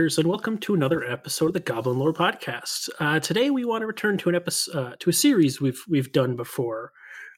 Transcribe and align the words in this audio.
And 0.00 0.28
welcome 0.28 0.56
to 0.60 0.72
another 0.72 1.04
episode 1.04 1.48
of 1.48 1.52
the 1.52 1.60
Goblin 1.60 1.98
Lore 1.98 2.14
Podcast. 2.14 2.88
Uh, 2.98 3.20
today, 3.20 3.50
we 3.50 3.66
want 3.66 3.82
to 3.82 3.86
return 3.86 4.16
to 4.16 4.30
an 4.30 4.34
episode 4.34 4.74
uh, 4.74 4.96
to 4.98 5.10
a 5.10 5.12
series 5.12 5.60
we've 5.60 5.84
we've 5.90 6.10
done 6.10 6.36
before. 6.36 6.92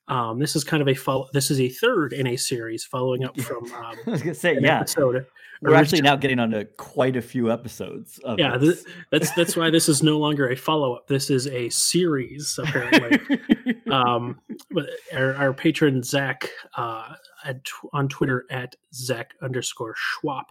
Um, 0.07 0.39
this 0.39 0.55
is 0.55 0.63
kind 0.63 0.81
of 0.81 0.87
a 0.87 0.95
follow. 0.95 1.29
This 1.33 1.51
is 1.51 1.61
a 1.61 1.69
third 1.69 2.13
in 2.13 2.29
a 2.29 2.37
series, 2.37 2.85
following 2.85 3.25
up 3.25 3.39
from. 3.41 3.65
Um, 3.73 3.97
I 4.07 4.11
was 4.11 4.23
gonna 4.23 4.37
say, 4.37 4.59
yeah. 4.61 4.79
Episode. 4.79 5.27
We're 5.61 5.75
actually 5.75 6.03
now 6.03 6.15
getting 6.15 6.39
onto 6.39 6.65
quite 6.77 7.17
a 7.17 7.21
few 7.21 7.51
episodes. 7.51 8.21
yeah, 8.39 8.57
th- 8.57 8.79
that's 9.11 9.33
that's 9.33 9.57
why 9.57 9.69
this 9.69 9.89
is 9.89 10.05
no 10.05 10.21
longer 10.21 10.49
a 10.49 10.55
follow 10.55 10.95
up. 10.95 11.09
This 11.09 11.31
is 11.31 11.49
a 11.49 11.69
series, 11.69 12.61
apparently. 12.63 13.41
um, 13.91 14.41
but 14.71 14.89
our, 15.13 15.35
our 15.35 15.53
patron 15.53 16.05
Zach 16.05 16.49
uh, 16.77 17.15
at, 17.45 17.61
on 17.93 18.09
Twitter 18.09 18.47
at 18.51 18.77
Zach 18.95 19.35
underscore 19.43 19.95
Schwab 19.97 20.45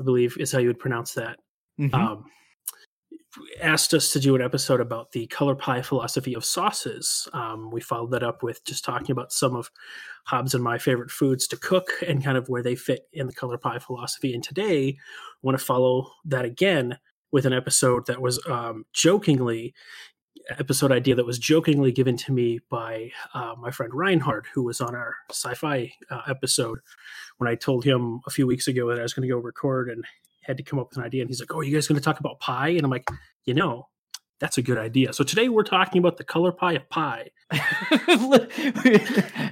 I 0.00 0.04
believe 0.04 0.36
is 0.38 0.52
how 0.52 0.58
you 0.58 0.68
would 0.68 0.78
pronounce 0.78 1.14
that, 1.14 1.38
mm-hmm. 1.78 1.94
um, 1.94 2.24
asked 3.60 3.94
us 3.94 4.12
to 4.12 4.20
do 4.20 4.34
an 4.34 4.42
episode 4.42 4.80
about 4.80 5.12
the 5.12 5.26
color 5.26 5.54
pie 5.54 5.82
philosophy 5.82 6.34
of 6.34 6.44
sauces. 6.44 7.28
Um, 7.32 7.70
we 7.70 7.80
followed 7.80 8.12
that 8.12 8.22
up 8.22 8.42
with 8.42 8.64
just 8.64 8.84
talking 8.84 9.10
about 9.10 9.32
some 9.32 9.56
of 9.56 9.70
Hobbs 10.24 10.54
and 10.54 10.62
my 10.62 10.78
favorite 10.78 11.10
foods 11.10 11.46
to 11.48 11.56
cook 11.56 11.88
and 12.06 12.24
kind 12.24 12.38
of 12.38 12.48
where 12.48 12.62
they 12.62 12.76
fit 12.76 13.08
in 13.12 13.26
the 13.26 13.32
color 13.32 13.58
pie 13.58 13.78
philosophy. 13.78 14.34
And 14.34 14.42
today, 14.42 14.88
I 14.88 14.94
want 15.42 15.58
to 15.58 15.64
follow 15.64 16.10
that 16.24 16.44
again 16.44 16.98
with 17.32 17.46
an 17.46 17.52
episode 17.52 18.06
that 18.06 18.22
was 18.22 18.44
um, 18.46 18.84
jokingly 18.92 19.74
episode 20.58 20.92
idea 20.92 21.14
that 21.14 21.26
was 21.26 21.38
jokingly 21.38 21.92
given 21.92 22.16
to 22.16 22.32
me 22.32 22.60
by 22.68 23.10
uh, 23.34 23.54
my 23.58 23.70
friend 23.70 23.92
Reinhard, 23.94 24.46
who 24.52 24.62
was 24.62 24.80
on 24.80 24.94
our 24.94 25.16
sci-fi 25.30 25.92
uh, 26.10 26.22
episode. 26.28 26.80
When 27.38 27.48
I 27.48 27.54
told 27.54 27.84
him 27.84 28.20
a 28.26 28.30
few 28.30 28.46
weeks 28.46 28.68
ago 28.68 28.88
that 28.88 28.98
I 28.98 29.02
was 29.02 29.12
going 29.12 29.28
to 29.28 29.34
go 29.34 29.38
record 29.38 29.88
and 29.88 30.04
had 30.42 30.56
to 30.56 30.62
come 30.62 30.78
up 30.78 30.90
with 30.90 30.98
an 30.98 31.04
idea, 31.04 31.22
and 31.22 31.30
he's 31.30 31.40
like, 31.40 31.54
"Oh, 31.54 31.60
you 31.60 31.74
guys 31.74 31.88
going 31.88 31.98
to 31.98 32.04
talk 32.04 32.20
about 32.20 32.40
pie?" 32.40 32.68
And 32.68 32.84
I'm 32.84 32.90
like, 32.90 33.08
"You 33.44 33.54
know, 33.54 33.88
that's 34.40 34.58
a 34.58 34.62
good 34.62 34.78
idea." 34.78 35.12
So 35.12 35.24
today 35.24 35.48
we're 35.48 35.64
talking 35.64 35.98
about 35.98 36.16
the 36.16 36.24
color 36.24 36.52
pie 36.52 36.74
of 36.74 36.88
pie. 36.88 37.30
this 37.50 38.58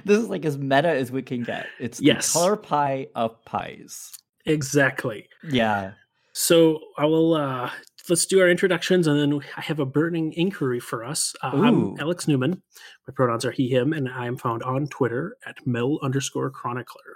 is 0.05 0.29
like 0.29 0.45
as 0.45 0.57
meta 0.57 0.89
as 0.89 1.11
we 1.11 1.21
can 1.21 1.43
get. 1.43 1.67
It's 1.79 1.97
the 1.97 2.05
yes. 2.05 2.31
color 2.31 2.55
pie 2.55 3.07
of 3.15 3.43
pies. 3.45 4.11
Exactly. 4.45 5.27
Yeah. 5.49 5.93
So 6.33 6.79
I 6.97 7.05
will 7.05 7.35
uh, 7.35 7.69
let's 8.09 8.25
do 8.25 8.41
our 8.41 8.49
introductions, 8.49 9.07
and 9.07 9.19
then 9.19 9.41
I 9.55 9.61
have 9.61 9.79
a 9.79 9.85
burning 9.85 10.33
inquiry 10.33 10.79
for 10.79 11.03
us. 11.03 11.33
Uh, 11.41 11.51
I'm 11.53 11.99
Alex 11.99 12.27
Newman. 12.27 12.61
My 13.07 13.13
pronouns 13.13 13.45
are 13.45 13.51
he, 13.51 13.69
him, 13.69 13.93
and 13.93 14.09
I 14.09 14.25
am 14.25 14.37
found 14.37 14.63
on 14.63 14.87
Twitter 14.87 15.37
at 15.45 15.65
Mel 15.65 15.99
underscore 16.01 16.49
Chronicler. 16.49 17.13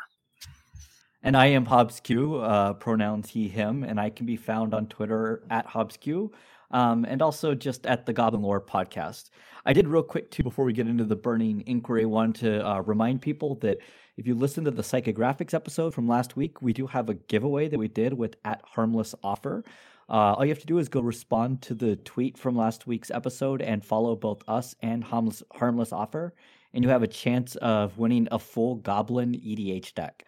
And 1.24 1.36
I 1.36 1.48
am 1.48 1.66
Hobbs 1.66 2.00
Q, 2.00 2.36
uh, 2.36 2.74
pronouns 2.74 3.30
he, 3.30 3.48
him, 3.48 3.84
and 3.84 4.00
I 4.00 4.10
can 4.10 4.26
be 4.26 4.38
found 4.38 4.74
on 4.74 4.88
Twitter 4.88 5.44
at 5.50 5.66
Hobbs 5.66 5.98
Q, 5.98 6.32
um, 6.72 7.06
and 7.06 7.22
also 7.22 7.56
just 7.56 7.86
at 7.88 8.06
the 8.06 8.14
Goblin 8.14 8.44
Lore 8.44 8.62
podcast. 8.62 9.32
I 9.66 9.74
did 9.74 9.88
real 9.88 10.04
quick 10.04 10.32
too 10.32 10.44
before 10.44 10.64
we 10.64 10.74
get 10.74 10.88
into 10.88 11.04
the 11.04 11.16
burning 11.16 11.64
inquiry. 11.66 12.06
One 12.06 12.34
to 12.34 12.66
uh, 12.66 12.82
remind 12.82 13.22
people 13.22 13.56
that 13.56 13.80
if 14.16 14.26
you 14.26 14.36
listen 14.36 14.64
to 14.66 14.72
the 14.72 14.82
psychographics 14.82 15.54
episode 15.54 15.94
from 15.94 16.08
last 16.08 16.36
week, 16.36 16.62
we 16.62 16.72
do 16.72 16.88
have 16.88 17.10
a 17.10 17.16
giveaway 17.16 17.68
that 17.68 17.78
we 17.78 17.88
did 17.88 18.14
with 18.14 18.36
at 18.46 18.62
Harmless 18.64 19.14
Offer. 19.24 19.64
Uh, 20.10 20.34
all 20.34 20.46
you 20.46 20.52
have 20.52 20.60
to 20.60 20.66
do 20.66 20.78
is 20.78 20.88
go 20.88 21.02
respond 21.02 21.62
to 21.64 21.76
the 21.76 21.98
tweet 21.98 22.38
from 22.38 22.56
last 22.56 22.88
week's 22.88 23.12
episode 23.12 23.62
and 23.62 23.84
follow 23.84 24.16
both 24.16 24.42
us 24.48 24.76
and 24.82 25.04
Harmless, 25.04 25.44
Harmless 25.54 25.92
Offer, 25.92 26.34
and 26.74 26.84
you 26.84 26.90
have 26.90 27.04
a 27.04 27.08
chance 27.08 27.56
of 27.58 27.98
winning 27.98 28.28
a 28.32 28.40
full 28.40 28.76
Goblin 28.76 29.34
EDH 29.34 29.94
deck. 29.96 30.26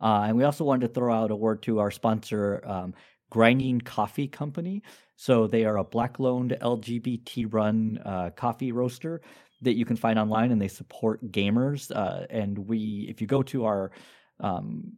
Uh, 0.00 0.24
and 0.26 0.36
we 0.36 0.44
also 0.44 0.64
wanted 0.64 0.88
to 0.88 0.94
throw 0.94 1.14
out 1.14 1.30
a 1.30 1.36
word 1.36 1.62
to 1.62 1.78
our 1.78 1.90
sponsor, 1.90 2.62
um, 2.66 2.94
Grinding 3.30 3.80
Coffee 3.80 4.28
Company. 4.28 4.82
So 5.16 5.46
they 5.46 5.64
are 5.64 5.78
a 5.78 5.84
black 5.84 6.18
loaned 6.18 6.56
LGBT 6.60 7.52
run 7.52 7.98
uh, 8.04 8.30
coffee 8.30 8.72
roaster 8.72 9.22
that 9.62 9.74
you 9.74 9.84
can 9.84 9.96
find 9.96 10.18
online, 10.18 10.52
and 10.52 10.60
they 10.60 10.68
support 10.68 11.32
gamers. 11.32 11.90
Uh, 11.94 12.26
and 12.30 12.58
we, 12.58 13.06
if 13.08 13.20
you 13.20 13.26
go 13.26 13.42
to 13.42 13.64
our 13.64 13.90
um, 14.40 14.92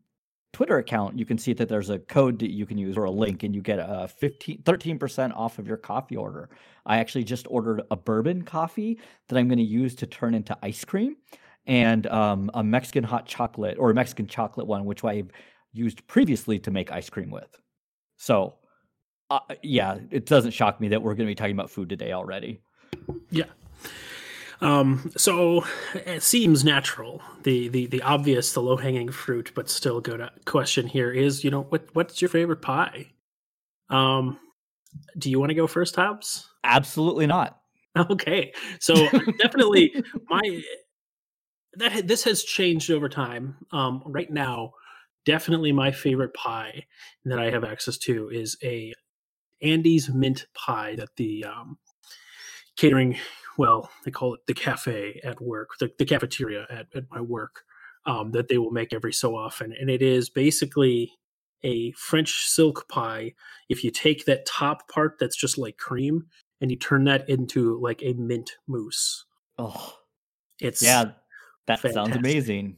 Twitter 0.53 0.79
account, 0.79 1.19
you 1.19 1.27
can 1.27 1.39
see 1.39 1.53
that 1.53 1.69
there's 1.69 1.91
a 1.91 1.99
code 1.99 2.39
that 2.39 2.51
you 2.51 2.67
can 2.67 2.79
use 2.79 2.97
or 2.97 3.05
a 3.05 3.11
link, 3.11 3.43
and 3.43 3.55
you 3.55 3.61
get 3.61 3.79
a 3.79 4.09
15, 4.09 4.63
13% 4.63 5.37
off 5.37 5.59
of 5.59 5.67
your 5.67 5.77
coffee 5.77 6.17
order. 6.17 6.49
I 6.85 6.99
actually 6.99 7.25
just 7.25 7.47
ordered 7.49 7.83
a 7.91 7.97
bourbon 7.97 8.43
coffee 8.43 8.99
that 9.29 9.39
I'm 9.39 9.49
going 9.49 9.59
to 9.59 9.65
use 9.65 9.95
to 9.97 10.07
turn 10.07 10.35
into 10.35 10.57
ice 10.63 10.85
cream, 10.85 11.17
and 11.67 12.07
um, 12.07 12.51
a 12.55 12.63
Mexican 12.63 13.05
hot 13.05 13.27
chocolate 13.27 13.77
or 13.79 13.91
a 13.91 13.95
Mexican 13.95 14.27
chocolate 14.27 14.67
one, 14.67 14.85
which 14.85 15.05
I've 15.05 15.31
used 15.73 16.07
previously 16.07 16.59
to 16.61 16.71
make 16.71 16.93
ice 16.93 17.11
cream 17.11 17.31
with. 17.31 17.61
So, 18.17 18.55
uh, 19.31 19.41
yeah, 19.63 19.99
it 20.11 20.27
doesn't 20.27 20.53
shock 20.53 20.81
me 20.81 20.89
that 20.89 21.03
we're 21.03 21.15
going 21.15 21.27
to 21.27 21.31
be 21.31 21.35
talking 21.35 21.55
about 21.55 21.71
food 21.71 21.89
today 21.89 22.13
already. 22.13 22.61
Yeah, 23.31 23.47
um, 24.61 25.11
so 25.17 25.65
it 25.95 26.23
seems 26.23 26.65
natural. 26.65 27.23
The 27.43 27.69
the 27.69 27.87
the 27.87 28.03
obvious, 28.03 28.53
the 28.53 28.63
low 28.63 28.77
hanging 28.77 29.11
fruit, 29.11 29.53
but 29.55 29.69
still 29.69 30.01
good 30.01 30.21
uh, 30.21 30.31
question 30.45 30.87
here 30.87 31.11
is, 31.11 31.45
you 31.45 31.51
know, 31.51 31.63
what 31.65 31.89
what's 31.93 32.23
your 32.23 32.29
favorite 32.29 32.63
pie? 32.63 33.13
Um, 33.91 34.39
do 35.19 35.31
you 35.31 35.39
want 35.39 35.51
to 35.51 35.55
go 35.55 35.67
first, 35.67 35.97
Hobbs? 35.97 36.49
Absolutely 36.65 37.27
not. 37.27 37.59
Okay, 38.11 38.53
so 38.79 38.95
definitely 39.39 39.91
my 40.29 40.63
that 41.77 42.07
this 42.07 42.25
has 42.25 42.43
changed 42.43 42.91
over 42.91 43.09
time. 43.09 43.57
Um, 43.73 44.03
right 44.07 44.31
now, 44.31 44.73
definitely 45.25 45.73
my 45.73 45.91
favorite 45.91 46.35
pie 46.35 46.85
that 47.25 47.39
I 47.39 47.51
have 47.51 47.65
access 47.65 47.99
to 47.99 48.29
is 48.31 48.57
a 48.63 48.93
Andes 49.63 50.09
mint 50.09 50.47
pie 50.55 50.97
that 50.97 51.17
the 51.17 51.45
um, 51.45 51.79
catering 52.77 53.17
well, 53.57 53.91
they 54.05 54.11
call 54.11 54.35
it 54.35 54.41
the 54.47 54.55
cafe 54.55 55.21
at 55.25 55.41
work, 55.41 55.71
the, 55.81 55.91
the 55.99 56.05
cafeteria 56.05 56.67
at, 56.71 56.87
at 56.95 57.05
my 57.11 57.21
work, 57.21 57.63
um, 58.05 58.33
that 58.33 58.49
they 58.49 58.59
will 58.59 58.71
make 58.71 58.93
every 58.93 59.13
so 59.13 59.37
often. 59.37 59.73
And 59.79 59.91
it 59.91 60.03
is 60.03 60.29
basically 60.29 61.13
a 61.65 61.93
French 61.93 62.47
silk 62.47 62.89
pie. 62.89 63.33
If 63.69 63.83
you 63.83 63.91
take 63.91 64.25
that 64.27 64.47
top 64.47 64.89
part 64.89 65.17
that's 65.19 65.37
just 65.37 65.59
like 65.59 65.79
cream 65.79 66.27
and 66.61 66.71
you 66.71 66.77
turn 66.77 67.05
that 67.05 67.29
into 67.29 67.81
like 67.81 68.03
a 68.03 68.13
mint 68.15 68.53
mousse. 68.67 69.25
Oh, 69.59 69.95
it's 70.61 70.83
yeah, 70.83 71.13
that 71.67 71.81
fantastic. 71.81 71.93
sounds 71.93 72.17
amazing. 72.17 72.77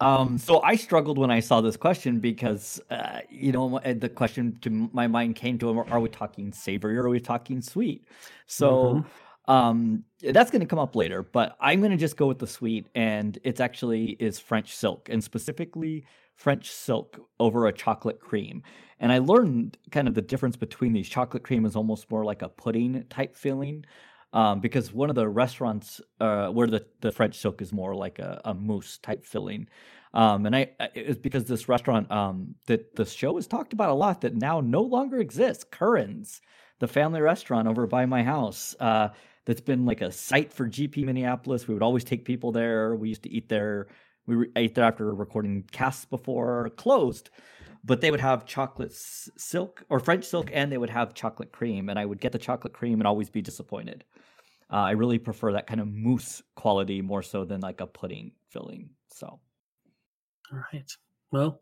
Um, 0.00 0.38
so 0.38 0.62
I 0.62 0.76
struggled 0.76 1.18
when 1.18 1.30
I 1.30 1.40
saw 1.40 1.60
this 1.60 1.76
question 1.76 2.20
because, 2.20 2.80
uh, 2.88 3.20
you 3.28 3.50
know, 3.50 3.80
the 3.80 4.08
question 4.08 4.56
to 4.60 4.70
my 4.70 5.08
mind 5.08 5.34
came 5.34 5.58
to: 5.58 5.80
Are 5.80 5.98
we 5.98 6.08
talking 6.08 6.52
savory 6.52 6.96
or 6.96 7.06
are 7.06 7.10
we 7.10 7.20
talking 7.20 7.60
sweet? 7.60 8.06
So. 8.46 8.70
Mm-hmm 8.70 9.08
um, 9.48 10.04
that's 10.20 10.50
going 10.50 10.60
to 10.60 10.66
come 10.66 10.78
up 10.78 10.94
later, 10.94 11.22
but 11.22 11.56
I'm 11.58 11.80
going 11.80 11.90
to 11.90 11.96
just 11.96 12.18
go 12.18 12.26
with 12.26 12.38
the 12.38 12.46
sweet, 12.46 12.86
and 12.94 13.38
it's 13.42 13.60
actually 13.60 14.10
is 14.20 14.38
French 14.38 14.76
silk, 14.76 15.08
and 15.10 15.24
specifically 15.24 16.04
French 16.36 16.70
silk 16.70 17.18
over 17.40 17.66
a 17.66 17.72
chocolate 17.72 18.20
cream. 18.20 18.62
And 19.00 19.10
I 19.10 19.18
learned 19.18 19.78
kind 19.90 20.06
of 20.06 20.14
the 20.14 20.22
difference 20.22 20.56
between 20.56 20.92
these. 20.92 21.08
Chocolate 21.08 21.44
cream 21.44 21.64
is 21.64 21.76
almost 21.76 22.10
more 22.10 22.26
like 22.26 22.42
a 22.42 22.48
pudding 22.50 23.04
type 23.08 23.34
feeling, 23.34 23.86
um, 24.32 24.60
because 24.60 24.92
one 24.92 25.10
of 25.10 25.16
the 25.16 25.28
restaurants 25.28 26.00
uh, 26.20 26.48
where 26.48 26.66
the, 26.66 26.84
the 27.00 27.12
French 27.12 27.38
silk 27.38 27.62
is 27.62 27.72
more 27.72 27.94
like 27.94 28.18
a, 28.18 28.40
a 28.44 28.54
mousse 28.54 28.98
type 28.98 29.24
filling. 29.24 29.68
Um, 30.14 30.46
and 30.46 30.56
I 30.56 30.70
it's 30.94 31.18
because 31.18 31.44
this 31.44 31.68
restaurant 31.68 32.10
um, 32.10 32.54
that 32.66 32.96
the 32.96 33.04
show 33.04 33.36
has 33.36 33.46
talked 33.46 33.72
about 33.72 33.90
a 33.90 33.94
lot 33.94 34.22
that 34.22 34.34
now 34.34 34.60
no 34.60 34.80
longer 34.80 35.18
exists. 35.18 35.64
Curran's, 35.64 36.40
the 36.78 36.88
family 36.88 37.20
restaurant 37.20 37.68
over 37.68 37.86
by 37.86 38.06
my 38.06 38.22
house. 38.22 38.74
Uh, 38.80 39.08
that's 39.48 39.62
been 39.62 39.86
like 39.86 40.02
a 40.02 40.12
site 40.12 40.52
for 40.52 40.68
GP 40.68 41.06
Minneapolis. 41.06 41.66
We 41.66 41.72
would 41.72 41.82
always 41.82 42.04
take 42.04 42.26
people 42.26 42.52
there. 42.52 42.94
We 42.94 43.08
used 43.08 43.22
to 43.22 43.30
eat 43.30 43.48
there. 43.48 43.86
We 44.26 44.34
re- 44.34 44.50
ate 44.56 44.74
there 44.74 44.84
after 44.84 45.14
recording 45.14 45.64
casts 45.72 46.04
before 46.04 46.68
closed, 46.76 47.30
but 47.82 48.02
they 48.02 48.10
would 48.10 48.20
have 48.20 48.44
chocolate 48.44 48.90
s- 48.90 49.30
silk 49.38 49.84
or 49.88 50.00
French 50.00 50.26
silk, 50.26 50.50
and 50.52 50.70
they 50.70 50.76
would 50.76 50.90
have 50.90 51.14
chocolate 51.14 51.50
cream. 51.50 51.88
And 51.88 51.98
I 51.98 52.04
would 52.04 52.20
get 52.20 52.32
the 52.32 52.38
chocolate 52.38 52.74
cream 52.74 53.00
and 53.00 53.06
always 53.06 53.30
be 53.30 53.40
disappointed. 53.40 54.04
Uh, 54.70 54.76
I 54.76 54.90
really 54.92 55.18
prefer 55.18 55.52
that 55.52 55.66
kind 55.66 55.80
of 55.80 55.88
mousse 55.88 56.42
quality 56.54 57.00
more 57.00 57.22
so 57.22 57.44
than 57.44 57.60
like 57.60 57.80
a 57.80 57.86
pudding 57.86 58.32
filling. 58.48 58.90
So, 59.08 59.26
all 59.26 60.64
right. 60.72 60.90
Well, 61.30 61.60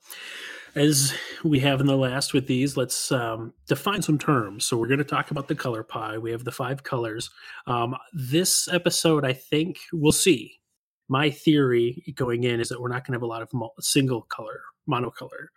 as 0.77 1.13
we 1.43 1.59
have 1.61 1.81
in 1.81 1.87
the 1.87 1.97
last 1.97 2.33
with 2.33 2.47
these, 2.47 2.77
let's 2.77 3.11
um, 3.11 3.53
define 3.67 4.03
some 4.03 4.19
terms. 4.19 4.65
So 4.65 4.77
we're 4.77 4.87
going 4.87 4.99
to 4.99 5.05
talk 5.05 5.31
about 5.31 5.49
the 5.49 5.55
color 5.57 5.83
pie. 5.83 6.19
We 6.19 6.31
have 6.31 6.45
the 6.45 6.53
five 6.53 6.85
colors. 6.85 7.31
Um, 7.67 7.97
this 8.13 8.69
episode, 8.69 9.25
I 9.25 9.33
think 9.33 9.79
we'll 9.93 10.13
see. 10.13 10.61
My 11.09 11.31
theory 11.31 12.03
going 12.17 12.45
in 12.45 12.61
is 12.61 12.69
that 12.69 12.81
we're 12.81 12.89
not 12.89 13.05
going 13.05 13.13
to 13.13 13.17
have 13.17 13.23
a 13.23 13.27
lot 13.27 13.43
of 13.43 13.51
single 13.81 14.23
color, 14.23 14.61
monocolor. 14.89 15.49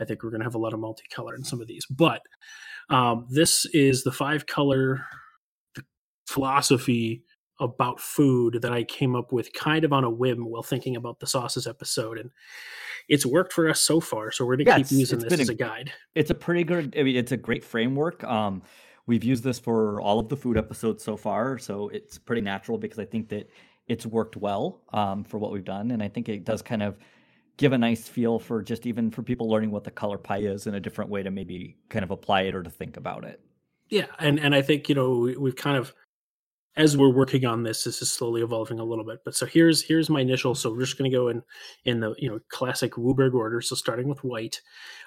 I 0.00 0.04
think 0.04 0.22
we're 0.22 0.30
going 0.30 0.40
to 0.40 0.46
have 0.46 0.54
a 0.54 0.58
lot 0.58 0.74
of 0.74 0.80
multicolor 0.80 1.34
in 1.36 1.44
some 1.44 1.60
of 1.60 1.66
these. 1.66 1.86
But 1.86 2.22
um, 2.90 3.26
this 3.30 3.66
is 3.66 4.04
the 4.04 4.12
five 4.12 4.46
color 4.46 5.04
philosophy 6.26 7.24
about 7.60 8.00
food 8.00 8.58
that 8.62 8.72
I 8.72 8.84
came 8.84 9.16
up 9.16 9.32
with 9.32 9.52
kind 9.54 9.84
of 9.84 9.92
on 9.92 10.04
a 10.04 10.10
whim 10.10 10.44
while 10.46 10.62
thinking 10.62 10.96
about 10.96 11.20
the 11.20 11.26
sauces 11.26 11.66
episode, 11.66 12.18
and 12.18 12.30
it's 13.08 13.26
worked 13.26 13.52
for 13.52 13.68
us 13.68 13.80
so 13.80 14.00
far. 14.00 14.30
So 14.32 14.46
we're 14.46 14.56
gonna 14.56 14.66
Yeah, 14.66 14.78
keep 14.78 14.90
using 14.92 15.20
this 15.20 15.24
been 15.24 15.40
as 15.40 15.48
a 15.50 15.50
a 15.50 15.54
guide. 15.54 15.92
it's 16.14 16.30
a 16.30 16.34
pretty 16.34 16.64
good 16.64 16.96
I 16.98 17.02
mean 17.04 17.16
it's 17.16 17.32
a 17.32 17.36
great 17.36 17.64
framework. 17.64 18.24
Um 18.24 18.62
we've 19.06 19.24
used 19.24 19.44
this 19.44 19.58
for 19.60 20.00
all 20.00 20.18
of 20.20 20.28
the 20.28 20.36
food 20.36 20.58
episodes 20.58 21.04
so 21.04 21.16
far, 21.16 21.58
so 21.58 21.88
it's 21.90 22.18
pretty 22.18 22.42
natural 22.42 22.78
because 22.78 22.98
I 22.98 23.04
think 23.06 23.28
that 23.30 23.50
it's 23.88 24.06
worked 24.06 24.36
well 24.36 24.84
um 24.92 25.24
for 25.24 25.38
what 25.38 25.52
we've 25.52 25.64
done 25.64 25.90
and 25.92 26.02
I 26.02 26.08
think 26.08 26.28
it 26.28 26.44
does 26.44 26.62
kind 26.62 26.82
of 26.82 26.98
give 27.58 27.72
a 27.72 27.78
nice 27.78 28.08
feel 28.08 28.38
for 28.40 28.62
just 28.62 28.86
even 28.86 29.10
for 29.10 29.22
people 29.22 29.48
learning 29.50 29.70
what 29.72 29.84
the 29.84 29.90
color 29.92 30.18
pie 30.18 30.38
is 30.40 30.66
in 30.66 30.74
a 30.76 30.80
different 30.80 31.10
way 31.10 31.22
to 31.22 31.30
maybe 31.30 31.78
kind 31.90 32.04
of 32.04 32.10
apply 32.12 32.42
it 32.42 32.54
or 32.56 32.62
to 32.64 32.70
think 32.70 32.96
about 32.98 33.24
it. 33.24 33.40
Yeah, 33.88 34.06
and 34.18 34.38
and 34.40 34.54
I 34.54 34.62
think 34.62 34.88
you 34.88 34.94
know 34.94 35.18
we, 35.18 35.36
we've 35.36 35.56
kind 35.56 35.76
of 35.76 35.94
as 36.76 36.96
we're 36.96 37.10
working 37.10 37.46
on 37.46 37.62
this, 37.62 37.84
this 37.84 38.02
is 38.02 38.10
slowly 38.10 38.42
evolving 38.42 38.78
a 38.78 38.84
little 38.84 39.04
bit. 39.04 39.20
But 39.24 39.34
so 39.34 39.46
here's 39.46 39.82
here's 39.82 40.10
my 40.10 40.20
initial. 40.20 40.54
So 40.54 40.70
we're 40.70 40.80
just 40.80 40.98
going 40.98 41.10
to 41.10 41.16
go 41.16 41.28
in 41.28 41.42
in 41.84 42.00
the 42.00 42.14
you 42.18 42.28
know 42.28 42.38
classic 42.48 42.92
WUBRG 42.92 43.34
order. 43.34 43.60
So 43.60 43.74
starting 43.74 44.08
with 44.08 44.22
white, 44.22 44.60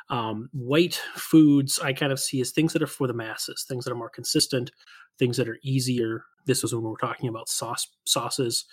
um, 0.09 0.49
white 0.51 0.95
foods 1.15 1.79
I 1.79 1.93
kind 1.93 2.11
of 2.11 2.19
see 2.19 2.41
as 2.41 2.51
things 2.51 2.73
that 2.73 2.81
are 2.81 2.87
for 2.87 3.07
the 3.07 3.13
masses, 3.13 3.65
things 3.67 3.85
that 3.85 3.91
are 3.91 3.97
more 3.97 4.09
consistent, 4.09 4.71
things 5.19 5.37
that 5.37 5.47
are 5.47 5.59
easier. 5.61 6.25
This 6.45 6.63
was 6.63 6.73
when 6.73 6.83
we 6.83 6.89
were 6.89 6.97
talking 6.97 7.29
about 7.29 7.49
sauce 7.49 7.87
sauces. 8.05 8.65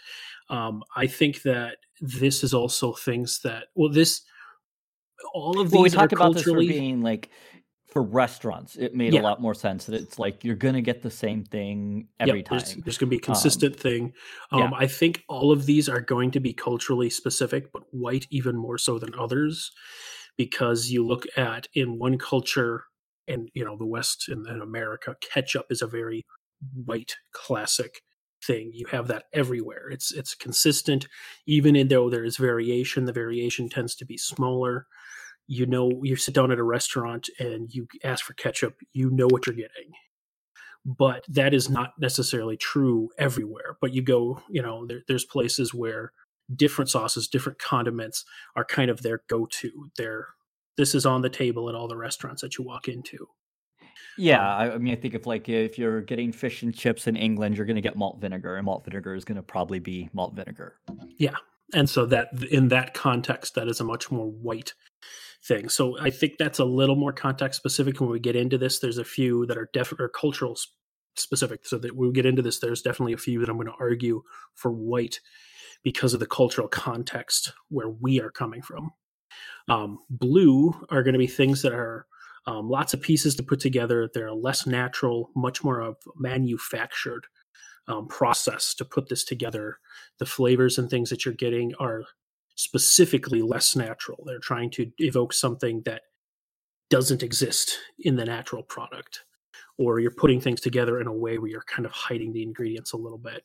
Um, 0.49 0.83
I 0.97 1.07
think 1.07 1.43
that 1.43 1.79
this 2.01 2.43
is 2.43 2.55
also 2.55 2.95
things 2.95 3.41
that 3.45 3.65
well 3.75 3.91
this 3.91 4.23
all 5.35 5.61
of 5.61 5.71
Well, 5.73 5.83
we 5.83 5.89
these 5.89 5.95
are 5.95 5.99
talked 5.99 6.13
about 6.13 6.33
this 6.35 6.43
for 6.43 6.51
culturally 6.51 6.69
being 6.69 7.03
like 7.03 7.31
for 7.97 8.03
restaurants, 8.03 8.77
it 8.77 8.95
made 8.95 9.15
Yeah. 9.15 9.23
a 9.23 9.23
lot 9.23 9.41
more 9.41 9.55
sense 9.55 9.87
that 9.87 9.95
it's 9.95 10.19
like 10.19 10.45
you're 10.45 10.55
gonna 10.55 10.83
get 10.83 11.01
the 11.01 11.11
same 11.11 11.45
thing 11.45 12.09
every 12.21 12.41
Yep, 12.41 12.49
there's, 12.51 12.73
time. 12.75 12.83
there's 12.85 12.99
going 12.99 13.09
to 13.09 13.17
be 13.17 13.17
a 13.17 13.21
Um, 13.21 13.23
consistent 13.35 13.75
thing. 13.81 14.13
yeah. 14.53 14.65
Um, 14.65 14.75
I 14.75 14.87
think 14.87 15.25
all 15.31 15.51
of 15.51 15.65
these 15.65 15.89
are 15.89 16.03
going 16.03 16.31
to 16.33 16.41
be 16.41 16.53
culturally 16.53 17.09
specific, 17.09 17.73
but 17.73 17.85
white 17.93 18.27
even 18.31 18.55
more 18.55 18.77
so 18.77 18.99
than 18.99 19.15
others, 19.15 19.71
because 20.37 20.91
you 20.91 21.07
look 21.07 21.25
at 21.39 21.69
in 21.73 21.99
one 21.99 22.19
culture, 22.19 22.85
and 23.27 23.49
you 23.55 23.65
know 23.65 23.79
the 23.79 23.87
West 23.87 24.29
and 24.29 24.47
in 24.47 24.61
America, 24.61 25.17
ketchup 25.23 25.67
is 25.71 25.81
a 25.81 25.87
very 25.87 26.27
white 26.85 27.17
classic 27.33 28.03
thing. 28.47 28.73
You 28.75 28.85
have 28.89 29.09
that 29.09 29.25
everywhere. 29.33 29.89
It's 29.91 30.13
it's 30.13 30.35
consistent, 30.35 31.09
even 31.47 31.75
in 31.77 31.89
though 31.89 32.11
there 32.11 32.25
is 32.25 32.37
variation. 32.37 33.07
The 33.07 33.13
variation 33.15 33.71
tends 33.71 33.95
to 33.97 34.05
be 34.05 34.19
smaller. 34.19 34.87
You 35.47 35.67
know, 35.67 35.91
you 36.03 36.17
sit 36.17 36.35
down 36.35 36.51
at 36.51 36.59
a 36.59 36.65
restaurant 36.65 37.29
and 37.39 37.73
you 37.73 37.87
ask 38.03 38.25
for 38.25 38.35
ketchup. 38.35 38.77
You 38.93 39.11
know 39.11 39.29
what 39.29 39.47
you're 39.47 39.57
getting 39.57 39.93
but 40.87 41.25
that 41.29 41.53
is 41.53 41.69
not 41.69 41.95
necessarily 41.99 42.57
true 42.57 43.11
everywhere 43.19 43.77
but 43.81 43.93
you 43.93 44.01
go 44.01 44.41
you 44.49 44.63
know 44.63 44.87
there, 44.87 45.01
there's 45.09 45.25
places 45.25 45.75
where 45.75 46.13
different 46.55 46.89
sauces 46.89 47.27
different 47.27 47.59
condiments 47.59 48.25
are 48.55 48.65
kind 48.65 48.89
of 48.89 49.03
their 49.03 49.23
go-to 49.29 49.91
they're 49.97 50.29
this 50.77 50.95
is 50.95 51.05
on 51.05 51.23
the 51.23 51.29
table 51.29 51.69
at 51.69 51.75
all 51.75 51.89
the 51.89 51.97
restaurants 51.97 52.41
that 52.41 52.57
you 52.57 52.65
walk 52.65 52.87
into 52.87 53.27
Yeah, 54.19 54.57
um, 54.57 54.73
I, 54.73 54.79
mean, 54.79 54.93
I 54.93 54.97
think 54.97 55.15
if 55.15 55.27
like 55.27 55.49
if 55.49 55.79
you're 55.79 56.03
getting 56.03 56.33
fish 56.33 56.63
and 56.63 56.75
chips 56.75 57.07
in 57.07 57.17
England, 57.17 57.57
you're 57.57 57.67
gonna 57.67 57.81
get 57.83 57.97
malt 57.97 58.21
vinegar, 58.21 58.57
and 58.57 58.65
malt 58.65 58.85
vinegar 58.85 59.15
is 59.15 59.25
gonna 59.25 59.43
probably 59.43 59.79
be 59.79 60.09
malt 60.13 60.35
vinegar. 60.35 60.77
Yeah. 61.19 61.37
And 61.75 61.89
so 61.89 62.07
that 62.07 62.29
in 62.51 62.69
that 62.69 62.95
context 62.95 63.55
that 63.55 63.69
is 63.69 63.81
a 63.81 63.85
much 63.85 64.11
more 64.11 64.31
white 64.31 64.75
thing. 65.47 65.69
So 65.69 65.99
i 66.01 66.11
think 66.11 66.35
that's 66.39 66.59
a 66.59 66.65
little 66.65 66.97
more 66.97 67.13
context 67.13 67.59
specific 67.59 68.01
when 68.01 68.11
we 68.11 68.19
get 68.19 68.37
into 68.37 68.59
this. 68.59 68.79
There's 68.79 68.99
a 68.99 69.05
few 69.05 69.47
that 69.47 69.59
are 69.59 69.71
definitely 69.73 70.09
cultural 70.19 70.59
specific. 71.17 71.65
So 71.67 71.79
that 71.79 71.97
we 71.97 72.11
get 72.13 72.27
into 72.27 72.43
this 72.43 72.59
there's 72.59 72.83
definitely 72.83 73.15
a 73.15 73.19
few 73.19 73.41
that 73.41 73.49
i'm 73.49 73.57
going 73.57 73.67
to 73.69 73.73
argue 73.81 74.23
for 74.55 74.71
white 74.71 75.21
because 75.83 76.15
of 76.15 76.21
the 76.21 76.27
cultural 76.27 76.69
context 76.69 77.53
where 77.69 77.89
we 77.89 78.21
are 78.21 78.31
coming 78.31 78.63
from. 78.63 78.91
Um, 79.69 80.01
blue 80.11 80.75
are 80.91 81.03
going 81.03 81.13
to 81.13 81.19
be 81.19 81.27
things 81.27 81.63
that 81.63 81.73
are 81.73 82.07
um, 82.47 82.69
lots 82.69 82.95
of 82.95 83.01
pieces 83.01 83.35
to 83.37 83.43
put 83.43 83.61
together. 83.61 84.09
They're 84.13 84.33
less 84.33 84.67
natural 84.67 85.31
much 85.37 85.65
more 85.65 85.81
of 85.81 85.97
manufactured 86.17 87.27
um, 87.89 88.09
process 88.09 88.75
to 88.75 88.85
put 88.85 89.09
this 89.09 89.25
together. 89.25 89.79
The 90.19 90.27
flavors 90.27 90.79
and 90.79 90.91
things 90.91 91.11
that 91.11 91.25
you're 91.25 91.35
getting 91.35 91.73
are 91.79 92.05
specifically 92.57 93.41
less 93.41 93.77
natural. 93.77 94.25
They're 94.27 94.39
trying 94.41 94.71
to 94.73 94.91
evoke 94.99 95.33
something 95.33 95.83
that 95.85 96.03
doesn't 96.91 97.23
exist 97.23 97.79
in 98.01 98.17
the 98.17 98.25
natural 98.25 98.63
product, 98.63 99.25
or 99.79 100.01
you're 100.01 100.11
putting 100.11 100.41
things 100.41 100.61
together 100.61 101.01
in 101.01 101.07
a 101.07 101.13
way 101.13 101.39
where 101.39 101.51
you're 101.51 101.63
kind 101.63 101.87
of 101.87 101.93
hiding 101.93 102.33
the 102.33 102.43
ingredients 102.43 102.93
a 102.93 102.97
little 102.97 103.19
bit. 103.19 103.45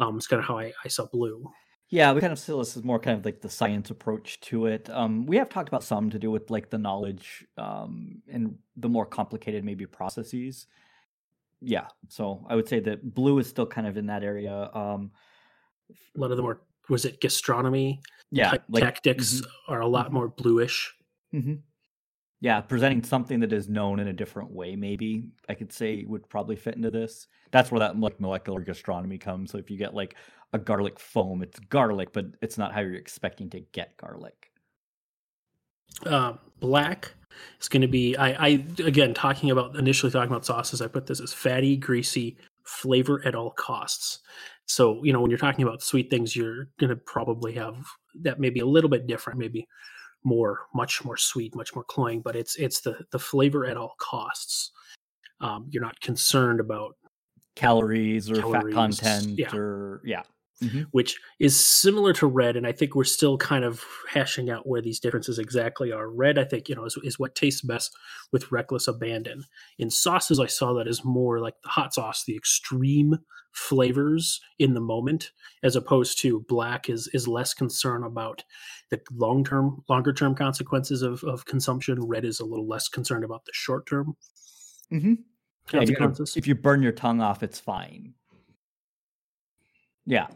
Um, 0.00 0.16
it's 0.16 0.26
kind 0.26 0.40
of 0.40 0.46
how 0.46 0.58
I, 0.58 0.72
I 0.84 0.88
saw 0.88 1.06
blue. 1.06 1.44
Yeah, 1.90 2.12
we 2.12 2.20
kind 2.20 2.32
of 2.32 2.40
feel 2.40 2.58
this 2.58 2.76
is 2.76 2.82
more 2.82 2.98
kind 2.98 3.18
of 3.18 3.24
like 3.24 3.40
the 3.40 3.50
science 3.50 3.90
approach 3.90 4.40
to 4.40 4.66
it. 4.66 4.88
Um, 4.90 5.26
we 5.26 5.36
have 5.36 5.48
talked 5.48 5.68
about 5.68 5.84
some 5.84 6.10
to 6.10 6.18
do 6.18 6.30
with 6.30 6.50
like 6.50 6.70
the 6.70 6.78
knowledge 6.78 7.46
um, 7.58 8.22
and 8.28 8.56
the 8.76 8.88
more 8.88 9.06
complicated 9.06 9.64
maybe 9.64 9.86
processes. 9.86 10.66
Yeah, 11.60 11.86
so 12.08 12.44
I 12.48 12.56
would 12.56 12.68
say 12.68 12.80
that 12.80 13.14
blue 13.14 13.38
is 13.38 13.48
still 13.48 13.66
kind 13.66 13.86
of 13.86 13.96
in 13.96 14.06
that 14.06 14.24
area. 14.24 14.70
Um, 14.74 15.12
A 16.16 16.20
lot 16.20 16.30
of 16.30 16.36
them 16.36 16.46
are, 16.46 16.60
was 16.88 17.04
it 17.04 17.20
gastronomy 17.20 18.00
yeah, 18.34 18.56
like 18.68 18.84
tactics 18.84 19.42
are 19.68 19.80
a 19.80 19.86
lot 19.86 20.12
more 20.12 20.28
bluish. 20.28 20.94
hmm 21.32 21.54
Yeah, 22.40 22.60
presenting 22.62 23.02
something 23.04 23.40
that 23.40 23.52
is 23.52 23.68
known 23.68 24.00
in 24.00 24.08
a 24.08 24.12
different 24.12 24.50
way, 24.52 24.76
maybe 24.76 25.28
I 25.48 25.54
could 25.54 25.72
say 25.72 26.04
would 26.06 26.28
probably 26.28 26.56
fit 26.56 26.76
into 26.76 26.90
this. 26.90 27.28
That's 27.52 27.70
where 27.70 27.80
that 27.80 27.98
like 27.98 28.20
molecular 28.20 28.60
gastronomy 28.62 29.18
comes. 29.18 29.52
So 29.52 29.58
if 29.58 29.70
you 29.70 29.78
get 29.78 29.94
like 29.94 30.16
a 30.54 30.58
garlic 30.58 30.98
foam, 31.00 31.42
it's 31.42 31.58
garlic, 31.60 32.12
but 32.12 32.26
it's 32.42 32.58
not 32.58 32.74
how 32.74 32.80
you're 32.82 32.94
expecting 32.96 33.50
to 33.50 33.60
get 33.60 33.96
garlic. 33.98 34.52
uh, 36.06 36.34
black 36.60 37.12
is 37.60 37.68
going 37.68 37.82
to 37.82 37.88
be 37.88 38.16
I, 38.16 38.28
I 38.32 38.48
again 38.84 39.14
talking 39.14 39.50
about 39.50 39.76
initially 39.76 40.12
talking 40.12 40.30
about 40.30 40.46
sauces 40.46 40.80
i 40.80 40.86
put 40.86 41.06
this 41.06 41.20
as 41.20 41.32
fatty 41.32 41.76
greasy 41.76 42.36
flavor 42.64 43.22
at 43.24 43.34
all 43.34 43.50
costs 43.50 44.20
so 44.66 45.02
you 45.02 45.12
know 45.12 45.20
when 45.20 45.30
you're 45.30 45.38
talking 45.38 45.64
about 45.64 45.82
sweet 45.82 46.10
things 46.10 46.36
you're 46.36 46.68
going 46.78 46.90
to 46.90 46.96
probably 46.96 47.52
have 47.54 47.76
that 48.22 48.40
may 48.40 48.50
be 48.50 48.60
a 48.60 48.66
little 48.66 48.90
bit 48.90 49.06
different 49.06 49.38
maybe 49.38 49.66
more 50.24 50.66
much 50.74 51.04
more 51.04 51.16
sweet 51.16 51.54
much 51.54 51.74
more 51.74 51.84
cloying 51.84 52.20
but 52.20 52.36
it's 52.36 52.56
it's 52.56 52.80
the 52.80 52.96
the 53.10 53.18
flavor 53.18 53.66
at 53.66 53.76
all 53.76 53.94
costs 53.98 54.72
um, 55.40 55.66
you're 55.70 55.82
not 55.82 56.00
concerned 56.00 56.60
about 56.60 56.96
Calories 57.56 58.30
or 58.30 58.36
fat 58.52 58.64
content 58.72 59.38
yeah. 59.38 59.54
or 59.54 60.00
yeah. 60.04 60.22
Mhm. 60.62 60.86
which 60.92 61.18
is 61.40 61.58
similar 61.58 62.12
to 62.12 62.26
red 62.26 62.56
and 62.56 62.66
i 62.66 62.72
think 62.72 62.94
we're 62.94 63.04
still 63.04 63.36
kind 63.36 63.64
of 63.64 63.84
hashing 64.08 64.50
out 64.50 64.66
where 64.68 64.80
these 64.80 65.00
differences 65.00 65.38
exactly 65.38 65.90
are 65.90 66.08
red 66.08 66.38
i 66.38 66.44
think 66.44 66.68
you 66.68 66.74
know 66.74 66.84
is, 66.84 66.96
is 67.02 67.18
what 67.18 67.34
tastes 67.34 67.60
best 67.60 67.92
with 68.32 68.52
reckless 68.52 68.86
abandon 68.86 69.42
in 69.78 69.90
sauces 69.90 70.38
i 70.38 70.46
saw 70.46 70.72
that 70.72 70.86
as 70.86 71.04
more 71.04 71.40
like 71.40 71.54
the 71.62 71.68
hot 71.68 71.92
sauce 71.92 72.24
the 72.24 72.36
extreme 72.36 73.18
flavors 73.50 74.40
in 74.58 74.74
the 74.74 74.80
moment 74.80 75.32
as 75.64 75.74
opposed 75.74 76.20
to 76.20 76.44
black 76.48 76.88
is 76.88 77.08
is 77.12 77.26
less 77.26 77.52
concern 77.52 78.04
about 78.04 78.44
the 78.90 79.00
long 79.12 79.42
term 79.44 79.82
longer 79.88 80.12
term 80.12 80.34
consequences 80.34 81.02
of, 81.02 81.22
of 81.24 81.44
consumption 81.46 82.00
red 82.00 82.24
is 82.24 82.38
a 82.38 82.44
little 82.44 82.68
less 82.68 82.88
concerned 82.88 83.24
about 83.24 83.44
the 83.44 83.52
short 83.52 83.86
term 83.86 84.16
Mhm. 84.92 85.18
Yeah, 85.72 85.80
if, 85.80 85.88
you 85.90 86.14
if 86.36 86.46
you 86.46 86.54
burn 86.54 86.82
your 86.82 86.92
tongue 86.92 87.22
off, 87.22 87.42
it's 87.42 87.58
fine. 87.58 88.12
Yeah, 90.04 90.26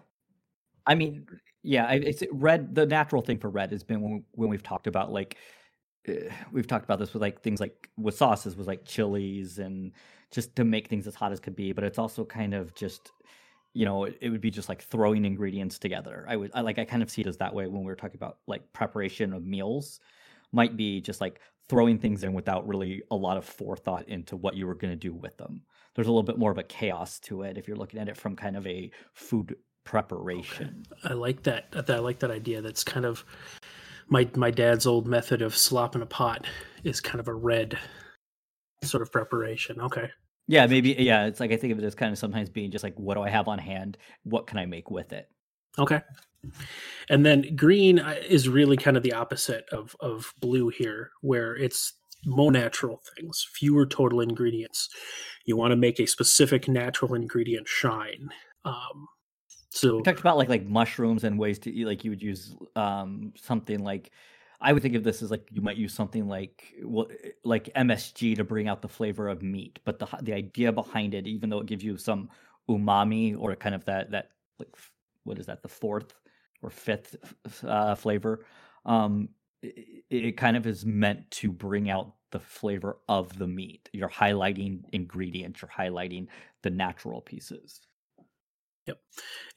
I 0.89 0.95
mean, 0.95 1.27
yeah, 1.63 1.93
it's 1.93 2.23
red. 2.33 2.75
The 2.75 2.87
natural 2.87 3.23
thing 3.23 3.39
for 3.39 3.51
red 3.51 3.71
has 3.73 3.85
been 3.85 4.01
when, 4.01 4.25
when 4.33 4.49
we've 4.49 4.63
talked 4.63 4.87
about 4.87 5.13
like 5.13 5.37
uh, 6.09 6.13
we've 6.53 6.67
talked 6.67 6.85
about 6.85 6.99
this 6.99 7.13
with 7.13 7.23
like 7.23 7.43
things 7.43 7.61
like 7.61 7.91
with 7.99 8.17
sauces 8.17 8.57
with 8.57 8.67
like 8.67 8.85
chilies 8.85 9.59
and 9.59 9.93
just 10.31 10.57
to 10.57 10.65
make 10.65 10.89
things 10.89 11.07
as 11.07 11.15
hot 11.15 11.33
as 11.33 11.41
could 11.41 11.57
be. 11.57 11.73
But 11.73 11.85
it's 11.85 11.99
also 11.99 12.25
kind 12.25 12.55
of 12.55 12.75
just 12.75 13.13
you 13.75 13.85
know 13.85 14.05
it, 14.05 14.31
would 14.31 14.41
be 14.41 14.51
just 14.51 14.69
like 14.69 14.83
throwing 14.83 15.25
ingredients 15.27 15.79
together. 15.79 16.25
I 16.29 16.37
would 16.37 16.51
I 16.55 16.63
like 16.63 16.79
I 16.79 16.85
kind 16.87 17.03
of 17.03 17.11
see 17.11 17.23
it 17.23 17.29
as 17.29 17.37
that 17.39 17.55
way 17.55 17.67
when 17.67 17.83
we 17.83 17.87
were 17.87 17.97
talking 17.97 18.17
about 18.17 18.39
like 18.47 18.73
preparation 18.73 19.33
of 19.35 19.45
meals 19.45 20.01
might 20.53 20.77
be 20.77 21.01
just 21.01 21.21
like 21.21 21.41
throwing 21.69 21.99
things 21.99 22.25
in 22.25 22.33
without 22.33 22.67
really 22.67 23.03
a 23.11 23.17
lot 23.17 23.37
of 23.37 23.45
forethought 23.45 24.09
into 24.09 24.37
what 24.37 24.57
you 24.57 24.67
were 24.67 24.75
going 24.75 24.93
to 24.93 24.97
do 24.97 25.13
with 25.13 25.37
them. 25.37 25.63
There's 25.95 26.07
a 26.07 26.11
little 26.11 26.23
bit 26.23 26.39
more 26.39 26.51
of 26.51 26.59
a 26.59 26.63
chaos 26.63 27.19
to 27.21 27.43
it 27.43 27.59
if 27.59 27.69
you're 27.69 27.77
looking 27.77 28.01
at 28.01 28.09
it 28.09 28.17
from 28.17 28.37
kind 28.37 28.57
of 28.57 28.67
a 28.67 28.91
food 29.13 29.55
preparation. 29.89 30.85
I 31.05 31.15
like 31.15 31.43
that. 31.45 31.71
that- 31.73 31.91
I 31.91 31.99
like 31.99 32.19
that 32.21 32.31
idea. 32.31 32.61
That's 32.61 32.85
kind 32.85 33.07
of 33.07 33.25
my 34.09 34.29
my 34.37 34.51
dad's 34.51 34.87
old 34.87 35.07
method 35.07 35.41
of 35.43 35.57
slopping 35.57 36.03
a 36.03 36.07
pot 36.07 36.47
is 36.85 37.01
kind 37.01 37.21
of 37.21 37.29
a 37.29 37.35
red 37.35 37.79
sort 38.85 39.03
of 39.03 39.11
preparation. 39.11 39.81
Okay. 39.81 40.11
Yeah, 40.47 40.67
maybe. 40.67 40.91
Yeah, 40.99 41.27
it's 41.27 41.41
like 41.41 41.53
I 41.53 41.57
think 41.57 41.73
of 41.73 41.79
it 41.79 41.85
as 41.85 41.95
kind 41.95 42.13
of 42.13 42.19
sometimes 42.19 42.51
being 42.51 42.71
just 42.71 42.85
like, 42.85 42.95
what 42.97 43.15
do 43.15 43.23
I 43.23 43.31
have 43.31 43.49
on 43.49 43.59
hand? 43.59 43.97
What 44.25 44.47
can 44.47 44.59
I 44.59 44.67
make 44.67 44.91
with 44.91 45.13
it? 45.13 45.29
Okay. 45.79 46.01
And 47.11 47.25
then 47.25 47.55
green 47.57 47.99
uh, 47.99 48.17
is 48.29 48.49
really 48.49 48.77
kind 48.77 48.97
of 48.97 49.03
the 49.03 49.13
opposite 49.15 49.65
of 49.73 49.97
of 50.01 50.33
blue 50.41 50.69
here, 50.69 51.11
where 51.23 51.57
it's 51.57 51.95
more 52.27 52.53
natural 52.53 53.01
things, 53.17 53.47
fewer 53.55 53.87
total 53.87 54.21
ingredients. 54.21 54.89
You 55.47 55.57
want 55.57 55.73
to 55.73 55.77
make 55.77 55.99
a 55.99 56.07
specific 56.07 56.69
natural 56.69 57.15
ingredient 57.15 57.69
shine. 57.69 58.29
Um, 58.65 59.07
So 59.71 59.97
we 59.97 60.03
talked 60.03 60.21
about 60.21 60.37
like 60.39 60.49
like 60.49 60.65
mushrooms 60.65 61.25
and 61.25 61.39
ways 61.39 61.59
to 61.61 61.73
eat. 61.73 61.87
Like 61.87 62.05
you 62.05 62.11
would 62.11 62.23
use 62.23 62.57
um, 62.77 63.33
something 63.37 63.83
like 63.83 64.11
I 64.61 64.73
would 64.73 64.83
think 64.83 64.95
of 64.95 65.05
this 65.05 65.23
as 65.23 65.31
like 65.31 65.49
you 65.53 65.61
might 65.61 65.77
use 65.77 65.93
something 65.95 66.27
like 66.29 66.75
like 67.45 67.69
MSG 67.75 68.35
to 68.35 68.45
bring 68.45 68.69
out 68.69 68.83
the 68.83 68.89
flavor 68.89 69.29
of 69.29 69.43
meat, 69.43 69.79
but 69.85 69.99
the 69.99 70.07
the 70.23 70.33
idea 70.33 70.73
behind 70.73 71.15
it, 71.15 71.27
even 71.27 71.51
though 71.51 71.61
it 71.61 71.67
gives 71.67 71.85
you 71.85 71.97
some 71.97 72.31
umami 72.69 73.39
or 73.39 73.55
kind 73.57 73.75
of 73.75 73.85
that 73.85 74.11
that 74.11 74.31
like 74.59 74.75
what 75.25 75.39
is 75.39 75.47
that 75.47 75.63
the 75.63 75.69
fourth 75.69 76.15
or 76.63 76.71
fifth 76.71 77.17
uh, 77.65 77.95
flavor, 77.95 78.45
um, 78.87 79.29
it, 79.63 80.05
it 80.11 80.37
kind 80.37 80.57
of 80.57 80.67
is 80.67 80.87
meant 80.87 81.31
to 81.31 81.53
bring 81.53 81.91
out 81.91 82.15
the 82.31 82.41
flavor 82.41 82.99
of 83.09 83.39
the 83.39 83.47
meat. 83.47 83.89
You're 83.93 84.09
highlighting 84.09 84.83
ingredients. 84.93 85.63
You're 85.63 85.71
highlighting 85.71 86.29
the 86.63 86.71
natural 86.71 87.21
pieces. 87.21 87.88
Yep. 88.89 88.99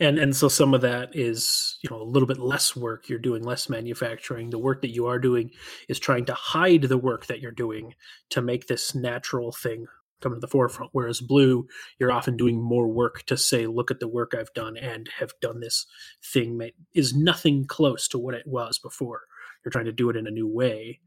And 0.02 0.20
and 0.20 0.36
so 0.36 0.50
some 0.50 0.74
of 0.74 0.82
that 0.82 1.16
is, 1.16 1.78
you 1.82 1.90
know, 1.90 2.02
a 2.02 2.04
little 2.04 2.28
bit 2.28 2.38
less 2.38 2.76
work. 2.76 3.08
You're 3.08 3.18
doing 3.18 3.44
less 3.44 3.70
manufacturing. 3.70 4.50
The 4.50 4.60
work 4.60 4.82
that 4.82 4.94
you 4.94 5.08
are 5.08 5.20
doing 5.20 5.52
is 5.88 6.00
trying 6.00 6.26
to 6.26 6.34
hide 6.34 6.84
the 6.84 6.98
work 6.98 7.28
that 7.28 7.40
you're 7.40 7.52
doing 7.54 7.94
to 8.32 8.42
make 8.42 8.68
this 8.68 8.94
natural 8.94 9.54
thing 9.54 9.86
come 10.22 10.34
to 10.34 10.40
the 10.40 10.50
forefront. 10.50 10.92
Whereas 10.94 11.22
blue, 11.22 11.66
you're 11.98 12.12
often 12.12 12.36
doing 12.36 12.62
more 12.62 12.90
work 12.90 13.24
to 13.28 13.38
say, 13.38 13.68
look 13.68 13.90
at 13.90 14.02
the 14.02 14.08
work 14.08 14.34
I've 14.38 14.54
done 14.54 14.76
and 14.76 15.10
have 15.20 15.32
done 15.42 15.62
this 15.62 15.88
thing 16.34 16.58
that 16.58 16.74
is 16.94 17.16
nothing 17.16 17.66
close 17.66 18.10
to 18.10 18.20
what 18.20 18.36
it 18.36 18.46
was 18.46 18.80
before. 18.80 19.22
You're 19.64 19.72
trying 19.72 19.86
to 19.86 19.94
do 19.94 20.10
it 20.10 20.18
in 20.18 20.28
a 20.28 20.32
new 20.32 20.48
way. 20.48 21.00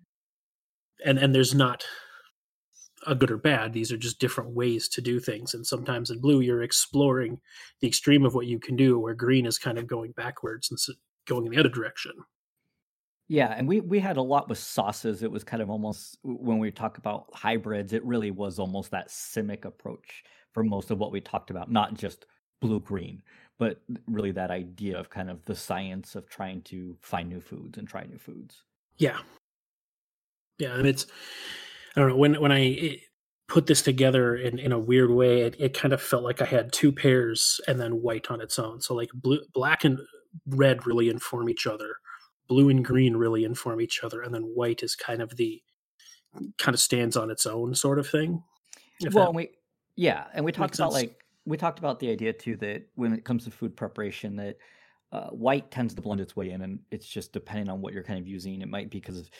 And 1.05 1.19
and 1.19 1.35
there's 1.35 1.55
not 1.55 1.85
a 3.07 3.15
good 3.15 3.31
or 3.31 3.37
bad. 3.37 3.73
These 3.73 3.93
are 3.93 3.97
just 3.97 4.19
different 4.19 4.51
ways 4.51 4.89
to 4.89 5.01
do 5.01 5.21
things. 5.21 5.55
And 5.55 5.67
sometimes 5.67 6.11
in 6.11 6.21
blue, 6.21 6.41
you're 6.41 6.63
exploring 6.63 7.41
the 7.81 7.89
extreme 7.89 8.25
of 8.25 8.35
what 8.35 8.47
you 8.47 8.59
can 8.59 8.77
do, 8.77 8.99
where 8.99 9.15
green 9.15 9.47
is 9.47 9.59
kind 9.59 9.79
of 9.79 9.87
going 9.87 10.13
backwards 10.13 10.71
and 10.71 10.79
going 11.27 11.47
in 11.47 11.53
the 11.53 11.59
other 11.59 11.69
direction. 11.69 12.13
Yeah, 13.27 13.55
and 13.57 13.67
we 13.67 13.81
we 13.81 14.01
had 14.01 14.19
a 14.19 14.23
lot 14.23 14.49
with 14.49 14.59
sauces. 14.59 15.23
It 15.23 15.31
was 15.31 15.45
kind 15.45 15.63
of 15.63 15.71
almost 15.71 16.19
when 16.23 16.59
we 16.59 16.71
talk 16.71 16.99
about 16.99 17.31
hybrids, 17.33 17.95
it 17.95 18.05
really 18.05 18.31
was 18.31 18.59
almost 18.59 18.91
that 18.91 19.09
Simic 19.09 19.65
approach 19.65 20.25
for 20.53 20.63
most 20.63 20.91
of 20.91 20.99
what 20.99 21.11
we 21.11 21.21
talked 21.21 21.51
about, 21.51 21.73
not 21.73 21.95
just 21.95 22.27
blue 22.61 22.81
green, 22.81 23.23
but 23.59 23.81
really 24.07 24.31
that 24.33 24.51
idea 24.51 24.99
of 24.99 25.11
kind 25.11 25.31
of 25.31 25.45
the 25.47 25.55
science 25.55 26.15
of 26.17 26.29
trying 26.29 26.61
to 26.63 26.97
find 27.01 27.29
new 27.29 27.41
foods 27.41 27.79
and 27.79 27.89
try 27.89 28.05
new 28.05 28.19
foods. 28.19 28.63
Yeah. 28.97 29.19
Yeah, 30.59 30.77
and 30.77 30.87
it's 30.87 31.07
I 31.97 32.01
don't 32.01 32.11
know 32.11 32.17
when 32.17 32.41
when 32.41 32.53
I 32.53 32.67
eh, 32.67 32.97
put 33.49 33.67
this 33.67 33.83
together 33.83 34.37
in, 34.37 34.59
in 34.59 34.73
a 34.73 34.79
weird 34.79 35.11
way, 35.11 35.43
it, 35.43 35.57
it 35.59 35.75
kind 35.75 35.93
of 35.93 36.01
felt 36.03 36.25
like 36.25 36.41
I 36.41 36.47
had 36.47 36.73
two 36.73 36.93
pairs 36.93 37.61
and 37.69 37.79
then 37.79 38.03
white 38.03 38.31
on 38.31 38.41
its 38.41 38.59
own. 38.59 38.81
So 38.81 38.95
like 38.95 39.11
blue, 39.13 39.41
black 39.53 39.85
and 39.85 39.99
red 40.47 40.87
really 40.87 41.09
inform 41.09 41.49
each 41.49 41.67
other, 41.67 41.97
blue 42.49 42.69
and 42.69 42.85
green 42.85 43.17
really 43.17 43.45
inform 43.45 43.81
each 43.81 44.03
other, 44.03 44.23
and 44.23 44.35
then 44.35 44.43
white 44.43 44.83
is 44.83 44.97
kind 44.97 45.21
of 45.21 45.37
the 45.37 45.63
kind 46.59 46.75
of 46.75 46.81
stands 46.81 47.17
on 47.17 47.31
its 47.31 47.47
own 47.47 47.75
sort 47.75 47.99
of 47.99 48.09
thing. 48.09 48.43
Well, 49.13 49.33
we 49.33 49.51
yeah, 49.97 50.25
and 50.35 50.45
we 50.45 50.53
talked 50.53 50.75
about 50.75 50.93
sense. 50.93 51.03
like 51.05 51.25
we 51.45 51.57
talked 51.57 51.79
about 51.79 52.01
the 52.01 52.11
idea 52.11 52.33
too 52.33 52.57
that 52.57 52.89
when 52.95 53.13
it 53.13 53.25
comes 53.25 53.45
to 53.45 53.51
food 53.51 53.77
preparation 53.77 54.37
that 54.37 54.57
uh, 55.15 55.29
white 55.29 55.71
tends 55.71 55.95
to 55.95 56.03
blend 56.03 56.21
its 56.21 56.35
way 56.35 56.51
in, 56.51 56.63
and 56.63 56.81
it's 56.91 57.07
just 57.07 57.33
depending 57.33 57.69
on 57.69 57.81
what 57.81 57.93
you're 57.93 58.03
kind 58.03 58.19
of 58.19 58.27
using. 58.27 58.61
It 58.61 58.69
might 58.69 58.91
be 58.91 58.99
because 58.99 59.31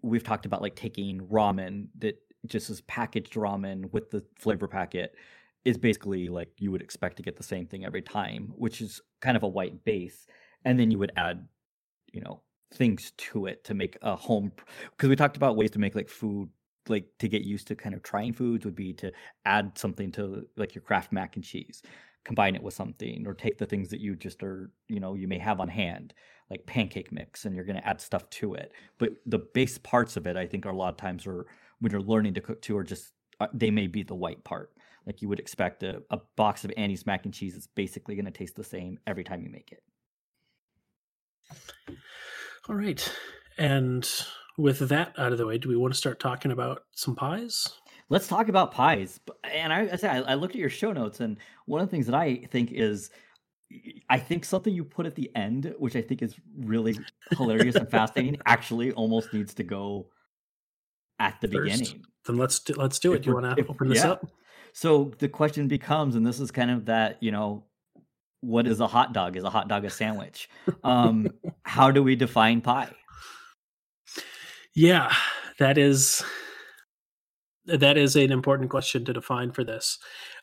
we've 0.00 0.24
talked 0.24 0.46
about 0.46 0.62
like 0.62 0.74
taking 0.74 1.20
ramen 1.26 1.88
that 1.98 2.16
just 2.46 2.70
is 2.70 2.80
packaged 2.82 3.34
ramen 3.34 3.92
with 3.92 4.10
the 4.10 4.24
flavor 4.38 4.66
packet 4.66 5.14
is 5.66 5.76
basically 5.76 6.28
like 6.28 6.48
you 6.56 6.72
would 6.72 6.80
expect 6.80 7.18
to 7.18 7.22
get 7.22 7.36
the 7.36 7.42
same 7.42 7.66
thing 7.66 7.84
every 7.84 8.00
time, 8.00 8.54
which 8.56 8.80
is 8.80 9.02
kind 9.20 9.36
of 9.36 9.42
a 9.42 9.48
white 9.48 9.84
base, 9.84 10.26
and 10.64 10.80
then 10.80 10.90
you 10.90 10.98
would 10.98 11.12
add, 11.16 11.46
you 12.10 12.22
know, 12.22 12.40
things 12.72 13.12
to 13.18 13.44
it 13.44 13.64
to 13.64 13.74
make 13.74 13.98
a 14.00 14.16
home. 14.16 14.50
Because 14.92 15.10
we 15.10 15.16
talked 15.16 15.36
about 15.36 15.56
ways 15.56 15.72
to 15.72 15.78
make 15.78 15.94
like 15.94 16.08
food 16.08 16.48
like 16.88 17.04
to 17.18 17.28
get 17.28 17.42
used 17.42 17.68
to 17.68 17.76
kind 17.76 17.94
of 17.94 18.02
trying 18.02 18.32
foods 18.32 18.64
would 18.64 18.74
be 18.74 18.94
to 18.94 19.12
add 19.44 19.76
something 19.76 20.10
to 20.10 20.46
like 20.56 20.74
your 20.74 20.82
Kraft 20.82 21.12
mac 21.12 21.36
and 21.36 21.44
cheese 21.44 21.82
combine 22.24 22.54
it 22.54 22.62
with 22.62 22.74
something 22.74 23.26
or 23.26 23.34
take 23.34 23.58
the 23.58 23.66
things 23.66 23.88
that 23.88 24.00
you 24.00 24.14
just 24.14 24.42
are 24.42 24.70
you 24.88 25.00
know 25.00 25.14
you 25.14 25.26
may 25.26 25.38
have 25.38 25.60
on 25.60 25.68
hand 25.68 26.14
like 26.50 26.66
pancake 26.66 27.10
mix 27.10 27.44
and 27.44 27.56
you're 27.56 27.64
going 27.64 27.76
to 27.76 27.86
add 27.86 28.00
stuff 28.00 28.28
to 28.30 28.54
it. 28.54 28.72
But 28.98 29.12
the 29.26 29.38
base 29.38 29.78
parts 29.78 30.16
of 30.16 30.26
it 30.26 30.36
i 30.36 30.46
think 30.46 30.66
are 30.66 30.70
a 30.70 30.76
lot 30.76 30.90
of 30.90 30.96
times 30.96 31.26
are 31.26 31.46
when 31.80 31.90
you're 31.92 32.00
learning 32.00 32.34
to 32.34 32.40
cook 32.40 32.62
too 32.62 32.76
are 32.76 32.84
just 32.84 33.12
uh, 33.40 33.48
they 33.52 33.70
may 33.70 33.86
be 33.86 34.02
the 34.02 34.14
white 34.14 34.44
part. 34.44 34.72
Like 35.04 35.20
you 35.20 35.28
would 35.28 35.40
expect 35.40 35.82
a, 35.82 36.02
a 36.10 36.20
box 36.36 36.64
of 36.64 36.72
annie's 36.76 37.06
mac 37.06 37.24
and 37.24 37.34
cheese 37.34 37.56
is 37.56 37.66
basically 37.66 38.14
going 38.14 38.26
to 38.26 38.30
taste 38.30 38.54
the 38.54 38.62
same 38.62 39.00
every 39.06 39.24
time 39.24 39.42
you 39.42 39.50
make 39.50 39.72
it. 39.72 39.82
All 42.68 42.76
right. 42.76 43.12
And 43.58 44.08
with 44.56 44.78
that 44.90 45.12
out 45.18 45.32
of 45.32 45.38
the 45.38 45.46
way 45.46 45.58
do 45.58 45.68
we 45.68 45.76
want 45.76 45.92
to 45.92 45.98
start 45.98 46.20
talking 46.20 46.52
about 46.52 46.84
some 46.92 47.16
pies 47.16 47.66
let's 48.08 48.28
talk 48.28 48.48
about 48.48 48.72
pies. 48.72 49.20
And 49.44 49.72
I, 49.72 49.88
I 49.92 49.96
say 49.96 50.08
I, 50.08 50.20
I 50.20 50.34
looked 50.34 50.54
at 50.54 50.60
your 50.60 50.70
show 50.70 50.92
notes, 50.92 51.20
and 51.20 51.38
one 51.66 51.80
of 51.80 51.88
the 51.88 51.90
things 51.90 52.06
that 52.06 52.14
I 52.14 52.36
think 52.50 52.72
is 52.72 53.10
I 54.08 54.18
think 54.18 54.44
something 54.44 54.74
you 54.74 54.84
put 54.84 55.06
at 55.06 55.14
the 55.14 55.30
end, 55.34 55.74
which 55.78 55.96
I 55.96 56.02
think 56.02 56.22
is 56.22 56.34
really 56.58 56.98
hilarious 57.30 57.74
and 57.74 57.90
fascinating, 57.90 58.40
actually 58.46 58.92
almost 58.92 59.32
needs 59.32 59.54
to 59.54 59.62
go 59.62 60.06
at 61.18 61.40
the 61.40 61.48
First. 61.48 61.64
beginning. 61.64 62.04
Then 62.26 62.36
let's 62.36 62.58
do, 62.60 62.74
let's 62.74 62.98
do 62.98 63.14
it. 63.14 63.22
do 63.22 63.30
you 63.30 63.34
want 63.34 63.56
to 63.56 63.66
open 63.66 63.88
this 63.88 64.04
yeah. 64.04 64.12
up? 64.12 64.26
So 64.72 65.12
the 65.18 65.28
question 65.28 65.68
becomes, 65.68 66.14
and 66.14 66.26
this 66.26 66.40
is 66.40 66.50
kind 66.50 66.70
of 66.70 66.86
that, 66.86 67.22
you 67.22 67.30
know, 67.30 67.64
what 68.40 68.66
is 68.66 68.80
a 68.80 68.86
hot 68.86 69.12
dog? 69.12 69.36
Is 69.36 69.44
a 69.44 69.50
hot 69.50 69.68
dog 69.68 69.84
a 69.84 69.90
sandwich? 69.90 70.48
Um, 70.82 71.28
how 71.62 71.90
do 71.90 72.02
we 72.02 72.16
define 72.16 72.60
pie? 72.60 72.90
Yeah, 74.74 75.12
that 75.58 75.76
is 75.76 76.24
that 77.66 77.96
is 77.96 78.16
an 78.16 78.32
important 78.32 78.70
question 78.70 79.04
to 79.04 79.12
define 79.12 79.52
for 79.52 79.64
this. 79.64 79.98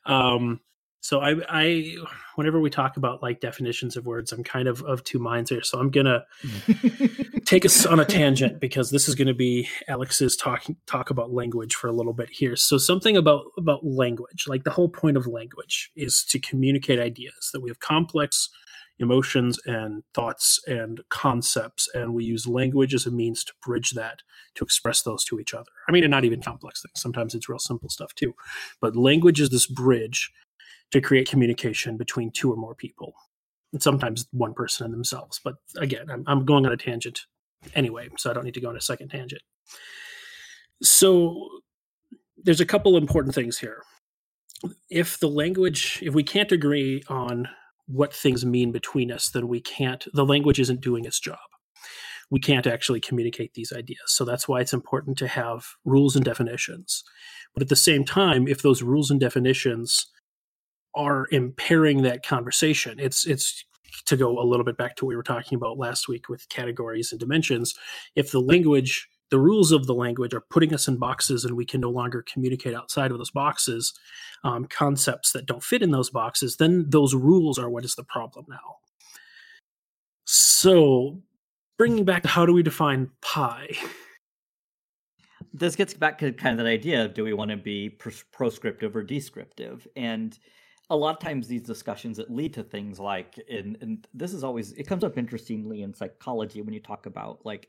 Um, 0.06 0.62
so 1.02 1.22
I, 1.22 1.36
I, 1.48 1.96
whenever 2.36 2.60
we 2.60 2.70
talk 2.70 2.98
about 2.98 3.24
like 3.24 3.40
definitions 3.40 3.96
of 3.96 4.06
words, 4.06 4.34
I'm 4.34 4.44
kind 4.44 4.68
of 4.68 4.82
of 4.84 5.04
two 5.04 5.20
minds 5.20 5.50
here. 5.50 5.64
So 5.64 5.80
I'm 5.80 5.92
gonna 5.92 6.26
take 7.46 7.66
us 7.66 7.86
on 7.86 8.02
a 8.02 8.06
tangent 8.20 8.60
because 8.60 8.92
this 8.92 9.08
is 9.08 9.16
going 9.16 9.30
to 9.30 9.34
be 9.34 9.70
Alex's 9.88 10.36
talking 10.36 10.76
talk 10.88 11.10
about 11.10 11.32
language 11.32 11.74
for 11.74 11.88
a 11.88 11.94
little 11.94 12.12
bit 12.12 12.30
here. 12.30 12.58
So 12.58 12.78
something 12.78 13.16
about 13.16 13.46
about 13.58 13.86
language, 13.86 14.46
like 14.48 14.66
the 14.66 14.72
whole 14.72 14.90
point 14.90 15.16
of 15.16 15.26
language 15.26 15.90
is 15.96 16.26
to 16.26 16.40
communicate 16.40 17.00
ideas. 17.00 17.50
That 17.54 17.62
we 17.62 17.70
have 17.70 17.80
complex 17.80 18.50
emotions 19.00 19.60
and 19.66 20.04
thoughts 20.14 20.60
and 20.68 21.02
concepts 21.10 21.90
and 21.94 22.14
we 22.14 22.26
use 22.26 22.46
language 22.46 22.94
as 22.94 23.06
a 23.06 23.12
means 23.12 23.44
to 23.44 23.54
bridge 23.66 23.92
that 23.92 24.22
to 24.56 24.64
express 24.64 25.02
those 25.02 25.24
to 25.26 25.40
each 25.40 25.54
other. 25.54 25.72
I 25.88 25.92
mean 25.92 26.04
and 26.04 26.12
not 26.12 26.26
even 26.26 26.42
complex 26.42 26.82
things. 26.82 27.02
Sometimes 27.02 27.34
it's 27.34 27.50
real 27.50 27.60
simple 27.60 27.90
stuff 27.90 28.14
too. 28.14 28.34
But 28.82 28.96
language 28.96 29.40
is 29.40 29.50
this 29.50 29.68
bridge 29.68 30.32
to 30.92 31.02
create 31.02 31.30
communication 31.30 31.98
between 31.98 32.32
two 32.32 32.52
or 32.52 32.58
more 32.58 32.76
people. 32.76 33.14
And 33.72 33.82
sometimes 33.82 34.28
one 34.32 34.54
person 34.54 34.86
and 34.86 34.94
themselves. 34.94 35.40
But 35.44 35.56
again 35.78 36.10
i'm, 36.10 36.24
I'm 36.28 36.46
going 36.46 36.66
on 36.66 36.74
a 36.74 36.78
tangent 36.78 37.22
anyway 37.76 38.10
so 38.18 38.30
i 38.30 38.34
don't 38.34 38.46
need 38.46 38.54
to 38.54 38.62
go 38.62 38.70
on 38.70 38.78
a 38.78 38.82
second 38.82 39.10
tangent. 39.10 39.42
So 40.82 41.50
there's 42.44 42.62
a 42.62 42.66
couple 42.66 42.98
important 42.98 43.36
things 43.36 43.58
here. 43.58 43.84
If 44.90 45.20
the 45.20 45.30
language 45.30 46.00
if 46.02 46.14
we 46.14 46.24
can't 46.24 46.52
agree 46.52 47.04
on 47.08 47.48
what 47.90 48.14
things 48.14 48.46
mean 48.46 48.72
between 48.72 49.12
us, 49.12 49.30
then 49.30 49.48
we 49.48 49.60
can't, 49.60 50.06
the 50.14 50.26
language 50.26 50.60
isn't 50.60 50.82
doing 50.82 51.06
its 51.06 51.20
job. 51.20 51.40
We 52.30 52.40
can't 52.40 52.68
actually 52.68 53.00
communicate 53.00 53.56
these 53.56 53.74
ideas. 53.74 54.04
So 54.08 54.24
that's 54.24 54.48
why 54.48 54.62
it's 54.62 54.74
important 54.74 55.18
to 55.18 55.28
have 55.28 55.66
rules 55.84 56.16
and 56.16 56.24
definitions. 56.24 57.04
But 57.56 57.64
at 57.64 57.70
the 57.70 57.76
same 57.76 58.06
time, 58.06 58.48
if 58.48 58.62
those 58.62 58.84
rules 58.84 59.10
and 59.10 59.20
definitions 59.20 60.06
are 60.94 61.26
impairing 61.32 62.04
that 62.04 62.24
conversation, 62.24 63.00
it's, 63.00 63.26
it's, 63.26 63.66
to 64.06 64.16
go 64.16 64.40
a 64.40 64.46
little 64.46 64.64
bit 64.64 64.78
back 64.78 64.96
to 64.96 65.06
what 65.06 65.10
we 65.10 65.16
were 65.16 65.24
talking 65.24 65.56
about 65.56 65.78
last 65.78 66.08
week 66.08 66.30
with 66.30 66.48
categories 66.50 67.12
and 67.12 67.20
dimensions, 67.20 67.74
if 68.16 68.32
the 68.32 68.40
language 68.40 69.08
the 69.30 69.40
rules 69.40 69.72
of 69.72 69.86
the 69.86 69.94
language 69.94 70.34
are 70.34 70.42
putting 70.42 70.74
us 70.74 70.88
in 70.88 70.98
boxes 70.98 71.46
and 71.46 71.56
we 71.56 71.66
can 71.66 71.82
no 71.82 71.90
longer 71.90 72.24
communicate 72.24 72.74
outside 72.74 73.12
of 73.12 73.18
those 73.18 73.32
boxes 73.32 73.94
um, 74.44 74.66
concepts 74.66 75.32
that 75.32 75.46
don't 75.46 75.64
fit 75.64 75.82
in 75.82 75.92
those 75.92 76.10
boxes 76.10 76.58
then 76.58 76.86
those 76.90 77.14
rules 77.14 77.60
are 77.60 77.70
what 77.70 77.86
is 77.86 77.96
the 77.96 78.04
problem 78.04 78.46
now. 78.50 78.78
So 80.26 81.22
bringing 81.78 82.06
back 82.06 82.24
to 82.24 82.30
how 82.30 82.46
do 82.46 82.54
we 82.54 82.62
define 82.62 83.10
pi? 83.22 83.70
This 85.54 85.76
gets 85.76 85.94
back 85.94 86.20
to 86.20 86.32
kind 86.32 86.60
of 86.60 86.64
that 86.64 86.70
idea 86.70 87.06
of 87.06 87.14
do 87.14 87.24
we 87.24 87.34
want 87.34 87.50
to 87.52 87.58
be 87.58 87.90
proscriptive 87.90 88.96
or 88.96 89.02
descriptive? 89.02 89.88
And 89.96 90.38
a 90.92 90.96
lot 90.96 91.16
of 91.16 91.20
times 91.20 91.48
these 91.48 91.64
discussions 91.64 92.18
that 92.18 92.32
lead 92.32 92.54
to 92.54 92.64
things 92.64 93.00
like 93.00 93.40
and, 93.50 93.78
and 93.82 94.08
this 94.14 94.34
is 94.34 94.44
always 94.44 94.74
it 94.74 94.88
comes 94.88 95.04
up 95.04 95.18
interestingly 95.18 95.82
in 95.84 95.94
psychology 95.94 96.62
when 96.62 96.74
you 96.74 96.80
talk 96.80 97.06
about 97.06 97.46
like 97.46 97.68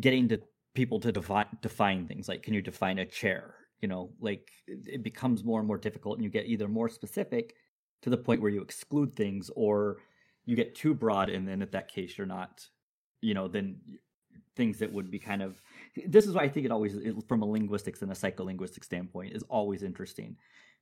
getting 0.00 0.28
to 0.28 0.40
people 0.74 0.98
to 1.00 1.12
define 1.12 1.46
define 1.62 2.06
things 2.06 2.28
like 2.28 2.42
can 2.42 2.54
you 2.54 2.62
define 2.62 2.98
a 2.98 3.06
chair? 3.06 3.54
You 3.80 3.88
know 3.88 4.10
like 4.20 4.50
it 4.66 5.02
becomes 5.02 5.44
more 5.44 5.58
and 5.58 5.68
more 5.68 5.78
difficult 5.78 6.16
and 6.16 6.24
you 6.24 6.30
get 6.30 6.46
either 6.46 6.68
more 6.68 6.88
specific 6.88 7.54
to 8.02 8.10
the 8.10 8.16
point 8.16 8.40
where 8.40 8.50
you 8.50 8.62
exclude 8.62 9.14
things 9.14 9.50
or 9.54 9.98
you 10.46 10.56
get 10.56 10.74
too 10.74 10.94
broad 10.94 11.28
and 11.30 11.46
then 11.46 11.62
at 11.62 11.72
that 11.72 11.88
case 11.88 12.16
you're 12.16 12.26
not 12.26 12.66
you 13.20 13.34
know 13.34 13.48
then 13.48 13.76
things 14.56 14.78
that 14.78 14.92
would 14.92 15.10
be 15.10 15.18
kind 15.18 15.42
of 15.42 15.60
this 16.06 16.26
is 16.26 16.34
why 16.34 16.42
i 16.42 16.48
think 16.48 16.64
it 16.64 16.72
always 16.72 16.96
from 17.28 17.42
a 17.42 17.46
linguistics 17.46 18.02
and 18.02 18.10
a 18.10 18.14
psycholinguistic 18.14 18.84
standpoint 18.84 19.34
is 19.34 19.42
always 19.48 19.82
interesting 19.82 20.36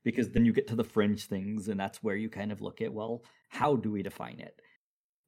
because 0.04 0.30
then 0.30 0.44
you 0.44 0.52
get 0.52 0.66
to 0.66 0.76
the 0.76 0.84
fringe 0.84 1.26
things 1.26 1.68
and 1.68 1.78
that's 1.78 2.02
where 2.02 2.16
you 2.16 2.28
kind 2.28 2.52
of 2.52 2.60
look 2.60 2.80
at 2.80 2.92
well 2.92 3.22
how 3.48 3.76
do 3.76 3.90
we 3.90 4.02
define 4.02 4.40
it? 4.40 4.60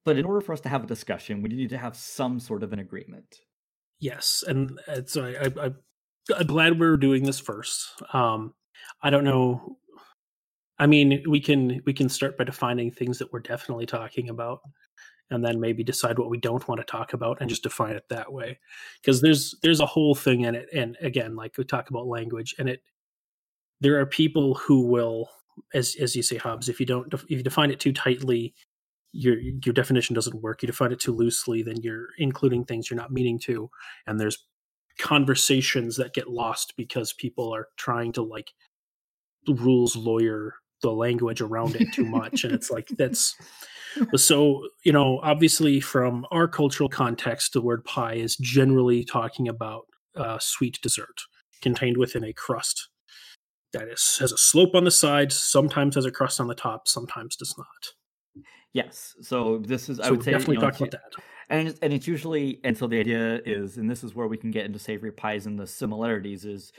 But 0.04 0.18
in 0.18 0.24
order 0.24 0.40
for 0.40 0.52
us 0.52 0.60
to 0.62 0.68
have 0.68 0.84
a 0.84 0.88
discussion 0.88 1.42
we 1.42 1.48
need 1.48 1.70
to 1.70 1.78
have 1.78 1.96
some 1.96 2.40
sort 2.40 2.62
of 2.62 2.72
an 2.72 2.78
agreement 2.78 3.40
yes 4.04 4.44
and 4.46 4.78
so 5.06 5.24
I, 5.24 5.64
I, 5.64 5.70
i'm 6.38 6.46
glad 6.46 6.78
we're 6.78 6.96
doing 6.96 7.24
this 7.24 7.40
first. 7.40 7.88
Um 8.12 8.54
i 9.02 9.10
don't 9.10 9.24
know 9.24 9.78
i 10.78 10.86
mean 10.86 11.22
we 11.26 11.40
can 11.40 11.80
we 11.86 11.92
can 11.92 12.08
start 12.08 12.36
by 12.36 12.44
defining 12.44 12.90
things 12.90 13.18
that 13.18 13.32
we're 13.32 13.40
definitely 13.40 13.86
talking 13.86 14.28
about 14.28 14.60
and 15.30 15.44
then 15.44 15.60
maybe 15.60 15.82
decide 15.82 16.18
what 16.18 16.30
we 16.30 16.38
don't 16.38 16.66
want 16.68 16.80
to 16.80 16.84
talk 16.84 17.12
about 17.12 17.38
and 17.40 17.48
just 17.48 17.62
define 17.62 17.96
it 17.96 18.04
that 18.10 18.32
way. 18.32 18.58
Because 19.00 19.20
there's 19.20 19.54
there's 19.62 19.80
a 19.80 19.86
whole 19.86 20.14
thing 20.14 20.42
in 20.42 20.54
it 20.54 20.68
and 20.72 20.96
again 21.00 21.34
like 21.34 21.56
we 21.56 21.64
talk 21.64 21.90
about 21.90 22.06
language 22.06 22.54
and 22.58 22.68
it 22.68 22.82
there 23.80 23.98
are 23.98 24.06
people 24.06 24.54
who 24.54 24.86
will 24.86 25.30
as 25.72 25.96
as 26.00 26.14
you 26.14 26.22
say 26.22 26.36
hobbs 26.36 26.68
if 26.68 26.78
you 26.78 26.86
don't 26.86 27.12
if 27.12 27.24
you 27.28 27.42
define 27.42 27.70
it 27.70 27.80
too 27.80 27.92
tightly 27.92 28.54
your 29.14 29.38
your 29.38 29.72
definition 29.72 30.14
doesn't 30.14 30.42
work. 30.42 30.62
You 30.62 30.66
define 30.66 30.92
it 30.92 31.00
too 31.00 31.14
loosely 31.14 31.62
then 31.62 31.80
you're 31.82 32.08
including 32.18 32.64
things 32.64 32.90
you're 32.90 32.96
not 32.96 33.12
meaning 33.12 33.38
to 33.40 33.70
and 34.06 34.20
there's 34.20 34.44
conversations 34.98 35.96
that 35.96 36.14
get 36.14 36.30
lost 36.30 36.74
because 36.76 37.12
people 37.12 37.54
are 37.54 37.68
trying 37.76 38.12
to 38.12 38.22
like 38.22 38.52
rules 39.48 39.96
lawyer 39.96 40.54
the 40.82 40.90
language 40.90 41.40
around 41.40 41.76
it 41.76 41.92
too 41.92 42.04
much 42.04 42.44
and 42.44 42.52
it's 42.52 42.70
like 42.70 42.88
that's 42.98 43.34
so 44.16 44.66
you 44.84 44.92
know 44.92 45.20
obviously 45.22 45.80
from 45.80 46.26
our 46.30 46.46
cultural 46.46 46.88
context 46.88 47.52
the 47.52 47.60
word 47.60 47.84
pie 47.84 48.14
is 48.14 48.36
generally 48.36 49.04
talking 49.04 49.48
about 49.48 49.86
uh, 50.16 50.38
sweet 50.40 50.78
dessert 50.82 51.22
contained 51.60 51.96
within 51.96 52.24
a 52.24 52.32
crust 52.32 52.88
that 53.72 53.88
is 53.88 54.18
has 54.18 54.30
a 54.30 54.38
slope 54.38 54.74
on 54.74 54.84
the 54.84 54.90
sides 54.90 55.36
sometimes 55.36 55.94
has 55.94 56.04
a 56.04 56.10
crust 56.10 56.40
on 56.40 56.46
the 56.46 56.54
top 56.54 56.86
sometimes 56.86 57.34
does 57.34 57.54
not 57.58 57.94
yes 58.72 59.14
so 59.20 59.58
this 59.58 59.88
is 59.88 59.98
so 59.98 60.04
i 60.04 60.10
would 60.10 60.22
say 60.22 60.32
definitely 60.32 60.56
you 60.56 60.60
know, 60.60 60.70
talk 60.70 60.80
about 60.80 60.90
that. 60.90 61.12
and 61.50 61.68
it's, 61.68 61.78
and 61.80 61.92
it's 61.92 62.06
usually 62.06 62.60
and 62.64 62.76
so 62.76 62.86
the 62.86 62.98
idea 62.98 63.40
is 63.44 63.76
and 63.76 63.90
this 63.90 64.04
is 64.04 64.14
where 64.14 64.26
we 64.26 64.36
can 64.36 64.50
get 64.50 64.64
into 64.64 64.78
savory 64.78 65.12
pies 65.12 65.46
and 65.46 65.58
the 65.58 65.66
similarities 65.66 66.44
is 66.44 66.72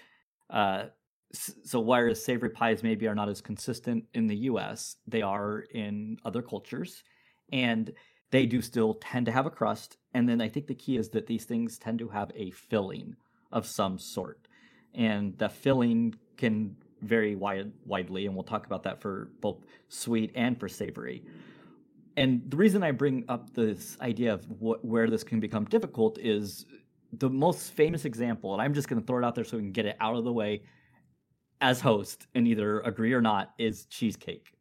uh 0.50 0.86
so 1.34 1.80
whereas 1.80 2.24
savory 2.24 2.50
pies 2.50 2.84
maybe 2.84 3.08
are 3.08 3.16
not 3.16 3.30
as 3.30 3.42
consistent 3.42 4.04
in 4.14 4.28
the 4.28 4.36
US 4.36 4.98
they 5.08 5.22
are 5.22 5.66
in 5.74 6.18
other 6.24 6.42
cultures 6.42 7.04
and 7.52 7.92
they 8.32 8.46
do 8.46 8.62
still 8.62 8.96
tend 8.96 9.26
to 9.26 9.32
have 9.32 9.46
a 9.46 9.50
crust 9.50 9.98
and 10.14 10.28
then 10.28 10.42
I 10.42 10.50
think 10.50 10.68
the 10.68 10.76
key 10.76 10.98
is 10.98 11.10
that 11.10 11.28
these 11.28 11.46
things 11.46 11.78
tend 11.78 12.00
to 12.00 12.08
have 12.10 12.32
a 12.36 12.52
filling 12.52 13.16
of 13.52 13.66
some 13.66 13.98
sort 13.98 14.48
and 14.94 15.38
the 15.38 15.50
filling 15.50 16.16
can 16.38 16.76
vary 17.02 17.36
wide, 17.36 17.72
widely 17.86 18.26
and 18.26 18.36
we'll 18.36 18.44
talk 18.44 18.66
about 18.66 18.84
that 18.84 19.02
for 19.02 19.30
both 19.42 19.58
sweet 19.90 20.32
and 20.36 20.60
for 20.60 20.68
savory 20.68 21.24
and 22.18 22.42
the 22.50 22.58
reason 22.58 22.84
I 22.84 22.92
bring 22.92 23.26
up 23.28 23.54
this 23.54 23.98
idea 24.02 24.34
of 24.34 24.46
wh- 24.46 24.84
where 24.84 25.10
this 25.10 25.24
can 25.24 25.40
become 25.40 25.66
difficult 25.66 26.18
is 26.20 26.66
the 27.14 27.30
most 27.30 27.74
famous 27.74 28.06
example, 28.06 28.54
and 28.54 28.62
I'm 28.62 28.74
just 28.74 28.88
going 28.88 29.02
to 29.02 29.06
throw 29.06 29.18
it 29.20 29.26
out 29.26 29.36
there 29.36 29.44
so 29.44 29.58
we 29.58 29.64
can 29.64 29.72
get 29.72 29.86
it 29.86 29.98
out 30.00 30.16
of 30.16 30.24
the 30.24 30.32
way 30.32 30.64
as 31.62 31.80
host 31.82 32.28
and 32.36 32.48
either 32.48 32.82
agree 32.82 33.14
or 33.14 33.22
not, 33.22 33.54
is 33.58 33.86
cheesecake. 33.86 34.52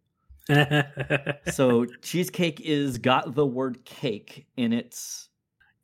so 1.53 1.87
cheesecake 2.03 2.61
is 2.61 2.99
got 2.99 3.35
the 3.35 3.47
word 3.47 3.85
cake 3.85 4.47
in 4.57 4.73
its 4.75 5.31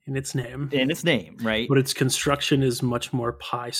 in 0.07 0.17
its 0.17 0.35
name 0.35 0.69
in 0.73 0.91
its 0.91 1.03
name, 1.03 1.37
right? 1.41 1.67
but 1.67 1.79
its 1.79 1.95
construction 1.95 2.63
is 2.63 2.83
much 2.83 3.11
more 3.13 3.33
pie 3.35 3.73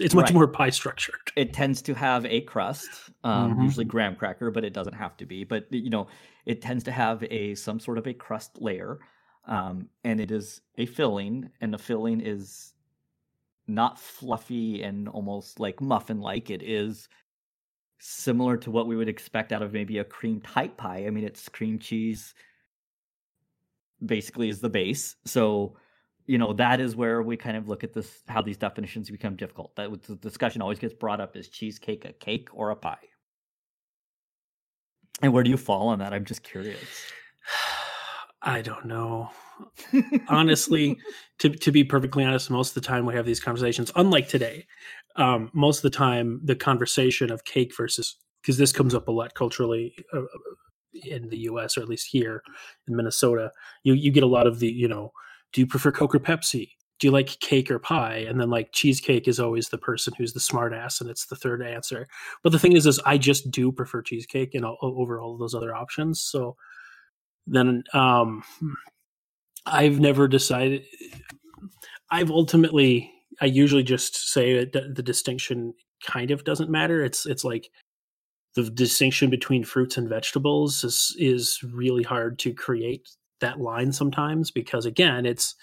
it's 0.00 0.14
much 0.14 0.28
Right. 0.28 0.34
more 0.34 0.46
pie 0.46 0.70
structured 0.70 1.32
it 1.36 1.52
tends 1.52 1.82
to 1.82 1.94
have 1.94 2.24
a 2.26 2.40
crust, 2.42 3.10
um, 3.24 3.50
Mhm. 3.50 3.62
usually 3.62 3.84
graham 3.84 4.16
cracker, 4.16 4.50
but 4.50 4.64
it 4.64 4.72
doesn't 4.72 4.94
have 4.94 5.16
to 5.18 5.26
be. 5.26 5.44
But 5.44 5.66
you 5.72 5.90
know, 5.90 6.08
it 6.46 6.60
tends 6.62 6.84
to 6.84 6.92
have 6.92 7.22
a 7.24 7.54
some 7.54 7.80
sort 7.80 7.98
of 7.98 8.06
a 8.06 8.14
crust 8.14 8.60
layer, 8.60 8.98
um, 9.44 9.88
and 10.04 10.20
it 10.20 10.30
is 10.30 10.60
a 10.76 10.86
filling, 10.86 11.50
and 11.60 11.72
the 11.72 11.78
filling 11.78 12.20
is 12.20 12.74
not 13.66 13.98
fluffy 13.98 14.82
and 14.82 15.08
almost 15.08 15.60
like 15.60 15.80
muffin 15.80 16.20
like. 16.20 16.50
It 16.50 16.62
is 16.62 17.08
similar 18.00 18.56
to 18.58 18.70
what 18.70 18.86
we 18.86 18.96
would 18.96 19.08
expect 19.08 19.52
out 19.52 19.62
of 19.62 19.72
maybe 19.72 19.98
a 19.98 20.04
cream 20.04 20.40
type 20.40 20.76
pie. 20.76 21.06
I 21.06 21.10
mean, 21.10 21.24
it's 21.24 21.48
cream 21.48 21.78
cheese 21.78 22.34
basically 24.04 24.48
is 24.48 24.60
the 24.60 24.68
base. 24.70 25.16
So 25.24 25.76
you 26.28 26.38
know 26.38 26.52
that 26.52 26.80
is 26.80 26.94
where 26.94 27.22
we 27.22 27.36
kind 27.36 27.56
of 27.56 27.68
look 27.68 27.82
at 27.82 27.92
this 27.92 28.22
how 28.28 28.42
these 28.42 28.56
definitions 28.56 29.10
become 29.10 29.34
difficult. 29.34 29.74
That 29.76 29.90
the 30.04 30.14
discussion 30.16 30.62
always 30.62 30.78
gets 30.78 30.94
brought 30.94 31.20
up 31.20 31.36
is 31.36 31.48
cheesecake 31.48 32.04
a 32.04 32.12
cake 32.12 32.48
or 32.52 32.70
a 32.70 32.76
pie? 32.76 32.98
And 35.20 35.32
where 35.32 35.42
do 35.42 35.50
you 35.50 35.56
fall 35.56 35.88
on 35.88 35.98
that? 35.98 36.12
I'm 36.12 36.24
just 36.24 36.44
curious. 36.44 36.78
I 38.42 38.62
don't 38.62 38.84
know. 38.84 39.30
Honestly 40.28 40.96
to, 41.38 41.50
to 41.50 41.72
be 41.72 41.84
perfectly 41.84 42.24
honest 42.24 42.50
most 42.50 42.76
of 42.76 42.82
the 42.82 42.86
time 42.86 43.06
we 43.06 43.14
have 43.14 43.26
these 43.26 43.40
conversations 43.40 43.90
unlike 43.96 44.28
today 44.28 44.66
um, 45.16 45.50
most 45.52 45.78
of 45.78 45.82
the 45.82 45.96
time 45.96 46.40
the 46.44 46.56
conversation 46.56 47.30
of 47.30 47.44
cake 47.44 47.76
versus 47.76 48.16
because 48.42 48.58
this 48.58 48.72
comes 48.72 48.94
up 48.94 49.08
a 49.08 49.12
lot 49.12 49.34
culturally 49.34 49.94
uh, 50.12 50.22
in 51.04 51.28
the 51.28 51.38
us 51.38 51.76
or 51.76 51.82
at 51.82 51.88
least 51.88 52.08
here 52.10 52.42
in 52.86 52.96
minnesota 52.96 53.50
you, 53.84 53.94
you 53.94 54.10
get 54.10 54.22
a 54.22 54.26
lot 54.26 54.46
of 54.46 54.58
the 54.58 54.68
you 54.68 54.88
know 54.88 55.12
do 55.52 55.60
you 55.60 55.66
prefer 55.66 55.92
coke 55.92 56.14
or 56.14 56.20
pepsi 56.20 56.70
do 56.98 57.06
you 57.06 57.10
like 57.12 57.38
cake 57.40 57.70
or 57.70 57.78
pie 57.78 58.24
and 58.28 58.40
then 58.40 58.50
like 58.50 58.72
cheesecake 58.72 59.28
is 59.28 59.38
always 59.38 59.68
the 59.68 59.78
person 59.78 60.12
who's 60.18 60.32
the 60.32 60.40
smart 60.40 60.72
ass 60.72 61.00
and 61.00 61.08
it's 61.08 61.26
the 61.26 61.36
third 61.36 61.62
answer 61.62 62.06
but 62.42 62.50
the 62.50 62.58
thing 62.58 62.76
is 62.76 62.86
is 62.86 63.00
i 63.06 63.16
just 63.16 63.50
do 63.50 63.70
prefer 63.70 64.02
cheesecake 64.02 64.54
and 64.54 64.64
all, 64.64 64.78
over 64.82 65.20
all 65.20 65.36
those 65.36 65.54
other 65.54 65.74
options 65.74 66.20
so 66.20 66.56
then 67.46 67.82
um 67.94 68.42
I've 69.68 70.00
never 70.00 70.28
decided. 70.28 70.84
I've 72.10 72.30
ultimately, 72.30 73.12
I 73.40 73.46
usually 73.46 73.82
just 73.82 74.32
say 74.32 74.64
that 74.64 74.94
the 74.94 75.02
distinction 75.02 75.74
kind 76.04 76.30
of 76.30 76.44
doesn't 76.44 76.70
matter. 76.70 77.04
It's 77.04 77.26
it's 77.26 77.44
like 77.44 77.70
the 78.54 78.70
distinction 78.70 79.30
between 79.30 79.64
fruits 79.64 79.96
and 79.96 80.08
vegetables 80.08 80.84
is 80.84 81.14
is 81.18 81.62
really 81.62 82.02
hard 82.02 82.38
to 82.40 82.54
create 82.54 83.08
that 83.40 83.60
line 83.60 83.92
sometimes 83.92 84.50
because 84.50 84.86
again, 84.86 85.26
it's 85.26 85.54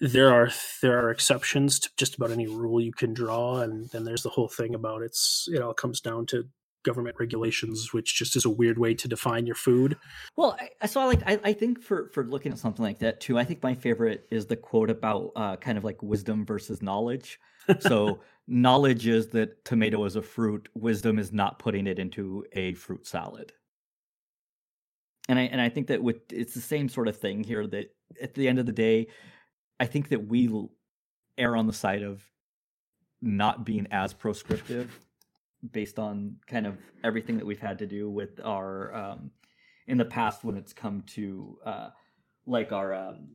there 0.00 0.32
are 0.32 0.50
there 0.80 1.04
are 1.04 1.10
exceptions 1.10 1.78
to 1.80 1.90
just 1.96 2.16
about 2.16 2.30
any 2.30 2.46
rule 2.46 2.80
you 2.80 2.92
can 2.92 3.12
draw, 3.12 3.60
and 3.60 3.90
then 3.90 4.04
there's 4.04 4.22
the 4.22 4.30
whole 4.30 4.48
thing 4.48 4.74
about 4.74 5.02
it's 5.02 5.48
it 5.52 5.60
all 5.60 5.74
comes 5.74 6.00
down 6.00 6.26
to 6.26 6.44
government 6.82 7.16
regulations, 7.18 7.92
which 7.92 8.16
just 8.16 8.36
is 8.36 8.44
a 8.44 8.50
weird 8.50 8.78
way 8.78 8.94
to 8.94 9.08
define 9.08 9.46
your 9.46 9.54
food. 9.54 9.96
well 10.36 10.58
I, 10.80 10.86
so 10.86 11.00
i 11.00 11.04
like 11.04 11.22
I, 11.26 11.38
I 11.44 11.52
think 11.52 11.80
for 11.82 12.10
for 12.12 12.24
looking 12.24 12.52
at 12.52 12.58
something 12.58 12.84
like 12.84 12.98
that 13.00 13.20
too 13.20 13.38
i 13.38 13.44
think 13.44 13.62
my 13.62 13.74
favorite 13.74 14.26
is 14.30 14.46
the 14.46 14.56
quote 14.56 14.90
about 14.90 15.32
uh, 15.36 15.56
kind 15.56 15.78
of 15.78 15.84
like 15.84 16.02
wisdom 16.02 16.44
versus 16.44 16.82
knowledge 16.82 17.38
so 17.80 18.20
knowledge 18.48 19.06
is 19.06 19.28
that 19.28 19.64
tomato 19.64 20.04
is 20.04 20.16
a 20.16 20.22
fruit 20.22 20.68
wisdom 20.74 21.18
is 21.18 21.32
not 21.32 21.58
putting 21.58 21.86
it 21.86 21.98
into 21.98 22.44
a 22.52 22.74
fruit 22.74 23.06
salad 23.06 23.52
and 25.28 25.38
i 25.38 25.42
and 25.42 25.60
i 25.60 25.68
think 25.68 25.86
that 25.86 26.02
with 26.02 26.20
it's 26.30 26.54
the 26.54 26.60
same 26.60 26.88
sort 26.88 27.08
of 27.08 27.16
thing 27.16 27.42
here 27.42 27.66
that 27.66 27.94
at 28.20 28.34
the 28.34 28.48
end 28.48 28.58
of 28.58 28.66
the 28.66 28.72
day 28.72 29.06
i 29.80 29.86
think 29.86 30.08
that 30.08 30.26
we 30.28 30.50
err 31.38 31.56
on 31.56 31.66
the 31.66 31.72
side 31.72 32.02
of 32.02 32.22
not 33.20 33.64
being 33.64 33.86
as 33.90 34.12
proscriptive 34.12 34.98
based 35.70 35.98
on 35.98 36.36
kind 36.46 36.66
of 36.66 36.76
everything 37.04 37.36
that 37.36 37.46
we've 37.46 37.60
had 37.60 37.78
to 37.78 37.86
do 37.86 38.10
with 38.10 38.40
our 38.44 38.94
um 38.94 39.30
in 39.86 39.96
the 39.96 40.04
past 40.04 40.44
when 40.44 40.56
it's 40.56 40.72
come 40.72 41.02
to 41.06 41.58
uh 41.64 41.88
like 42.46 42.72
our 42.72 42.92
um 42.92 43.28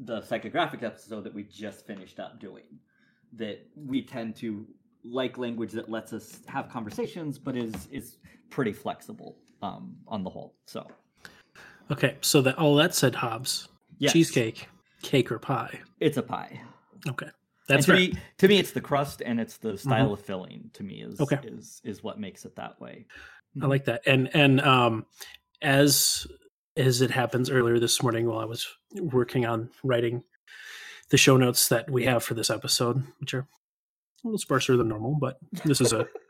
the 0.00 0.20
psychographic 0.20 0.82
episode 0.84 1.24
that 1.24 1.34
we 1.34 1.42
just 1.42 1.86
finished 1.86 2.20
up 2.20 2.38
doing 2.38 2.78
that 3.32 3.66
we 3.74 4.00
tend 4.00 4.36
to 4.36 4.66
like 5.04 5.38
language 5.38 5.72
that 5.72 5.90
lets 5.90 6.12
us 6.12 6.40
have 6.46 6.68
conversations 6.68 7.38
but 7.38 7.56
is 7.56 7.88
is 7.90 8.18
pretty 8.48 8.72
flexible 8.72 9.38
um 9.62 9.96
on 10.06 10.22
the 10.24 10.30
whole 10.30 10.54
so 10.66 10.86
Okay, 11.90 12.16
so 12.20 12.42
that 12.42 12.58
all 12.58 12.74
that 12.76 12.94
said, 12.94 13.14
Hobbs, 13.14 13.68
yes, 13.98 14.12
cheesecake, 14.12 14.68
cake 15.02 15.32
or 15.32 15.38
pie. 15.38 15.80
it's 16.00 16.18
a 16.18 16.22
pie 16.22 16.60
Okay, 17.08 17.28
That's 17.66 17.86
to 17.86 17.92
fair. 17.92 17.96
Mm-hmm. 18.00 18.16
me 18.16 18.22
to 18.38 18.48
me 18.48 18.58
it's 18.58 18.72
the 18.72 18.80
crust 18.82 19.22
and 19.24 19.40
it's 19.40 19.56
the 19.56 19.78
style 19.78 20.12
of 20.12 20.20
filling 20.20 20.70
to 20.74 20.82
me 20.82 21.02
is 21.02 21.18
Okay. 21.20 21.38
is 21.44 21.80
is 21.84 22.02
what 22.02 22.20
makes 22.20 22.44
it 22.44 22.54
that 22.56 22.78
way 22.80 23.06
I 23.62 23.66
like 23.66 23.86
that. 23.86 24.02
And 24.06 24.28
and 24.34 24.60
um, 24.60 25.06
as 25.62 26.26
as 26.76 27.00
it 27.00 27.10
happens 27.10 27.48
earlier 27.50 27.78
this 27.80 28.02
morning 28.02 28.26
while 28.28 28.38
I 28.38 28.44
was 28.44 28.66
working 28.94 29.46
on 29.46 29.70
writing 29.82 30.22
the 31.08 31.16
show 31.16 31.36
notes 31.38 31.68
that 31.70 31.90
we 31.90 32.04
have 32.04 32.22
for 32.22 32.34
this 32.34 32.50
episode, 32.50 33.02
which 33.18 33.32
are 33.34 33.40
a 33.40 33.46
little 34.24 34.38
sparser 34.38 34.76
than 34.76 34.88
normal, 34.88 35.16
but 35.18 35.38
this 35.64 35.80
is 35.80 35.92
a 35.94 36.06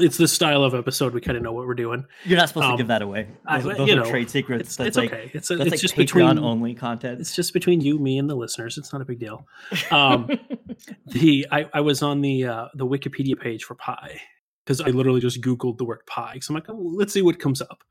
it's 0.00 0.16
the 0.16 0.28
style 0.28 0.62
of 0.64 0.74
episode 0.74 1.12
we 1.14 1.20
kind 1.20 1.36
of 1.36 1.42
know 1.42 1.52
what 1.52 1.66
we're 1.66 1.74
doing. 1.74 2.04
You're 2.24 2.38
not 2.38 2.48
supposed 2.48 2.66
Um, 2.66 2.72
to 2.72 2.76
give 2.78 2.88
that 2.88 3.02
away. 3.02 3.28
I- 3.46 3.60
Those, 3.60 3.72
you 3.72 3.78
those 3.78 3.90
are 3.90 3.96
know, 3.96 4.10
trade 4.10 4.30
secrets. 4.30 4.62
It's, 4.68 4.76
that's 4.76 4.88
it's 4.88 4.96
like 4.96 5.12
okay. 5.12 5.30
It's 5.34 5.50
a, 5.50 5.60
it's 5.60 5.70
like 5.70 5.80
just 5.80 5.94
Patreon 5.94 5.98
between 6.34 6.38
only 6.38 6.74
content. 6.74 7.20
It's 7.20 7.34
just 7.34 7.52
between 7.52 7.80
you, 7.80 7.98
me, 7.98 8.18
and 8.18 8.28
the 8.28 8.34
listeners. 8.34 8.78
It's 8.78 8.92
not 8.92 9.02
a 9.02 9.04
big 9.04 9.18
deal. 9.18 9.46
Um, 9.90 10.28
the 11.06 11.46
I, 11.50 11.66
I 11.74 11.80
was 11.80 12.02
on 12.02 12.20
the 12.20 12.44
uh, 12.46 12.68
the 12.74 12.86
Wikipedia 12.86 13.38
page 13.38 13.64
for 13.64 13.74
pie 13.74 14.20
because 14.64 14.80
I 14.80 14.88
literally 14.88 15.20
just 15.20 15.40
Googled 15.40 15.78
the 15.78 15.84
word 15.84 16.00
pie. 16.06 16.38
So 16.40 16.52
I'm 16.52 16.56
like, 16.56 16.68
oh, 16.68 16.74
let's 16.94 17.12
see 17.12 17.22
what 17.22 17.38
comes 17.38 17.62
up. 17.62 17.82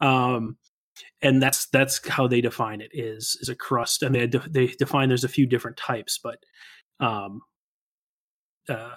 Um, 0.00 0.56
and 1.22 1.42
that's 1.42 1.66
that's 1.66 2.06
how 2.08 2.26
they 2.26 2.40
define 2.40 2.80
it 2.80 2.90
is 2.92 3.36
is 3.40 3.48
a 3.48 3.54
crust, 3.54 4.02
and 4.02 4.14
they 4.14 4.26
de- 4.26 4.48
they 4.48 4.66
define 4.68 5.08
there's 5.08 5.24
a 5.24 5.28
few 5.28 5.46
different 5.46 5.76
types, 5.76 6.18
but 6.22 6.38
um, 7.00 7.40
uh, 8.68 8.88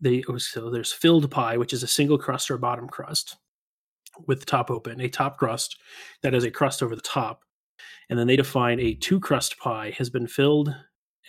they 0.00 0.22
oh, 0.28 0.38
so 0.38 0.70
there's 0.70 0.92
filled 0.92 1.30
pie, 1.30 1.56
which 1.56 1.72
is 1.72 1.82
a 1.82 1.88
single 1.88 2.18
crust 2.18 2.50
or 2.50 2.54
a 2.54 2.58
bottom 2.58 2.88
crust 2.88 3.36
with 4.26 4.40
the 4.40 4.46
top 4.46 4.70
open, 4.70 5.00
a 5.00 5.08
top 5.08 5.38
crust 5.38 5.76
that 6.22 6.34
is 6.34 6.44
a 6.44 6.50
crust 6.50 6.82
over 6.82 6.96
the 6.96 7.02
top, 7.02 7.42
and 8.08 8.18
then 8.18 8.26
they 8.26 8.36
define 8.36 8.80
a 8.80 8.94
two 8.94 9.20
crust 9.20 9.58
pie 9.58 9.90
has 9.96 10.10
been 10.10 10.26
filled 10.26 10.74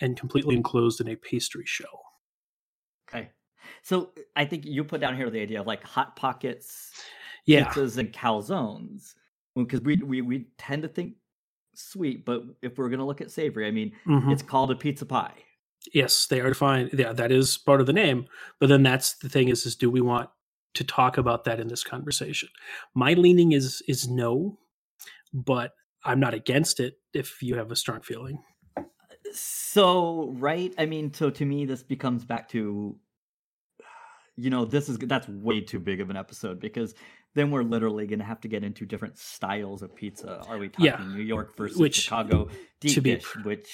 and 0.00 0.18
completely 0.18 0.56
enclosed 0.56 1.00
in 1.00 1.08
a 1.08 1.16
pastry 1.16 1.64
shell. 1.66 2.02
okay. 3.08 3.30
So 3.82 4.10
I 4.36 4.44
think 4.44 4.64
you 4.64 4.82
put 4.84 5.00
down 5.00 5.16
here 5.16 5.30
the 5.30 5.40
idea 5.40 5.60
of 5.60 5.66
like 5.66 5.82
hot 5.84 6.16
pockets, 6.16 6.92
Yeah, 7.46 7.66
pizzas, 7.66 7.98
and 7.98 8.12
calzones. 8.12 9.14
Because 9.56 9.80
we, 9.80 9.96
we 9.96 10.22
we 10.22 10.46
tend 10.58 10.82
to 10.82 10.88
think 10.88 11.14
sweet, 11.74 12.24
but 12.24 12.42
if 12.62 12.78
we're 12.78 12.88
gonna 12.88 13.06
look 13.06 13.20
at 13.20 13.30
savory, 13.30 13.66
I 13.66 13.70
mean, 13.70 13.92
mhm. 14.06 14.32
it's 14.32 14.42
called 14.42 14.70
a 14.70 14.76
pizza 14.76 15.04
pie. 15.04 15.34
Yes, 15.92 16.26
they 16.26 16.40
are 16.40 16.48
defined. 16.48 16.90
Yeah, 16.92 17.12
that 17.12 17.32
is 17.32 17.58
part 17.58 17.80
of 17.80 17.86
the 17.86 17.92
name. 17.92 18.26
But 18.58 18.68
then 18.68 18.82
that's 18.82 19.14
the 19.14 19.28
thing 19.28 19.48
is, 19.48 19.66
is 19.66 19.76
do 19.76 19.90
we 19.90 20.00
want 20.00 20.30
to 20.74 20.84
talk 20.84 21.18
about 21.18 21.44
that 21.44 21.58
in 21.60 21.68
this 21.68 21.84
conversation? 21.84 22.48
My 22.94 23.14
leaning 23.14 23.52
is 23.52 23.82
is 23.88 24.08
no, 24.08 24.58
but 25.32 25.72
I'm 26.04 26.20
not 26.20 26.34
against 26.34 26.80
it 26.80 26.94
if 27.12 27.42
you 27.42 27.56
have 27.56 27.70
a 27.70 27.76
strong 27.76 28.00
feeling. 28.00 28.42
So 29.32 30.30
right, 30.38 30.74
I 30.78 30.86
mean, 30.86 31.12
so 31.12 31.30
to 31.30 31.44
me, 31.44 31.64
this 31.66 31.82
becomes 31.82 32.24
back 32.24 32.48
to, 32.50 32.96
you 34.36 34.50
know, 34.50 34.64
this 34.64 34.88
is 34.88 34.98
that's 34.98 35.28
way 35.28 35.60
too 35.60 35.78
big 35.78 36.00
of 36.00 36.10
an 36.10 36.16
episode 36.16 36.58
because 36.60 36.94
then 37.34 37.50
we're 37.52 37.62
literally 37.62 38.06
going 38.08 38.18
to 38.18 38.24
have 38.24 38.40
to 38.40 38.48
get 38.48 38.64
into 38.64 38.84
different 38.84 39.18
styles 39.18 39.82
of 39.82 39.94
pizza. 39.94 40.42
Are 40.48 40.58
we 40.58 40.68
talking 40.68 40.86
Yeah. 40.86 41.04
New 41.14 41.22
York 41.22 41.56
versus 41.56 41.78
Which, 41.78 41.94
Chicago 41.96 42.48
deep 42.80 43.02
be- 43.02 43.14
dish? 43.14 43.36
Which 43.44 43.68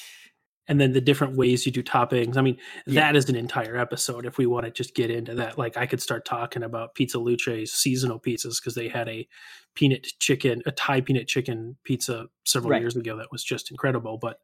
and 0.68 0.81
then 0.81 0.92
the 0.92 1.00
different 1.00 1.37
ways 1.37 1.64
you 1.66 1.72
do 1.72 1.83
toppings. 1.83 2.37
I 2.37 2.42
mean, 2.42 2.59
Yeah. 2.87 3.02
that 3.02 3.16
is 3.16 3.29
an 3.29 3.37
entire 3.37 3.76
episode 3.76 4.26
if 4.26 4.37
we 4.38 4.46
want 4.46 4.66
to 4.66 4.72
just 4.72 4.94
get 4.94 5.11
into 5.11 5.35
that. 5.37 5.59
Like 5.59 5.76
I 5.76 5.87
could 5.87 6.02
start 6.02 6.24
talking 6.24 6.62
about 6.62 6.94
Pizza 6.94 7.18
Luce's 7.18 7.72
seasonal 7.72 8.18
pizzas 8.20 8.61
because 8.61 8.74
they 8.74 8.88
had 8.88 9.09
a 9.09 9.29
peanut 9.74 10.05
chicken, 10.18 10.62
a 10.66 10.72
Thai 10.72 11.00
peanut 11.02 11.29
chicken 11.29 11.76
pizza 11.85 12.26
several 12.44 12.70
Right. 12.72 12.81
years 12.81 12.96
ago 12.96 13.16
that 13.18 13.31
was 13.31 13.44
just 13.44 13.70
incredible. 13.70 14.18
But 14.18 14.40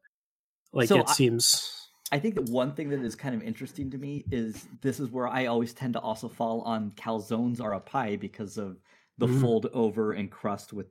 like 0.71 0.87
So 0.89 0.99
it 0.99 1.09
I- 1.09 1.13
seems 1.13 1.79
I 2.11 2.19
think 2.19 2.35
that 2.35 2.49
one 2.49 2.75
thing 2.75 2.89
that 2.89 2.99
is 3.01 3.15
kind 3.15 3.33
of 3.33 3.41
interesting 3.41 3.89
to 3.91 3.97
me 3.97 4.23
is 4.31 4.67
this 4.81 4.99
is 4.99 5.09
where 5.09 5.27
I 5.27 5.47
always 5.47 5.73
tend 5.73 5.93
to 5.93 5.99
also 5.99 6.29
fall 6.29 6.61
on 6.61 6.91
calzones 6.91 7.59
are 7.59 7.73
a 7.73 7.79
pie 7.79 8.17
because 8.17 8.57
of 8.57 8.79
the 9.17 9.25
Mm. 9.27 9.41
fold 9.41 9.65
over 9.73 10.11
and 10.11 10.29
crust 10.29 10.73
with 10.73 10.87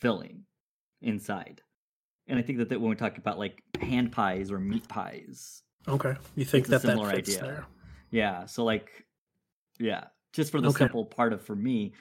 filling 0.00 0.44
inside. 1.00 1.62
And 2.28 2.38
I 2.38 2.42
think 2.42 2.58
that, 2.58 2.68
that 2.68 2.80
when 2.80 2.90
we 2.90 2.96
talk 2.96 3.16
about 3.18 3.38
like 3.38 3.62
hand 3.80 4.12
pies 4.12 4.50
or 4.52 4.58
meat 4.60 4.86
pies, 4.88 5.62
okay. 5.88 6.14
You 6.36 6.44
think 6.44 6.66
that 6.66 6.82
that 6.82 6.88
similar 6.88 7.10
fits 7.10 7.30
idea. 7.30 7.42
there? 7.42 7.66
yeah. 8.10 8.46
So 8.46 8.64
like, 8.64 8.90
yeah, 9.78 10.04
just 10.32 10.50
for 10.52 10.60
the 10.60 10.68
Okay. 10.68 10.78
simple 10.78 11.04
part 11.06 11.32
of 11.32 11.42
for 11.42 11.56
me, 11.56 11.94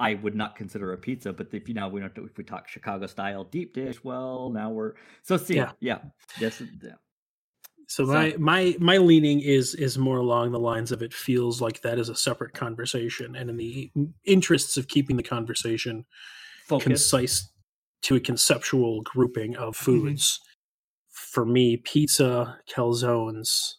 I 0.00 0.14
would 0.14 0.34
not 0.34 0.56
consider 0.56 0.92
a 0.92 0.98
pizza. 0.98 1.32
But 1.32 1.48
if 1.52 1.68
you 1.68 1.74
know 1.74 1.88
we 1.88 2.00
don't 2.00 2.16
if 2.18 2.36
we 2.36 2.44
talk 2.44 2.68
Chicago 2.68 3.06
style 3.06 3.44
deep 3.44 3.74
dish, 3.74 4.02
well 4.02 4.50
now 4.50 4.70
we're 4.70 4.94
so 5.22 5.36
see 5.36 5.56
Yeah. 5.56 5.72
yeah 5.80 5.98
yes 6.40 6.62
yeah. 6.82 6.92
So 7.88 8.04
So- 8.06 8.12
my 8.12 8.34
my 8.38 8.76
my 8.80 8.96
leaning 8.98 9.40
is 9.40 9.74
is 9.74 9.96
more 9.98 10.18
along 10.18 10.52
the 10.52 10.58
lines 10.58 10.90
of 10.92 11.02
it 11.02 11.12
feels 11.14 11.60
like 11.60 11.82
that 11.82 11.98
is 11.98 12.08
a 12.08 12.14
separate 12.16 12.54
conversation, 12.54 13.36
and 13.36 13.50
in 13.50 13.56
the 13.58 13.90
interests 14.24 14.76
of 14.76 14.88
keeping 14.88 15.16
the 15.16 15.22
conversation 15.22 16.04
focus. 16.66 16.84
concise 16.84 17.50
to 18.02 18.16
a 18.16 18.20
conceptual 18.20 19.02
grouping 19.02 19.56
of 19.56 19.76
foods. 19.76 20.40
For 21.10 21.44
me, 21.46 21.78
pizza, 21.78 22.58
calzones, 22.68 23.74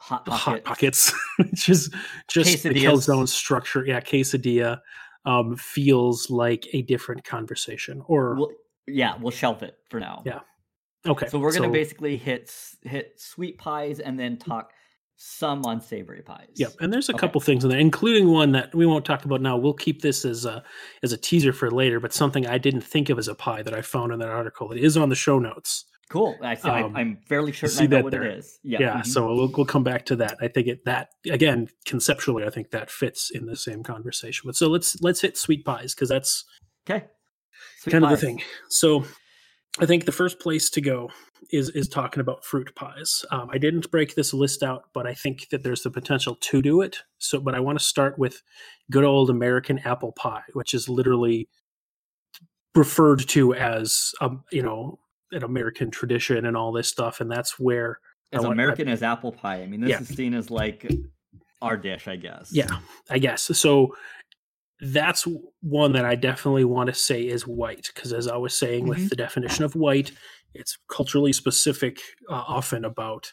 Hot 0.00 0.28
hot 0.28 0.64
pockets. 0.64 1.12
just 1.54 1.92
just 2.28 2.62
the 2.62 2.70
calzone 2.70 3.28
structure. 3.28 3.84
Yeah, 3.84 4.00
quesadilla 4.00 4.78
um, 5.24 5.56
feels 5.56 6.30
like 6.30 6.68
a 6.72 6.82
different 6.82 7.24
conversation. 7.24 8.02
Or 8.06 8.36
We'll, 8.36 8.50
yeah, 8.86 9.16
we'll 9.20 9.30
shelve 9.32 9.62
it 9.62 9.74
for 9.90 9.98
now. 9.98 10.22
Yeah. 10.24 10.40
okay, 11.06 11.26
So 11.28 11.38
we're 11.38 11.52
gonna 11.52 11.70
basically 11.70 12.16
hit 12.16 12.54
hit 12.82 13.14
sweet 13.18 13.58
pies 13.58 13.98
and 13.98 14.18
then 14.18 14.36
talk 14.36 14.72
some 15.24 15.62
unsavory 15.66 16.22
pies. 16.22 16.48
Yep, 16.56 16.72
and 16.80 16.92
there's 16.92 17.08
a 17.08 17.12
Okay. 17.12 17.20
couple 17.20 17.40
things 17.40 17.62
in 17.64 17.70
there, 17.70 17.78
including 17.78 18.28
one 18.30 18.52
that 18.52 18.74
we 18.74 18.86
won't 18.86 19.04
talk 19.04 19.24
about 19.24 19.40
now. 19.40 19.56
We'll 19.56 19.72
keep 19.72 20.02
this 20.02 20.24
as 20.24 20.44
a 20.44 20.62
as 21.02 21.12
a 21.12 21.16
teaser 21.16 21.52
for 21.52 21.70
later, 21.70 22.00
but 22.00 22.12
something 22.12 22.46
I 22.46 22.58
didn't 22.58 22.80
think 22.82 23.08
of 23.08 23.18
as 23.18 23.28
a 23.28 23.34
pie 23.34 23.62
that 23.62 23.72
I 23.74 23.82
found 23.82 24.12
in 24.12 24.18
that 24.18 24.28
article. 24.28 24.72
It 24.72 24.80
is 24.82 24.96
on 24.96 25.08
the 25.08 25.14
show 25.14 25.38
notes. 25.38 25.84
Cool. 26.10 26.36
I, 26.42 26.54
see, 26.56 26.68
Um, 26.68 26.94
I, 26.94 27.00
I'm 27.00 27.18
fairly 27.26 27.52
certain 27.52 27.70
see 27.70 27.84
I 27.84 27.86
know 27.86 27.96
that 27.98 28.04
what 28.04 28.10
there. 28.10 28.24
it 28.24 28.38
is. 28.38 28.58
Yeah. 28.62 28.80
Yeah, 28.80 28.96
mhm. 29.00 29.06
so 29.06 29.32
we'll 29.34 29.50
we'll 29.56 29.64
come 29.64 29.84
back 29.84 30.04
to 30.06 30.16
that. 30.16 30.36
I 30.40 30.48
think 30.48 30.66
it 30.66 30.84
that 30.84 31.08
again 31.30 31.68
conceptually, 31.86 32.44
I 32.44 32.50
think 32.50 32.70
that 32.72 32.90
fits 32.90 33.30
in 33.30 33.46
the 33.46 33.56
same 33.56 33.82
conversation. 33.82 34.42
But 34.46 34.56
so 34.56 34.68
let's 34.68 35.00
let's 35.00 35.20
hit 35.20 35.38
sweet 35.38 35.64
pies 35.64 35.94
because 35.94 36.08
that's 36.08 36.44
okay. 36.88 37.06
Sweet 37.78 37.92
kind 37.92 38.04
of 38.04 38.10
the 38.10 38.16
thing. 38.16 38.42
So 38.68 39.04
I 39.80 39.86
think 39.86 40.04
the 40.04 40.12
first 40.12 40.38
place 40.38 40.68
to 40.70 40.80
go 40.80 41.10
is 41.50 41.70
is 41.70 41.88
talking 41.88 42.20
about 42.20 42.44
fruit 42.44 42.74
pies. 42.76 43.24
Um, 43.30 43.48
I 43.50 43.58
didn't 43.58 43.90
break 43.90 44.14
this 44.14 44.34
list 44.34 44.62
out, 44.62 44.84
but 44.92 45.06
I 45.06 45.14
think 45.14 45.48
that 45.50 45.62
there's 45.62 45.82
the 45.82 45.90
potential 45.90 46.36
to 46.36 46.60
do 46.62 46.82
it. 46.82 46.98
So, 47.18 47.40
but 47.40 47.54
I 47.54 47.60
want 47.60 47.78
to 47.78 47.84
start 47.84 48.18
with 48.18 48.42
good 48.90 49.04
old 49.04 49.30
American 49.30 49.78
apple 49.80 50.12
pie, 50.12 50.42
which 50.52 50.74
is 50.74 50.88
literally 50.88 51.48
referred 52.74 53.26
to 53.28 53.54
as 53.54 54.12
um, 54.20 54.44
you 54.50 54.62
know 54.62 54.98
an 55.32 55.42
American 55.42 55.90
tradition 55.90 56.44
and 56.44 56.56
all 56.56 56.72
this 56.72 56.88
stuff, 56.88 57.20
and 57.20 57.30
that's 57.30 57.58
where 57.58 57.98
As 58.32 58.40
want- 58.42 58.50
I- 58.50 58.52
American 58.52 58.88
as 58.88 59.02
apple 59.02 59.32
pie. 59.32 59.62
I 59.62 59.66
mean, 59.66 59.80
this 59.80 59.90
Yeah. 59.90 60.00
is 60.00 60.08
seen 60.08 60.34
as 60.34 60.50
like 60.50 60.86
our 61.62 61.76
dish, 61.78 62.08
I 62.08 62.16
guess. 62.16 62.50
Yeah, 62.52 62.78
I 63.08 63.18
guess. 63.18 63.42
So 63.58 63.96
that's 64.82 65.26
one 65.62 65.92
that 65.92 66.04
I 66.04 66.16
definitely 66.16 66.64
want 66.64 66.88
to 66.88 66.94
say 66.94 67.26
is 67.26 67.46
white 67.46 67.90
because, 67.94 68.12
as 68.12 68.28
I 68.28 68.36
was 68.36 68.56
saying 68.56 68.86
Mhm. 68.86 68.88
with 68.88 69.08
the 69.10 69.16
definition 69.16 69.64
of 69.64 69.74
white, 69.76 70.12
it's 70.54 70.78
culturally 70.88 71.32
specific, 71.32 71.98
uh, 72.28 72.44
often 72.46 72.84
about 72.84 73.32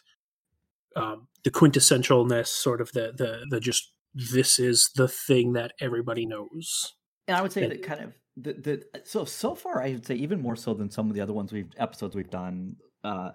um, 0.96 1.28
the 1.44 1.50
quintessentialness, 1.50 2.48
sort 2.48 2.80
of 2.80 2.92
the 2.92 3.12
the 3.16 3.46
the 3.50 3.60
just 3.60 3.94
this 4.14 4.58
is 4.58 4.90
the 4.96 5.08
thing 5.08 5.52
that 5.54 5.72
everybody 5.80 6.26
knows. 6.26 6.94
And 7.28 7.36
I 7.36 7.42
would 7.42 7.52
say 7.52 7.62
Yeah. 7.62 7.68
that 7.68 7.82
kind 7.82 8.00
of 8.00 8.14
the, 8.36 8.52
the 8.54 9.00
so 9.04 9.24
so 9.24 9.54
far 9.54 9.82
I 9.82 9.92
would 9.92 10.06
say 10.06 10.16
even 10.16 10.40
more 10.40 10.56
so 10.56 10.74
than 10.74 10.90
some 10.90 11.08
of 11.08 11.14
the 11.14 11.20
other 11.20 11.32
ones 11.32 11.52
we've 11.52 11.72
episodes 11.78 12.16
we've 12.16 12.30
done. 12.30 12.76
Uh, 13.04 13.32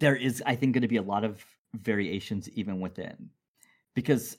there 0.00 0.16
is 0.16 0.42
I 0.46 0.56
think 0.56 0.74
going 0.74 0.82
to 0.82 0.88
be 0.88 0.96
a 0.96 1.02
lot 1.02 1.24
of 1.24 1.44
variations 1.74 2.48
even 2.50 2.80
within 2.80 3.30
because 3.94 4.38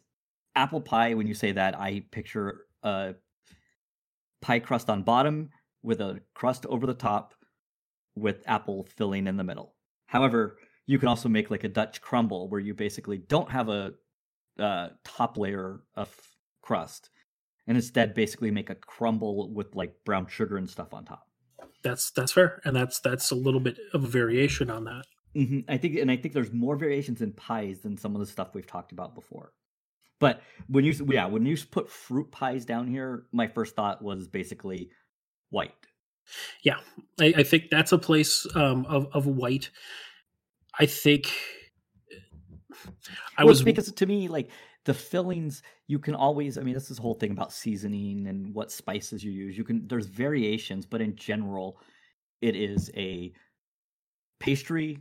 apple 0.56 0.82
pie 0.82 1.14
when 1.14 1.28
you 1.28 1.34
say 1.34 1.52
that 1.52 1.80
I 1.80 2.04
picture 2.12 2.66
a 2.84 3.16
pie 4.42 4.60
crust 4.60 4.90
on 4.90 5.04
bottom 5.04 5.50
with 5.84 6.02
a 6.02 6.22
crust 6.34 6.66
over 6.68 6.86
the 6.86 6.94
top 6.94 7.34
with 8.16 8.44
apple 8.48 8.88
filling 8.96 9.28
in 9.28 9.38
the 9.38 9.44
middle. 9.44 9.76
However, 10.08 10.58
you 10.86 11.00
can 11.00 11.08
also 11.08 11.30
make 11.30 11.50
like 11.52 11.64
a 11.64 11.70
Dutch 11.70 12.02
crumble 12.02 12.48
where 12.50 12.60
you 12.62 12.74
basically 12.74 13.18
don't 13.18 13.50
have 13.50 13.70
a 13.70 13.94
uh, 14.60 14.90
top 15.04 15.38
layer 15.38 15.82
of 15.96 16.16
crust 16.62 17.10
and 17.68 17.78
instead 17.78 18.14
basically 18.14 18.52
make 18.52 18.70
a 18.70 18.76
crumble 18.76 19.52
with 19.54 19.76
like 19.76 19.94
brown 20.06 20.28
sugar 20.28 20.58
and 20.58 20.70
stuff 20.70 20.94
on 20.94 21.06
top. 21.06 21.28
That's 21.84 22.12
that's 22.12 22.32
fair, 22.32 22.62
and 22.66 22.76
that's 22.76 23.00
that's 23.00 23.32
a 23.32 23.36
little 23.36 23.60
bit 23.60 23.78
of 23.94 24.04
a 24.04 24.08
variation 24.08 24.70
on 24.70 24.86
that. 24.86 25.06
hmm 25.34 25.60
I 25.68 25.78
think, 25.78 25.98
and 25.98 26.10
I 26.10 26.18
think 26.18 26.34
there's 26.34 26.52
more 26.52 26.76
variations 26.76 27.22
in 27.22 27.32
pies 27.34 27.80
than 27.82 27.98
some 27.98 28.16
of 28.16 28.20
the 28.20 28.26
stuff 28.26 28.50
we've 28.54 28.66
talked 28.66 28.92
about 28.92 29.14
before. 29.14 29.52
But 30.20 30.42
when 30.68 30.86
you, 30.86 30.94
yeah, 31.10 31.26
when 31.26 31.46
you 31.46 31.58
put 31.70 31.90
fruit 31.90 32.32
pies 32.32 32.66
down 32.66 32.88
here, 32.88 33.26
my 33.32 33.48
first 33.48 33.76
thought 33.76 34.02
was 34.02 34.28
basically 34.28 34.90
white. 35.50 35.74
Yeah, 36.64 36.78
I, 37.20 37.34
I 37.38 37.44
think 37.44 37.70
that's 37.70 37.92
a 37.92 37.98
place 37.98 38.48
um, 38.56 38.86
of 38.88 39.08
of 39.14 39.28
white. 39.28 39.70
I 40.80 40.86
think 40.86 41.32
I 43.38 43.44
Well, 43.44 43.50
was 43.50 43.62
because 43.64 43.92
to 43.92 44.06
me, 44.06 44.28
like 44.28 44.50
the 44.86 44.94
fillings, 44.94 45.62
you 45.88 46.00
can 46.00 46.16
always. 46.16 46.58
I 46.58 46.62
mean, 46.62 46.74
this 46.74 46.90
is 46.90 46.98
the 46.98 47.04
whole 47.04 47.14
thing 47.16 47.32
about 47.32 47.54
seasoning 47.54 48.28
and 48.28 48.54
what 48.54 48.72
spices 48.72 49.24
you 49.24 49.32
use. 49.32 49.58
You 49.58 49.64
can 49.64 49.88
there's 49.88 50.08
variations, 50.08 50.86
but 50.86 51.02
in 51.02 51.16
general, 51.16 51.80
it 52.42 52.56
is 52.56 52.92
a 52.96 53.34
pastry 54.40 55.00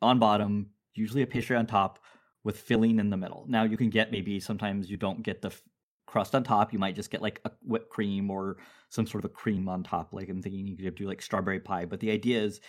on 0.00 0.18
bottom, 0.18 0.70
usually 0.94 1.22
a 1.22 1.26
pastry 1.26 1.56
on 1.56 1.66
top, 1.66 1.98
with 2.44 2.58
filling 2.58 2.98
in 2.98 3.10
the 3.10 3.16
middle. 3.16 3.44
Now 3.48 3.64
you 3.64 3.76
can 3.76 3.90
get 3.90 4.12
maybe 4.12 4.40
sometimes 4.40 4.90
you 4.90 4.96
don't 4.96 5.22
get 5.22 5.42
the 5.42 5.48
f- 5.48 5.62
crust 6.06 6.34
on 6.34 6.42
top. 6.42 6.72
You 6.72 6.78
might 6.78 6.96
just 6.96 7.10
get 7.10 7.22
like 7.22 7.40
a 7.44 7.50
whipped 7.62 7.90
cream 7.90 8.30
or 8.30 8.58
some 8.88 9.06
sort 9.06 9.24
of 9.24 9.30
a 9.30 9.34
cream 9.34 9.68
on 9.68 9.82
top. 9.82 10.12
Like 10.12 10.28
I'm 10.28 10.42
thinking 10.42 10.66
you 10.66 10.76
could 10.76 10.94
do 10.94 11.06
like 11.06 11.22
strawberry 11.22 11.60
pie. 11.60 11.84
But 11.84 12.00
the 12.00 12.10
idea 12.10 12.42
is 12.42 12.60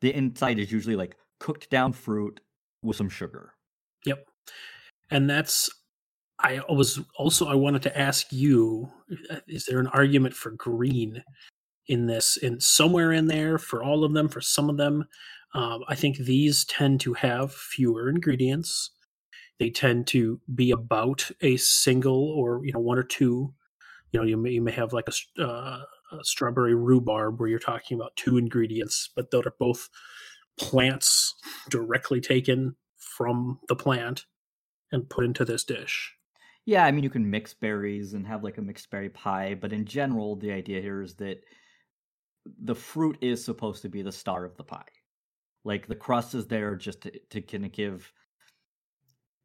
the 0.00 0.14
inside 0.14 0.58
is 0.58 0.72
usually 0.72 0.96
like 0.96 1.16
cooked 1.38 1.70
down 1.70 1.92
fruit 1.92 2.40
with 2.82 2.96
some 2.96 3.08
sugar. 3.08 3.54
Yep. 4.06 4.26
And 5.10 5.28
that's 5.28 5.70
I 6.38 6.60
was 6.68 7.00
also 7.18 7.46
I 7.46 7.54
wanted 7.54 7.82
to 7.82 7.98
ask 7.98 8.32
you 8.32 8.90
uh, 9.30 9.40
is 9.46 9.66
there 9.66 9.80
an 9.80 9.88
argument 9.88 10.34
for 10.34 10.50
green 10.50 11.22
in 11.86 12.06
this 12.06 12.36
in 12.36 12.60
somewhere 12.60 13.12
in 13.12 13.26
there 13.26 13.58
for 13.58 13.82
all 13.82 14.04
of 14.04 14.14
them 14.14 14.28
for 14.28 14.40
some 14.40 14.70
of 14.70 14.76
them 14.76 15.04
um, 15.52 15.82
I 15.88 15.96
think 15.96 16.16
these 16.16 16.64
tend 16.64 17.00
to 17.00 17.14
have 17.14 17.52
fewer 17.52 18.08
ingredients 18.08 18.90
they 19.60 19.70
tend 19.70 20.08
to 20.08 20.40
be 20.52 20.72
about 20.72 21.30
a 21.42 21.56
single 21.58 22.30
or 22.30 22.64
you 22.64 22.72
know 22.72 22.80
one 22.80 22.98
or 22.98 23.04
two 23.04 23.54
you 24.10 24.18
know 24.18 24.26
you 24.26 24.36
may, 24.36 24.50
you 24.50 24.62
may 24.62 24.72
have 24.72 24.92
like 24.92 25.08
a, 25.08 25.42
uh, 25.42 25.82
a 26.12 26.24
strawberry 26.24 26.74
rhubarb 26.74 27.38
where 27.38 27.48
you're 27.48 27.60
talking 27.60 27.96
about 27.96 28.16
two 28.16 28.36
ingredients 28.38 29.10
but 29.14 29.30
those 29.30 29.46
are 29.46 29.54
both 29.60 29.88
plants 30.58 31.34
directly 31.68 32.20
taken 32.20 32.74
from 32.96 33.60
the 33.68 33.76
plant 33.76 34.26
and 34.90 35.08
put 35.08 35.24
into 35.24 35.44
this 35.44 35.62
dish 35.62 36.16
Yeah, 36.66 36.84
I 36.84 36.90
mean 36.90 37.04
you 37.04 37.10
can 37.10 37.30
mix 37.30 37.54
berries 37.54 38.14
and 38.14 38.26
have 38.26 38.42
like 38.42 38.58
a 38.58 38.62
mixed 38.62 38.90
berry 38.90 39.08
pie, 39.08 39.54
but 39.54 39.72
in 39.72 39.84
general 39.84 40.36
the 40.36 40.52
idea 40.52 40.80
here 40.80 41.02
is 41.02 41.14
that 41.16 41.44
the 42.62 42.74
fruit 42.74 43.18
is 43.20 43.44
supposed 43.44 43.82
to 43.82 43.88
be 43.88 44.02
the 44.02 44.12
star 44.12 44.44
of 44.44 44.56
the 44.56 44.64
pie. 44.64 44.92
Like 45.64 45.86
the 45.86 45.94
crust 45.94 46.34
is 46.34 46.46
there 46.46 46.74
just 46.74 47.02
to, 47.02 47.12
to 47.30 47.40
kind 47.42 47.64
of 47.64 47.72
give 47.72 48.12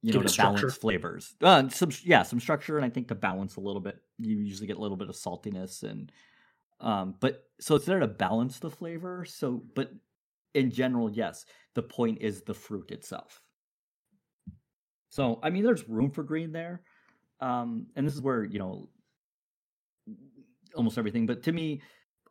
you 0.06 0.12
Give 0.12 0.22
know 0.22 0.28
to 0.28 0.30
structure. 0.34 0.62
balance 0.62 0.78
flavors. 0.78 1.36
Uh, 1.42 1.68
some 1.70 1.90
yeah, 2.04 2.22
some 2.22 2.40
structure, 2.40 2.78
and 2.78 2.86
I 2.86 2.90
think 2.90 3.08
to 3.08 3.16
balance 3.16 3.56
a 3.56 3.60
little 3.60 3.82
bit, 3.82 3.98
you 4.20 4.38
usually 4.38 4.68
get 4.68 4.78
a 4.78 4.80
little 4.80 4.98
bit 4.98 5.10
of 5.10 5.16
saltiness 5.16 5.82
and 5.82 6.12
um, 6.80 7.16
but 7.20 7.46
so 7.60 7.74
it's 7.76 7.86
there 7.86 8.00
to 8.00 8.08
balance 8.08 8.60
the 8.60 8.70
flavor. 8.70 9.26
So, 9.26 9.64
but 9.74 9.92
in 10.54 10.70
general, 10.70 11.10
yes, 11.10 11.46
the 11.74 11.82
point 11.82 12.20
is 12.22 12.42
the 12.42 12.54
fruit 12.54 12.92
itself. 12.92 13.42
So, 15.10 15.40
I 15.42 15.50
mean, 15.50 15.64
there's 15.64 15.90
room 15.90 16.12
for 16.12 16.22
green 16.22 16.52
there, 16.52 16.84
um, 17.40 17.88
and 17.96 18.06
this 18.06 18.14
is 18.14 18.22
where 18.22 18.44
you 18.44 18.60
know 18.60 18.90
almost 20.76 21.00
everything. 21.00 21.26
But 21.26 21.42
to 21.44 21.52
me, 21.52 21.82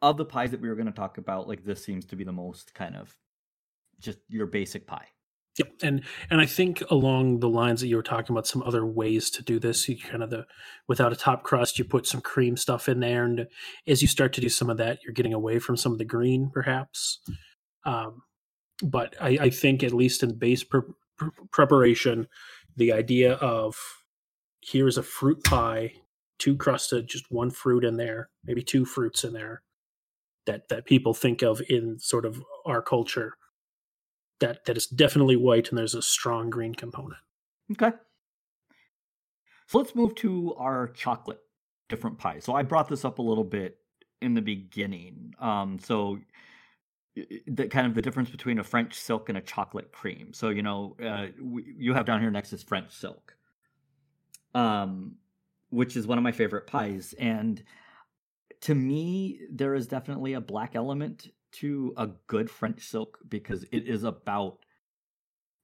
of 0.01 0.17
the 0.17 0.25
pies 0.25 0.53
that 0.53 0.61
we 0.61 0.69
were 0.69 0.77
going 0.77 0.87
to 0.87 0.93
talk 0.93 1.19
about, 1.19 1.49
like 1.49 1.65
this 1.65 1.85
seems 1.85 2.05
to 2.07 2.17
be 2.17 2.23
the 2.23 2.33
most 2.33 2.73
kind 2.73 2.95
of 2.95 3.17
just 3.99 4.19
your 4.29 4.47
basic 4.47 4.87
pie. 4.87 5.09
Yep, 5.59 5.69
and 5.83 6.03
and 6.31 6.41
I 6.41 6.47
think 6.47 6.83
along 6.91 7.39
the 7.39 7.49
lines 7.49 7.81
that 7.81 7.87
you 7.87 7.97
were 7.97 8.03
talking 8.03 8.35
about, 8.35 8.47
some 8.47 8.63
other 8.63 8.85
ways 8.85 9.31
to 9.31 9.43
do 9.43 9.61
this, 9.61 9.89
you 9.89 9.97
kind 9.97 10.23
of 10.23 10.31
the 10.31 10.47
without 10.89 11.13
a 11.13 11.17
top 11.17 11.45
crust, 11.45 11.79
you 11.79 11.85
put 11.85 12.07
some 12.07 12.21
cream 12.21 12.57
stuff 12.57 12.89
in 12.89 12.99
there, 13.01 13.25
and 13.25 13.47
as 13.87 14.03
you 14.03 14.09
start 14.09 14.33
to 14.33 14.41
do 14.41 14.49
some 14.49 14.69
of 14.69 14.79
that, 14.79 14.99
you're 15.05 15.15
getting 15.15 15.35
away 15.35 15.61
from 15.61 15.77
some 15.77 15.93
of 15.93 15.99
the 15.99 16.05
green, 16.05 16.51
perhaps. 16.53 17.21
Um, 17.85 18.23
but 18.83 19.15
I, 19.21 19.39
I 19.43 19.51
think 19.51 19.85
at 19.85 19.93
least 19.93 20.23
in 20.25 20.37
base 20.37 20.65
pre- 20.65 20.81
pre- 21.17 21.31
preparation, 21.53 22.27
the 22.77 22.93
idea 22.93 23.35
of 23.35 23.77
here's 24.61 24.99
a 24.99 25.05
fruit 25.05 25.45
pie, 25.45 25.93
two 26.39 26.57
crusted, 26.57 27.07
just 27.07 27.31
one 27.31 27.51
fruit 27.51 27.85
in 27.85 27.97
there, 27.97 28.31
maybe 28.45 28.63
two 28.63 28.85
fruits 28.85 29.23
in 29.23 29.33
there, 29.33 29.63
that 30.47 30.69
that 30.69 30.85
people 30.85 31.15
think 31.15 31.43
of 31.43 31.63
in 31.69 32.01
sort 32.01 32.25
of 32.27 32.43
our 32.67 32.83
culture 32.83 33.35
that 34.41 34.65
that 34.65 34.77
is 34.77 34.87
definitely 34.87 35.37
white 35.37 35.69
and 35.69 35.79
there's 35.79 35.95
a 35.95 36.03
strong 36.03 36.51
green 36.51 36.75
component. 36.75 37.21
Okay. 37.73 37.93
So 39.67 39.79
let's 39.79 39.95
move 39.95 40.15
to 40.17 40.55
our 40.57 40.89
chocolate 40.89 41.41
different 41.89 42.19
pies. 42.19 42.45
So 42.45 42.55
I 42.55 42.63
brought 42.63 42.89
this 42.89 43.05
up 43.05 43.19
a 43.19 43.23
little 43.23 43.45
bit 43.45 43.79
in 44.21 44.35
the 44.35 44.43
beginning. 44.43 45.35
Um, 45.41 45.79
so 45.79 46.19
the 47.47 47.69
kind 47.69 47.87
of 47.87 47.95
the 47.95 48.03
difference 48.03 48.31
between 48.31 48.59
a 48.59 48.65
French 48.65 48.95
silk 48.95 49.29
and 49.29 49.39
a 49.39 49.41
chocolate 49.41 49.93
cream. 49.93 50.33
So 50.33 50.49
you 50.49 50.63
know, 50.63 50.97
uh, 51.05 51.27
we, 51.41 51.75
you 51.79 51.95
have 51.95 52.07
down 52.07 52.21
here 52.21 52.31
next 52.31 52.53
is 52.53 52.63
French 52.63 52.93
silk, 52.93 53.37
um, 54.55 55.17
which 55.71 55.97
is 55.97 56.07
one 56.07 56.19
of 56.19 56.25
my 56.25 56.33
favorite 56.33 56.67
pies. 56.67 57.15
And 57.19 57.63
to 58.63 58.75
me, 58.75 59.41
there 59.51 59.75
is 59.75 59.87
definitely 59.87 60.33
a 60.33 60.41
black 60.41 60.75
element 60.75 61.29
to 61.55 61.95
a 61.97 62.09
good 62.27 62.51
French 62.51 62.83
silk 62.83 63.19
because 63.29 63.65
it 63.73 63.87
is 63.89 64.05
about 64.05 64.59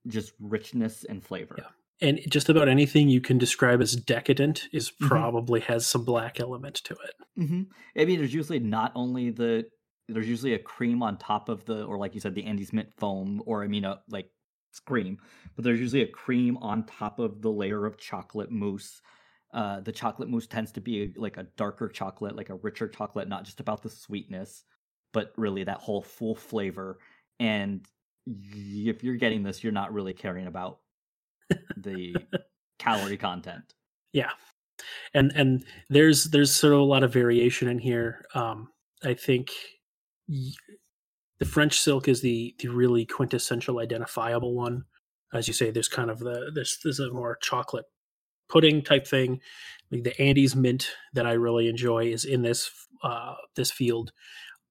just 0.07 0.33
richness 0.41 1.05
and 1.05 1.23
flavor. 1.25 1.57
Yeah. 1.59 1.69
And 2.03 2.21
just 2.31 2.49
about 2.49 2.69
anything 2.69 3.11
you 3.11 3.21
can 3.21 3.37
describe 3.37 3.83
as 3.83 3.95
decadent 3.95 4.69
is 4.73 4.91
Mhm. 4.91 5.07
probably 5.09 5.61
has 5.61 5.87
some 5.87 6.05
black 6.05 6.41
element 6.41 6.77
to 6.77 6.95
it. 6.95 7.15
hmm 7.37 7.63
I 7.97 8.05
mean, 8.07 8.19
there's 8.19 8.35
usually 8.35 8.59
not 8.59 8.93
only 8.95 9.31
the 9.31 9.69
there's 10.09 10.29
usually 10.29 10.55
a 10.55 10.59
cream 10.59 11.05
on 11.05 11.17
top 11.19 11.49
of 11.49 11.65
the, 11.67 11.85
or 11.85 11.97
like 11.97 12.15
you 12.15 12.21
said, 12.21 12.35
the 12.35 12.45
Andes 12.45 12.73
mint 12.73 12.93
foam, 12.99 13.41
or 13.47 13.63
I 13.63 13.69
mean, 13.69 13.85
a 13.85 14.01
like 14.09 14.29
cream, 14.85 15.19
but 15.55 15.65
there's 15.65 15.79
usually 15.79 16.03
a 16.03 16.09
cream 16.09 16.57
on 16.57 16.85
top 16.87 17.21
of 17.21 17.43
the 17.43 17.51
layer 17.51 17.87
of 17.87 17.97
chocolate 17.97 18.51
mousse. 18.51 19.01
Uh, 19.53 19.81
the 19.81 19.93
chocolate 19.93 20.29
mousse 20.29 20.47
tends 20.49 20.73
to 20.73 20.81
be 20.81 21.13
like 21.17 21.37
a 21.37 21.45
darker 21.57 21.89
chocolate, 21.89 22.35
like 22.35 22.51
a 22.51 22.57
richer 22.57 22.89
chocolate, 22.89 23.29
not 23.29 23.45
just 23.45 23.61
about 23.61 23.83
the 23.83 23.89
sweetness, 23.91 24.65
but 25.13 25.33
really 25.37 25.65
that 25.65 25.79
whole 25.79 26.03
full 26.03 26.35
flavor. 26.35 26.99
And 27.39 27.85
if 28.27 29.03
you're 29.03 29.17
getting 29.17 29.43
this, 29.43 29.63
you're 29.63 29.73
not 29.73 29.93
really 29.93 30.13
caring 30.13 30.47
about 30.47 30.79
the 31.77 32.15
calorie 32.79 33.17
content. 33.17 33.75
Yeah. 34.13 34.31
And 35.15 35.33
and 35.35 35.65
there's 35.89 36.25
there's 36.25 36.55
sort 36.55 36.73
of 36.73 36.81
a 36.81 36.85
lot 36.85 37.05
of 37.05 37.13
variation 37.13 37.69
in 37.69 37.79
here. 37.79 38.25
Um, 38.35 38.69
I 39.05 39.15
think 39.15 39.51
y- 40.29 40.53
the 41.39 41.45
French 41.45 41.79
silk 41.79 42.09
is 42.09 42.23
the 42.23 42.55
the 42.59 42.69
really 42.69 43.05
quintessential 43.05 43.79
identifiable 43.79 44.55
one. 44.55 44.85
As 45.33 45.49
you 45.49 45.55
say, 45.55 45.71
there's 45.71 45.89
kind 45.89 46.11
of 46.11 46.19
the 46.19 46.51
this 46.55 46.79
this 46.79 46.99
is 46.99 47.01
a 47.01 47.13
more 47.13 47.37
chocolate 47.43 47.87
pudding 48.49 48.83
type 48.83 49.07
thing. 49.07 49.41
Like 49.91 50.05
the 50.05 50.21
Andes 50.21 50.57
mint 50.57 50.91
that 51.15 51.27
I 51.27 51.33
really 51.33 51.69
enjoy 51.69 52.07
is 52.07 52.25
in 52.25 52.43
this 52.43 52.71
uh, 53.03 53.35
this 53.57 53.71
field. 53.71 54.13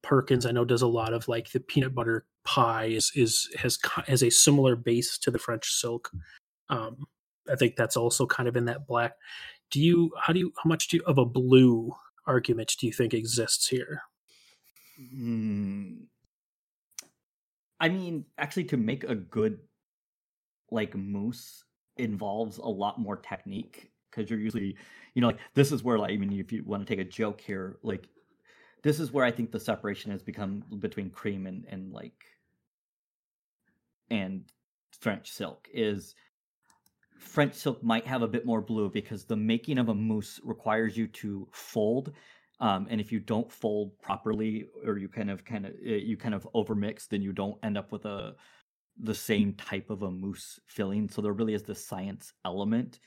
Perkins, 0.01 0.45
I 0.45 0.51
know, 0.51 0.65
does 0.65 0.81
a 0.81 0.87
lot 0.87 1.13
of 1.13 1.27
like 1.27 1.51
the 1.51 1.59
peanut 1.59 1.93
butter 1.93 2.25
pie 2.43 2.85
is 2.85 3.11
is 3.15 3.49
has 3.57 3.77
has 4.07 4.23
a 4.23 4.29
similar 4.29 4.75
base 4.75 5.17
to 5.19 5.31
the 5.31 5.39
French 5.39 5.71
silk. 5.71 6.09
Um, 6.69 7.05
I 7.51 7.55
think 7.55 7.75
that's 7.75 7.97
also 7.97 8.25
kind 8.25 8.47
of 8.47 8.55
in 8.55 8.65
that 8.65 8.87
black. 8.87 9.13
Do 9.71 9.81
you 9.81 10.11
how 10.19 10.33
do 10.33 10.39
you 10.39 10.53
how 10.63 10.67
much 10.67 10.87
do 10.87 10.97
you, 10.97 11.03
of 11.05 11.17
a 11.17 11.25
blue 11.25 11.93
argument 12.25 12.75
do 12.79 12.87
you 12.87 12.93
think 12.93 13.13
exists 13.13 13.67
here? 13.67 14.01
Hmm. 14.97 15.93
I 17.79 17.89
mean, 17.89 18.25
actually, 18.37 18.65
to 18.65 18.77
make 18.77 19.03
a 19.05 19.15
good 19.15 19.59
like 20.71 20.95
mousse 20.95 21.63
involves 21.97 22.57
a 22.57 22.67
lot 22.67 22.99
more 22.99 23.17
technique 23.17 23.91
because 24.09 24.29
you're 24.29 24.39
usually, 24.39 24.75
you 25.13 25.21
know, 25.21 25.27
like 25.27 25.39
this 25.53 25.71
is 25.71 25.83
where, 25.83 25.97
like, 25.97 26.11
I 26.11 26.17
mean, 26.17 26.33
if 26.39 26.51
you 26.51 26.63
want 26.65 26.85
to 26.85 26.95
take 26.95 27.05
a 27.05 27.09
joke 27.09 27.41
here, 27.41 27.77
like, 27.83 28.07
this 28.83 28.99
is 28.99 29.11
where 29.11 29.25
I 29.25 29.31
think 29.31 29.51
the 29.51 29.59
separation 29.59 30.11
has 30.11 30.21
become 30.21 30.63
between 30.79 31.09
cream 31.09 31.47
and 31.47 31.65
and 31.69 31.91
like 31.91 32.25
and 34.09 34.43
French 34.99 35.31
silk 35.31 35.67
is 35.73 36.15
French 37.17 37.53
silk 37.53 37.83
might 37.83 38.07
have 38.07 38.21
a 38.21 38.27
bit 38.27 38.45
more 38.45 38.61
blue 38.61 38.89
because 38.89 39.25
the 39.25 39.35
making 39.35 39.77
of 39.77 39.89
a 39.89 39.93
mousse 39.93 40.39
requires 40.43 40.97
you 40.97 41.07
to 41.07 41.47
fold 41.51 42.13
um, 42.61 42.87
and 42.89 42.99
if 42.99 43.11
you 43.11 43.19
don't 43.19 43.51
fold 43.51 43.97
properly 44.01 44.65
or 44.85 44.97
you 44.97 45.07
kind 45.07 45.29
of 45.29 45.45
kind 45.45 45.65
of 45.65 45.73
you 45.79 46.17
kind 46.17 46.33
of 46.33 46.47
overmix 46.55 47.07
then 47.07 47.21
you 47.21 47.31
don't 47.31 47.57
end 47.63 47.77
up 47.77 47.91
with 47.91 48.05
a 48.05 48.35
the 49.01 49.15
same 49.15 49.53
type 49.53 49.89
of 49.89 50.03
a 50.03 50.11
mousse 50.11 50.59
filling. 50.67 51.07
So 51.07 51.21
there 51.21 51.33
really 51.33 51.53
is 51.53 51.63
this 51.63 51.85
science 51.85 52.33
element 52.45 52.99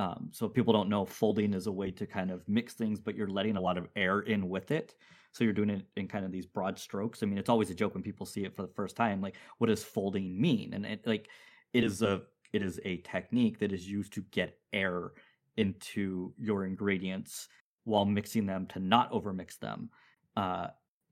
um, 0.00 0.28
so 0.32 0.48
people 0.48 0.72
don't 0.72 0.88
know 0.88 1.04
folding 1.04 1.52
is 1.52 1.66
a 1.66 1.72
way 1.72 1.90
to 1.90 2.06
kind 2.06 2.30
of 2.30 2.42
mix 2.48 2.74
things 2.74 3.00
but 3.00 3.14
you're 3.14 3.28
letting 3.28 3.56
a 3.56 3.60
lot 3.60 3.78
of 3.78 3.86
air 3.96 4.20
in 4.20 4.48
with 4.48 4.70
it 4.70 4.94
so 5.32 5.44
you're 5.44 5.52
doing 5.52 5.70
it 5.70 5.84
in 5.96 6.08
kind 6.08 6.24
of 6.24 6.32
these 6.32 6.46
broad 6.46 6.78
strokes 6.78 7.22
i 7.22 7.26
mean 7.26 7.38
it's 7.38 7.50
always 7.50 7.70
a 7.70 7.74
joke 7.74 7.94
when 7.94 8.02
people 8.02 8.26
see 8.26 8.44
it 8.44 8.54
for 8.54 8.62
the 8.62 8.72
first 8.74 8.96
time 8.96 9.20
like 9.20 9.36
what 9.58 9.68
does 9.68 9.84
folding 9.84 10.40
mean 10.40 10.72
and 10.74 10.86
it 10.86 11.06
like 11.06 11.28
it 11.72 11.84
is 11.84 12.02
a 12.02 12.22
it 12.52 12.62
is 12.62 12.80
a 12.84 12.96
technique 12.98 13.58
that 13.58 13.72
is 13.72 13.88
used 13.88 14.12
to 14.12 14.22
get 14.30 14.58
air 14.72 15.12
into 15.56 16.32
your 16.38 16.64
ingredients 16.64 17.48
while 17.84 18.04
mixing 18.04 18.46
them 18.46 18.66
to 18.66 18.78
not 18.78 19.10
overmix 19.12 19.58
them. 19.58 19.90
Uh, 20.36 20.68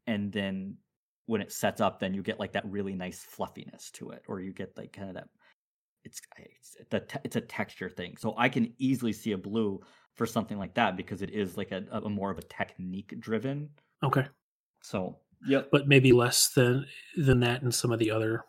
and 0.06 0.32
then 0.32 0.76
when 1.26 1.40
it 1.40 1.52
sets 1.52 1.80
up, 1.80 2.00
then 2.00 2.14
you 2.14 2.22
get 2.22 2.40
like 2.40 2.52
that 2.52 2.64
really 2.66 2.94
nice 2.94 3.20
fluffiness 3.20 3.90
to 3.92 4.10
it, 4.10 4.22
or 4.26 4.40
you 4.40 4.52
get 4.52 4.76
like 4.76 4.92
kind 4.92 5.08
of 5.08 5.14
that. 5.14 5.28
It's 6.04 6.20
it's 6.38 6.76
the 6.90 7.00
te- 7.00 7.18
it's 7.24 7.36
a 7.36 7.40
texture 7.40 7.88
thing, 7.90 8.16
so 8.16 8.34
I 8.38 8.48
can 8.48 8.72
easily 8.78 9.12
see 9.12 9.32
a 9.32 9.38
blue 9.38 9.80
for 10.14 10.26
something 10.26 10.58
like 10.58 10.74
that 10.74 10.96
because 10.96 11.22
it 11.22 11.30
is 11.30 11.56
like 11.56 11.70
a, 11.72 11.84
a 11.92 12.08
more 12.08 12.30
of 12.30 12.38
a 12.38 12.42
technique 12.42 13.14
driven. 13.20 13.70
Okay, 14.02 14.26
So 14.80 15.18
yep, 15.46 15.68
but 15.70 15.86
maybe 15.88 16.12
less 16.12 16.48
than 16.50 16.86
than 17.16 17.40
that 17.40 17.62
in 17.62 17.70
some 17.72 17.92
of 17.92 17.98
the 17.98 18.10
other 18.10 18.44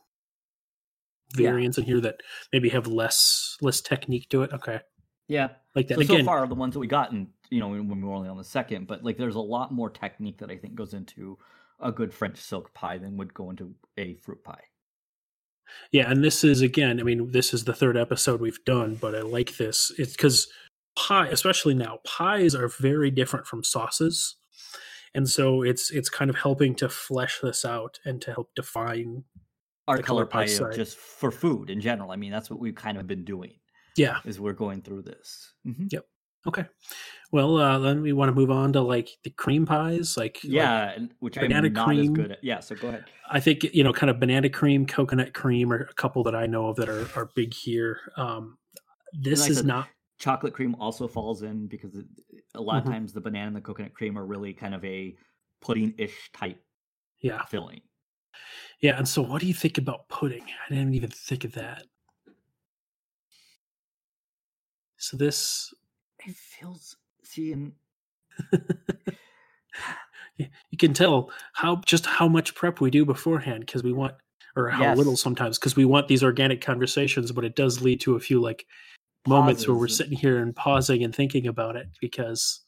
Yeah. 1.37 1.49
variants 1.51 1.77
in 1.77 1.83
here 1.85 2.01
that 2.01 2.21
maybe 2.53 2.69
have 2.69 2.87
less 2.87 3.57
less 3.61 3.81
technique 3.81 4.29
to 4.29 4.43
it. 4.43 4.53
Okay, 4.53 4.79
Yeah. 5.27 5.49
like 5.75 5.87
that 5.89 5.95
So, 5.95 6.01
again. 6.01 6.19
so 6.21 6.25
far, 6.25 6.47
the 6.47 6.55
ones 6.55 6.73
that 6.73 6.79
we 6.79 6.87
got, 6.87 7.11
and 7.11 7.27
you 7.49 7.59
know, 7.59 7.69
when 7.69 7.87
we 8.01 8.07
were 8.07 8.13
only 8.13 8.29
on 8.29 8.37
the 8.37 8.43
second, 8.43 8.87
but 8.87 9.03
like, 9.03 9.17
there's 9.17 9.35
a 9.35 9.39
lot 9.41 9.71
more 9.71 9.89
technique 9.89 10.37
that 10.37 10.49
I 10.51 10.57
think 10.57 10.75
goes 10.75 10.93
into 10.93 11.37
a 11.79 11.91
good 11.91 12.13
French 12.13 12.37
silk 12.37 12.73
pie 12.73 12.97
than 12.99 13.17
would 13.17 13.33
go 13.33 13.49
into 13.49 13.73
a 13.97 14.15
fruit 14.15 14.43
pie. 14.43 14.63
Yeah, 15.91 16.09
and 16.11 16.23
this 16.23 16.43
is 16.43 16.61
again, 16.61 16.99
I 16.99 17.03
mean, 17.03 17.31
this 17.31 17.53
is 17.53 17.63
the 17.63 17.73
third 17.73 17.97
episode 17.97 18.41
we've 18.41 18.63
done, 18.65 18.95
but 18.95 19.15
I 19.15 19.21
like 19.21 19.57
this. 19.57 19.91
It's 19.97 20.13
because 20.13 20.47
pie, 20.97 21.27
especially 21.27 21.73
now, 21.73 21.99
pies 22.05 22.53
are 22.55 22.67
very 22.67 23.11
different 23.11 23.47
from 23.47 23.63
sauces. 23.63 24.35
And 25.15 25.27
so 25.27 25.63
it's 25.63 25.89
it's 25.89 26.09
kind 26.09 26.29
of 26.29 26.35
helping 26.37 26.75
to 26.75 26.87
flesh 26.89 27.39
this 27.41 27.65
out 27.65 27.99
and 28.05 28.21
to 28.21 28.31
help 28.31 28.49
define 28.55 29.23
Our 29.87 29.97
color 29.97 30.25
color 30.25 30.45
pie 30.45 30.45
pie, 30.45 30.75
just 30.75 30.97
for 30.97 31.31
food 31.31 31.69
in 31.71 31.81
general. 31.81 32.11
I 32.11 32.15
mean, 32.15 32.31
that's 32.31 32.49
what 32.51 32.59
we've 32.59 32.75
kind 32.75 32.97
of 32.99 33.07
been 33.07 33.25
doing. 33.25 33.53
yeah. 33.97 34.19
Is 34.23 34.39
we're 34.39 34.53
going 34.53 34.81
through 34.83 35.01
this. 35.01 35.53
Mhm. 35.67 35.87
Okay. 36.47 36.65
Well, 37.31 37.57
uh 37.57 37.77
then 37.79 38.01
we 38.01 38.13
want 38.13 38.29
to 38.29 38.33
move 38.35 38.49
on 38.51 38.73
to 38.73 38.81
like 38.81 39.09
the 39.23 39.29
cream 39.29 39.65
pies, 39.65 40.15
like 40.17 40.35
like, 40.43 40.43
Yeah, 40.43 40.91
and- 40.91 41.13
which 41.19 41.37
I'm 41.37 41.43
banana 41.47 41.69
not 41.69 41.89
as 41.89 41.95
cream. 41.97 42.13
good 42.13 42.31
at. 42.31 42.43
Yeah, 42.43 42.59
so 42.59 42.75
go 42.75 42.87
ahead. 42.87 43.05
I 43.29 43.39
think 43.39 43.63
you 43.73 43.83
know, 43.83 43.93
kind 43.93 44.09
of 44.09 44.19
banana 44.19 44.49
cream, 44.49 44.85
coconut 44.85 45.33
cream, 45.33 45.71
are 45.71 45.81
a 45.81 45.93
couple 45.93 46.23
that 46.23 46.35
I 46.35 46.45
know 46.47 46.67
of 46.67 46.77
that 46.77 46.89
are 46.89 47.07
are 47.15 47.29
big 47.35 47.53
here. 47.53 47.99
Um, 48.17 48.57
this 49.13 49.41
like 49.41 49.51
is 49.51 49.63
not. 49.63 49.87
Chocolate 50.17 50.53
cream 50.53 50.75
also 50.79 51.07
falls 51.07 51.43
in 51.43 51.67
because 51.67 51.95
it, 51.95 52.05
a 52.55 52.61
lot 52.61 52.83
Mhm. 52.83 52.87
of 52.87 52.91
times 52.93 53.13
the 53.13 53.21
banana 53.21 53.47
and 53.47 53.55
the 53.55 53.61
coconut 53.61 53.93
cream 53.93 54.17
are 54.17 54.25
really 54.25 54.53
kind 54.53 54.73
of 54.75 54.83
a 54.83 55.15
pudding-ish 55.61 56.31
type 56.33 56.61
Yeah, 57.21 57.45
filling. 57.45 57.81
yeah. 58.81 58.97
And 58.97 59.07
so, 59.07 59.21
what 59.21 59.39
do 59.39 59.47
you 59.47 59.53
think 59.53 59.77
about 59.77 60.09
pudding? 60.09 60.43
I 60.43 60.73
didn't 60.73 60.93
even 60.93 61.09
think 61.09 61.43
of 61.45 61.53
that. 61.53 61.85
So 64.97 65.15
this, 65.15 65.73
It 66.25 66.35
feels 66.35 66.95
see 67.23 67.51
and 67.53 67.73
you 70.37 70.77
can 70.77 70.93
tell 70.93 71.31
how 71.53 71.81
just 71.85 72.05
how 72.05 72.27
much 72.27 72.55
prep 72.55 72.79
we 72.81 72.89
do 72.89 73.05
beforehand 73.05 73.61
because 73.61 73.83
we 73.83 73.93
want, 73.93 74.15
or 74.55 74.69
how 74.69 74.93
little 74.95 75.17
sometimes 75.17 75.59
because 75.59 75.75
we 75.75 75.85
want 75.85 76.07
these 76.07 76.23
organic 76.23 76.61
conversations, 76.61 77.31
but 77.31 77.45
it 77.45 77.55
does 77.55 77.81
lead 77.81 77.99
to 78.01 78.15
a 78.15 78.19
few 78.19 78.41
like 78.41 78.65
moments 79.27 79.67
where 79.67 79.77
we're 79.77 79.87
sitting 79.87 80.17
here 80.17 80.39
and 80.39 80.55
pausing 80.55 81.03
and 81.03 81.13
thinking 81.13 81.47
about 81.47 81.75
it 81.75 81.87
because 81.99 82.61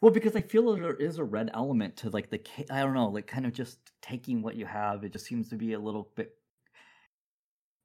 Well, 0.00 0.12
because 0.12 0.36
I 0.36 0.42
feel 0.42 0.72
that 0.72 0.82
there 0.82 0.94
is 0.94 1.18
a 1.18 1.24
red 1.24 1.50
element 1.54 1.96
to 1.98 2.10
like 2.10 2.30
the 2.30 2.40
I 2.70 2.80
don't 2.80 2.94
know, 2.94 3.08
like 3.08 3.26
kind 3.26 3.46
of 3.46 3.52
just 3.52 3.78
taking 4.02 4.42
what 4.42 4.56
you 4.56 4.66
have. 4.66 5.04
It 5.04 5.12
just 5.12 5.26
seems 5.26 5.48
to 5.48 5.56
be 5.56 5.72
a 5.72 5.78
little 5.78 6.10
bit. 6.14 6.34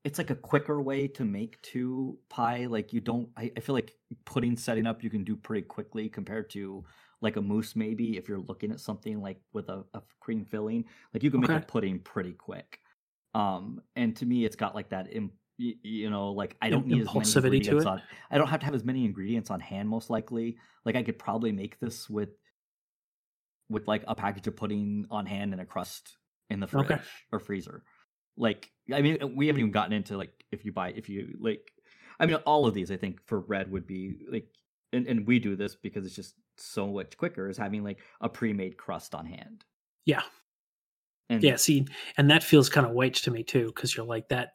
It's 0.03 0.17
like 0.17 0.29
a 0.29 0.35
quicker 0.35 0.81
way 0.81 1.07
to 1.09 1.25
make 1.25 1.61
two 1.61 2.17
pie. 2.29 2.65
Like 2.67 2.93
you 2.93 3.01
don't. 3.01 3.29
I, 3.35 3.51
I 3.57 3.59
feel 3.59 3.75
like 3.75 3.93
pudding 4.25 4.55
setting 4.55 4.87
up 4.87 5.03
you 5.03 5.09
can 5.09 5.23
do 5.23 5.35
pretty 5.35 5.63
quickly 5.63 6.07
compared 6.09 6.49
to 6.51 6.85
like 7.21 7.35
a 7.35 7.41
mousse. 7.41 7.75
Maybe 7.75 8.17
if 8.17 8.29
you're 8.29 8.39
looking 8.39 8.71
at 8.71 8.79
something 8.79 9.21
like 9.21 9.41
with 9.53 9.67
a, 9.69 9.83
a 9.93 10.01
cream 10.21 10.45
filling, 10.45 10.85
like 11.13 11.21
you 11.23 11.29
can 11.31 11.41
make 11.41 11.49
a 11.49 11.59
pudding 11.59 11.99
pretty 11.99 12.31
quick. 12.31 12.79
Um, 13.35 13.81
and 13.95 14.15
to 14.17 14.25
me, 14.25 14.45
it's 14.45 14.55
got 14.55 14.73
like 14.73 14.89
that. 14.89 15.07
Im- 15.13 15.31
y- 15.59 15.75
you 15.83 16.09
know, 16.09 16.31
like 16.31 16.55
I 16.61 16.69
don't 16.69 16.87
need 16.87 17.01
as 17.01 17.13
many 17.35 17.57
ingredients 17.57 17.83
it? 17.83 17.87
on. 17.87 18.01
I 18.31 18.37
don't 18.37 18.47
have 18.47 18.61
to 18.61 18.65
have 18.65 18.75
as 18.75 18.85
many 18.85 19.03
ingredients 19.03 19.51
on 19.51 19.59
hand. 19.59 19.89
Most 19.89 20.09
likely, 20.09 20.57
like 20.85 20.95
I 20.95 21.03
could 21.03 21.19
probably 21.19 21.51
make 21.51 21.77
this 21.79 22.09
with 22.09 22.29
with 23.69 23.87
like 23.87 24.03
a 24.07 24.15
package 24.15 24.47
of 24.47 24.55
pudding 24.55 25.05
on 25.11 25.25
hand 25.25 25.51
and 25.51 25.61
a 25.61 25.65
crust 25.65 26.17
in 26.49 26.59
the 26.59 26.67
fridge 26.67 26.85
Okay. 26.89 27.01
or 27.31 27.39
freezer. 27.39 27.83
Like 28.39 28.71
I 28.91 29.01
mean, 29.01 29.21
uh, 29.21 29.27
we 29.27 29.47
haven't 29.47 29.59
even 29.59 29.71
gotten 29.71 29.93
into 29.93 30.17
like 30.17 30.31
if 30.51 30.65
you 30.65 30.71
buy 30.71 30.89
if 30.95 31.09
you 31.09 31.37
like. 31.39 31.71
I 32.19 32.25
mean, 32.25 32.35
all 32.45 32.65
of 32.65 32.73
these 32.73 32.91
I 32.91 32.97
think 32.97 33.21
for 33.25 33.41
red 33.41 33.71
would 33.71 33.87
be 33.87 34.17
like, 34.29 34.47
and, 34.91 35.07
and 35.07 35.25
we 35.25 35.39
do 35.39 35.55
this 35.55 35.75
because 35.75 36.05
it's 36.05 36.15
just 36.15 36.35
so 36.57 36.87
much 36.87 37.15
quicker 37.17 37.49
is 37.49 37.57
having 37.57 37.83
like 37.83 37.99
a 38.19 38.27
pre-made 38.27 38.75
crust 38.75 39.15
on 39.15 39.25
hand. 39.25 39.63
Yeah. 40.05 40.23
And 41.29 41.43
yeah, 41.43 41.55
see, 41.55 41.85
and 42.17 42.29
that 42.31 42.43
feels 42.43 42.69
kind 42.69 42.85
of 42.87 42.93
white 42.93 43.13
to 43.13 43.31
me 43.31 43.43
too 43.43 43.67
because 43.67 43.95
you're 43.95 44.05
like 44.05 44.27
that 44.29 44.53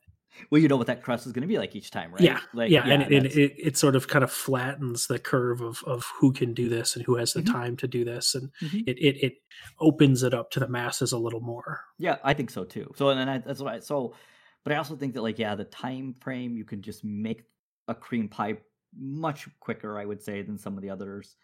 well, 0.51 0.61
you 0.61 0.69
know 0.69 0.77
what 0.77 0.87
that 0.89 1.03
crust 1.03 1.27
is 1.27 1.33
going 1.33 1.43
to 1.43 1.49
be 1.49 1.59
like 1.59 1.75
each 1.77 1.91
time, 1.91 2.15
right? 2.15 2.25
Yeah, 2.25 2.41
like, 2.53 2.77
yeah, 2.77 2.85
and, 2.89 3.03
it, 3.03 3.13
and 3.13 3.27
it, 3.27 3.55
it 3.59 3.77
sort 3.77 3.97
of 3.97 4.07
kind 4.07 4.23
of 4.23 4.31
flattens 4.31 5.09
the 5.09 5.19
curve 5.19 5.61
of, 5.61 5.83
of 5.85 6.05
who 6.21 6.33
can 6.33 6.55
do 6.55 6.69
this 6.69 6.95
and 6.95 7.05
who 7.05 7.17
has 7.17 7.33
the 7.33 7.43
Mhm. 7.43 7.53
time 7.53 7.77
to 7.79 7.89
do 7.89 8.05
this, 8.05 8.35
and 8.37 8.51
Mhm. 8.61 8.87
it, 8.87 8.97
it 8.99 9.17
it 9.25 9.35
opens 9.81 10.23
it 10.23 10.33
up 10.33 10.51
to 10.53 10.61
the 10.61 10.69
masses 10.69 11.11
a 11.11 11.19
little 11.19 11.41
more. 11.41 11.83
Yeah, 11.99 12.19
I 12.23 12.35
think 12.35 12.51
so 12.51 12.65
too. 12.65 12.93
So 12.97 13.09
and 13.11 13.19
then 13.19 13.29
I, 13.29 13.39
that's 13.39 13.61
what 13.61 13.75
I 13.75 13.79
so, 13.81 14.15
but 14.63 14.73
I 14.73 14.77
also 14.77 14.97
think 14.97 15.15
that 15.15 15.23
like 15.23 15.39
yeah, 15.39 15.55
the 15.57 15.65
time 15.65 16.15
frame 16.21 16.57
you 16.57 16.65
can 16.65 16.83
just 16.83 17.05
make 17.05 17.45
a 17.89 17.95
cream 17.95 18.29
pie 18.29 18.59
much 18.97 19.49
quicker, 19.59 19.99
I 19.99 20.05
would 20.05 20.23
say, 20.23 20.43
than 20.43 20.57
some 20.57 20.77
of 20.77 20.83
the 20.83 20.91
others. 20.91 21.37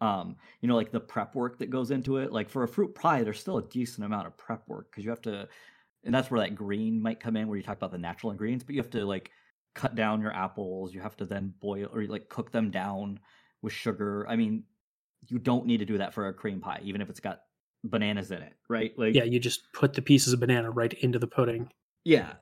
Um, 0.00 0.36
you 0.60 0.68
know, 0.68 0.76
like 0.76 0.92
the 0.92 1.00
prep 1.00 1.34
work 1.34 1.58
that 1.58 1.70
goes 1.70 1.90
into 1.90 2.18
it. 2.18 2.32
Like 2.32 2.48
for 2.48 2.62
a 2.64 2.68
fruit 2.68 2.94
pie, 2.94 3.24
there's 3.24 3.40
still 3.40 3.58
a 3.58 3.68
decent 3.68 4.04
amount 4.04 4.26
of 4.28 4.36
prep 4.36 4.68
work 4.68 4.90
because 4.90 5.04
you 5.04 5.10
have 5.10 5.22
to, 5.22 5.48
and 6.04 6.14
that's 6.14 6.30
where 6.30 6.40
that 6.40 6.54
green 6.54 7.00
might 7.02 7.20
come 7.20 7.36
in, 7.36 7.48
where 7.48 7.56
you 7.56 7.62
talk 7.62 7.76
about 7.76 7.92
the 7.92 7.98
natural 7.98 8.30
ingredients, 8.32 8.64
but 8.64 8.74
you 8.74 8.80
have 8.80 8.90
to 8.90 9.04
like 9.04 9.30
cut 9.74 9.94
down 9.94 10.20
your 10.20 10.32
apples. 10.32 10.94
You 10.94 11.00
have 11.00 11.16
to 11.18 11.26
then 11.26 11.54
boil 11.60 11.88
or 11.92 12.04
like 12.04 12.28
cook 12.28 12.50
them 12.52 12.70
down 12.70 13.20
with 13.62 13.72
sugar. 13.72 14.26
I 14.28 14.36
mean, 14.36 14.64
you 15.26 15.38
don't 15.38 15.66
need 15.66 15.78
to 15.78 15.84
do 15.84 15.98
that 15.98 16.14
for 16.14 16.28
a 16.28 16.32
cream 16.34 16.60
pie, 16.60 16.80
even 16.82 17.00
if 17.00 17.10
it's 17.10 17.20
got 17.20 17.40
bananas 17.84 18.30
in 18.30 18.42
it, 18.42 18.54
right? 18.68 18.92
Like 18.98 19.14
Yeah, 19.14 19.24
you 19.24 19.38
just 19.38 19.72
put 19.72 19.94
the 19.94 20.02
pieces 20.02 20.32
of 20.32 20.40
banana 20.40 20.70
right 20.70 20.92
into 20.92 21.18
the 21.18 21.26
pudding. 21.26 21.70
yeah. 22.04 22.34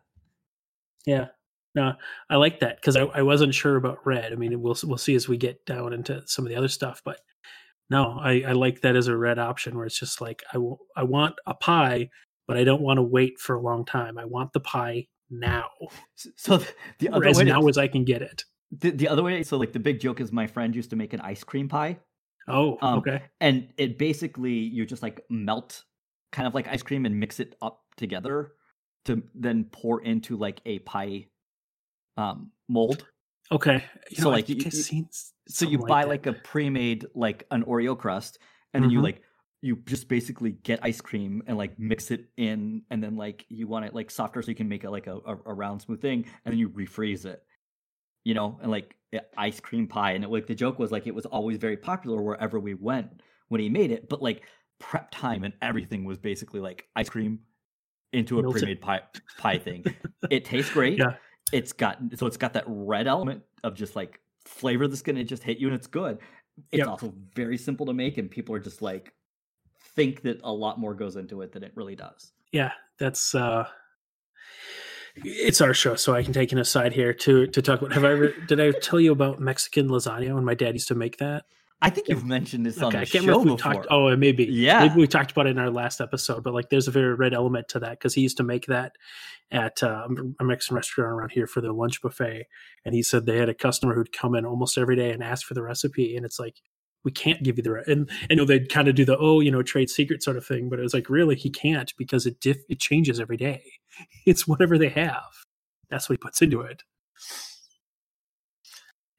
Yeah, 1.07 1.27
no, 1.75 1.95
I 2.29 2.37
like 2.37 2.61
that 2.61 2.77
because 2.77 2.97
I, 2.97 3.03
I 3.03 3.23
wasn't 3.23 3.55
sure 3.55 3.77
about 3.77 4.05
red. 4.07 4.33
I 4.33 4.37
mean, 4.37 4.61
we'll 4.61 4.77
we'll 4.85 4.99
see 4.99 5.15
as 5.15 5.29
we 5.29 5.37
get 5.37 5.65
down 5.67 5.93
into 5.93 6.23
some 6.27 6.45
of 6.45 6.49
the 6.51 6.57
other 6.57 6.69
stuff, 6.69 7.03
but 7.05 7.21
no, 7.91 8.19
I, 8.21 8.43
I 8.49 8.53
like 8.53 8.81
that 8.83 8.97
as 8.97 9.09
a 9.09 9.17
red 9.17 9.39
option 9.39 9.77
where 9.77 9.87
it's 9.87 9.99
just 9.99 10.21
like 10.21 10.43
I 10.51 10.55
w- 10.55 10.79
I 10.97 11.05
want 11.05 11.37
a 11.47 11.55
pie, 11.55 12.11
but 12.47 12.57
I 12.57 12.65
don't 12.65 12.83
want 12.83 12.99
to 12.99 13.03
wait 13.03 13.39
for 13.39 13.57
a 13.57 13.61
long 13.61 13.85
time. 13.85 14.19
I 14.19 14.25
want 14.25 14.53
the 14.53 14.61
pie 14.61 15.07
now, 15.31 15.69
So 16.15 16.63
the 16.99 17.09
other 17.11 17.27
as 17.27 17.37
way, 17.39 17.45
now 17.45 17.61
to, 17.63 17.69
as 17.69 17.79
I 17.79 17.89
can 17.89 18.05
get 18.05 18.23
it. 18.23 18.45
the, 18.71 18.91
the 18.91 19.09
other 19.09 19.23
way, 19.23 19.43
so 19.43 19.57
like 19.57 19.73
the 19.73 19.81
big 19.81 20.01
joke 20.01 20.21
is 20.21 20.31
my 20.33 20.47
friend 20.47 20.75
used 20.75 20.91
to 20.91 20.97
make 20.97 21.13
an 21.13 21.21
ice 21.21 21.43
cream 21.45 21.69
pie, 21.69 21.99
Oh, 22.49 22.79
Um, 22.81 22.99
okay. 23.01 23.23
and 23.41 23.73
it 23.77 23.99
basically 23.99 24.53
you 24.53 24.87
just 24.87 25.03
like 25.03 25.25
melt 25.29 25.83
kind 26.33 26.47
of 26.47 26.55
like 26.55 26.69
ice 26.69 26.83
cream 26.83 27.05
and 27.07 27.19
mix 27.19 27.41
it 27.41 27.57
up 27.61 27.83
together 27.97 28.53
to 29.07 29.23
then 29.35 29.65
pour 29.73 30.01
into 30.03 30.37
like 30.37 30.61
a 30.67 30.79
pie 30.81 31.27
um 32.17 32.51
mold. 32.69 33.07
Okay. 33.53 33.83
You 34.11 34.17
So, 34.19 34.25
know, 34.25 34.31
like, 34.31 34.49
you- 34.49 34.57
you- 34.57 35.07
So 35.49 35.67
you 35.67 35.79
buy 35.79 36.03
that. 36.03 36.09
like 36.09 36.27
a 36.27 36.33
pre-made 36.33 37.07
like 37.15 37.47
an 37.51 37.63
Oreo 37.65 37.97
crust, 37.99 38.39
and 38.75 38.83
then 38.85 38.91
you 38.91 38.99
Mhm. 39.01 39.05
like 39.05 39.23
you 39.67 39.77
just 39.85 40.09
basically 40.09 40.53
get 40.53 40.79
ice 40.83 41.01
cream 41.01 41.43
and 41.47 41.59
like 41.59 41.73
mm-hmm. 41.73 41.89
mix 41.89 42.11
it 42.11 42.27
in, 42.37 42.83
and 42.91 43.03
then 43.03 43.17
like 43.17 43.45
you 43.49 43.67
want 43.67 43.85
it 43.85 43.95
like 43.95 44.11
softer 44.11 44.41
so 44.41 44.49
you 44.49 44.55
can 44.55 44.69
make 44.69 44.85
it 44.85 44.91
like 44.91 45.09
a, 45.09 45.17
a, 45.27 45.37
a 45.47 45.55
round 45.55 45.83
smooth 45.83 46.01
thing, 46.01 46.25
and 46.45 46.53
then 46.53 46.59
you 46.59 46.69
refreeze 46.71 47.27
it, 47.27 47.43
you 48.25 48.35
know, 48.35 48.59
and 48.63 48.71
like 48.71 48.95
ice 49.37 49.61
cream 49.61 49.87
pie. 49.87 50.13
And 50.13 50.25
it, 50.25 50.31
like 50.31 50.47
the 50.47 50.55
joke 50.55 50.79
was 50.79 50.93
like 50.93 51.07
it 51.07 51.15
was 51.15 51.27
always 51.27 51.59
very 51.59 51.77
popular 51.77 52.23
wherever 52.23 52.61
we 52.61 52.75
went 52.75 53.21
when 53.49 53.61
he 53.61 53.69
made 53.69 53.91
it, 53.91 54.09
but 54.09 54.23
like 54.23 54.45
prep 54.79 55.11
time 55.11 55.45
and 55.45 55.55
everything 55.63 56.05
was 56.05 56.19
basically 56.19 56.61
like 56.61 56.87
ice 56.95 57.09
cream 57.09 57.41
into 58.13 58.39
a 58.39 58.43
Melted. 58.43 58.63
pre-made 58.63 58.81
pie 58.81 59.03
pie 59.39 59.59
thing. 59.59 59.85
it 60.31 60.45
tastes 60.45 60.73
great. 60.73 60.99
Yeah. 60.99 61.15
It's 61.53 61.73
got 61.73 61.99
so 62.15 62.27
it's 62.27 62.37
got 62.37 62.53
that 62.55 62.65
red 62.67 63.07
element 63.07 63.43
of 63.65 63.75
just 63.75 63.97
like 63.97 64.21
flavor 64.45 64.87
that's 64.87 65.03
gonna 65.03 65.25
just 65.25 65.43
hit 65.43 65.59
you 65.59 65.67
and 65.67 65.77
it's 65.77 65.87
good. 65.89 66.19
It's 66.73 66.79
Yep. 66.79 66.89
also 66.89 67.15
very 67.35 67.59
simple 67.59 67.87
to 67.87 67.93
make 67.93 68.17
and 68.17 68.31
people 68.31 68.55
are 68.55 68.61
just 68.61 68.81
like 68.81 69.13
think 69.97 70.23
that 70.23 70.41
a 70.45 70.53
lot 70.53 70.79
more 70.79 70.95
goes 70.95 71.17
into 71.17 71.43
it 71.43 71.51
than 71.53 71.65
it 71.65 71.73
really 71.75 71.97
does. 71.97 72.33
yeah, 72.53 72.73
that's 72.99 73.35
uh 73.35 73.67
it's 75.25 75.63
our 75.63 75.73
show, 75.73 75.95
so 75.95 76.15
I 76.15 76.23
can 76.23 76.35
take 76.35 76.53
an 76.53 76.59
aside 76.59 76.93
here 76.93 77.15
to 77.15 77.47
to 77.47 77.63
talk 77.63 77.81
about. 77.81 77.93
Have 77.95 78.05
I 78.05 78.13
ever 78.13 78.29
did 78.47 78.61
I 78.61 78.71
tell 78.73 79.01
you 79.01 79.13
about 79.13 79.41
Mexican 79.41 79.89
lasagna 79.89 80.35
when 80.35 80.45
my 80.45 80.55
dad 80.55 80.75
used 80.75 80.89
to 80.89 80.95
make 80.95 81.17
that? 81.19 81.45
I 81.81 81.91
think 81.91 82.09
you've 82.09 82.25
mentioned 82.25 82.65
this 82.67 82.79
on 82.79 82.89
Okay, 82.89 82.99
the 82.99 83.03
I 83.03 83.05
can't 83.07 83.25
show 83.25 83.31
remember 83.33 83.41
if 83.41 83.51
we 83.53 83.57
before. 83.57 83.73
talked. 83.75 83.87
Oh, 83.91 84.09
it 84.09 84.19
may 84.19 84.33
be. 84.33 84.45
Yeah. 84.45 84.81
maybe 84.87 84.97
we 85.01 85.07
talked 85.07 85.31
about 85.33 85.47
it 85.47 85.51
in 85.51 85.59
our 85.59 85.71
last 85.71 86.01
episode. 86.01 86.43
But 86.43 86.55
like, 86.55 86.69
there's 86.71 86.89
a 86.89 86.91
very 86.91 87.15
red 87.15 87.35
element 87.35 87.69
to 87.69 87.81
that 87.81 87.93
because 87.93 88.15
he 88.15 88.23
used 88.23 88.39
to 88.39 88.43
make 88.43 88.67
that 88.67 88.93
at 89.51 89.83
uh, 89.83 90.09
a 90.41 90.45
Mexican 90.45 90.77
restaurant 90.77 91.13
around 91.13 91.33
here 91.33 91.47
for 91.47 91.61
their 91.61 91.73
lunch 91.73 92.01
buffet, 92.03 92.47
and 92.85 92.95
he 92.95 93.03
said 93.03 93.25
they 93.27 93.37
had 93.39 93.49
a 93.51 93.55
customer 93.55 93.95
who'd 93.95 94.13
come 94.13 94.35
in 94.35 94.45
almost 94.47 94.77
every 94.79 94.97
day 94.97 95.13
and 95.13 95.23
ask 95.23 95.47
for 95.47 95.55
the 95.55 95.63
recipe, 95.63 96.17
and 96.17 96.25
it's 96.27 96.39
like 96.41 96.57
we 97.07 97.13
can't 97.13 97.45
give 97.45 97.57
you 97.57 97.63
the 97.63 97.71
re-. 97.71 97.85
and 97.87 98.11
I 98.29 98.35
know 98.35 98.45
they'd 98.45 98.69
kind 98.69 98.89
of 98.89 98.97
do 98.97 99.05
the 99.05 99.17
oh 99.17 99.39
you 99.39 99.51
know 99.51 99.63
trade 99.63 99.89
secret 99.89 100.25
sort 100.25 100.37
of 100.37 100.45
thing, 100.45 100.69
but 100.69 100.81
it 100.81 100.83
was 100.83 100.93
like 100.93 101.09
really 101.09 101.37
he 101.37 101.49
can't 101.49 101.95
because 101.97 102.27
it 102.27 102.41
diff- 102.41 102.65
it 102.69 102.81
changes 102.81 103.19
every 103.21 103.39
day. 103.39 103.63
It's 104.27 104.47
whatever 104.47 104.77
they 104.77 104.91
have. 104.91 105.23
That's 105.89 106.07
what 106.07 106.15
he 106.15 106.19
puts 106.19 106.43
into 106.43 106.61
it. 106.61 106.83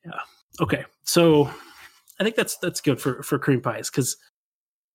Yeah. 0.06 0.20
Okay. 0.62 0.86
So 1.04 1.50
I 2.20 2.24
think 2.24 2.36
that's 2.36 2.58
that's 2.58 2.82
good 2.82 3.02
for 3.02 3.24
for 3.24 3.40
cream 3.40 3.62
pies 3.62 3.90
because 3.90 4.18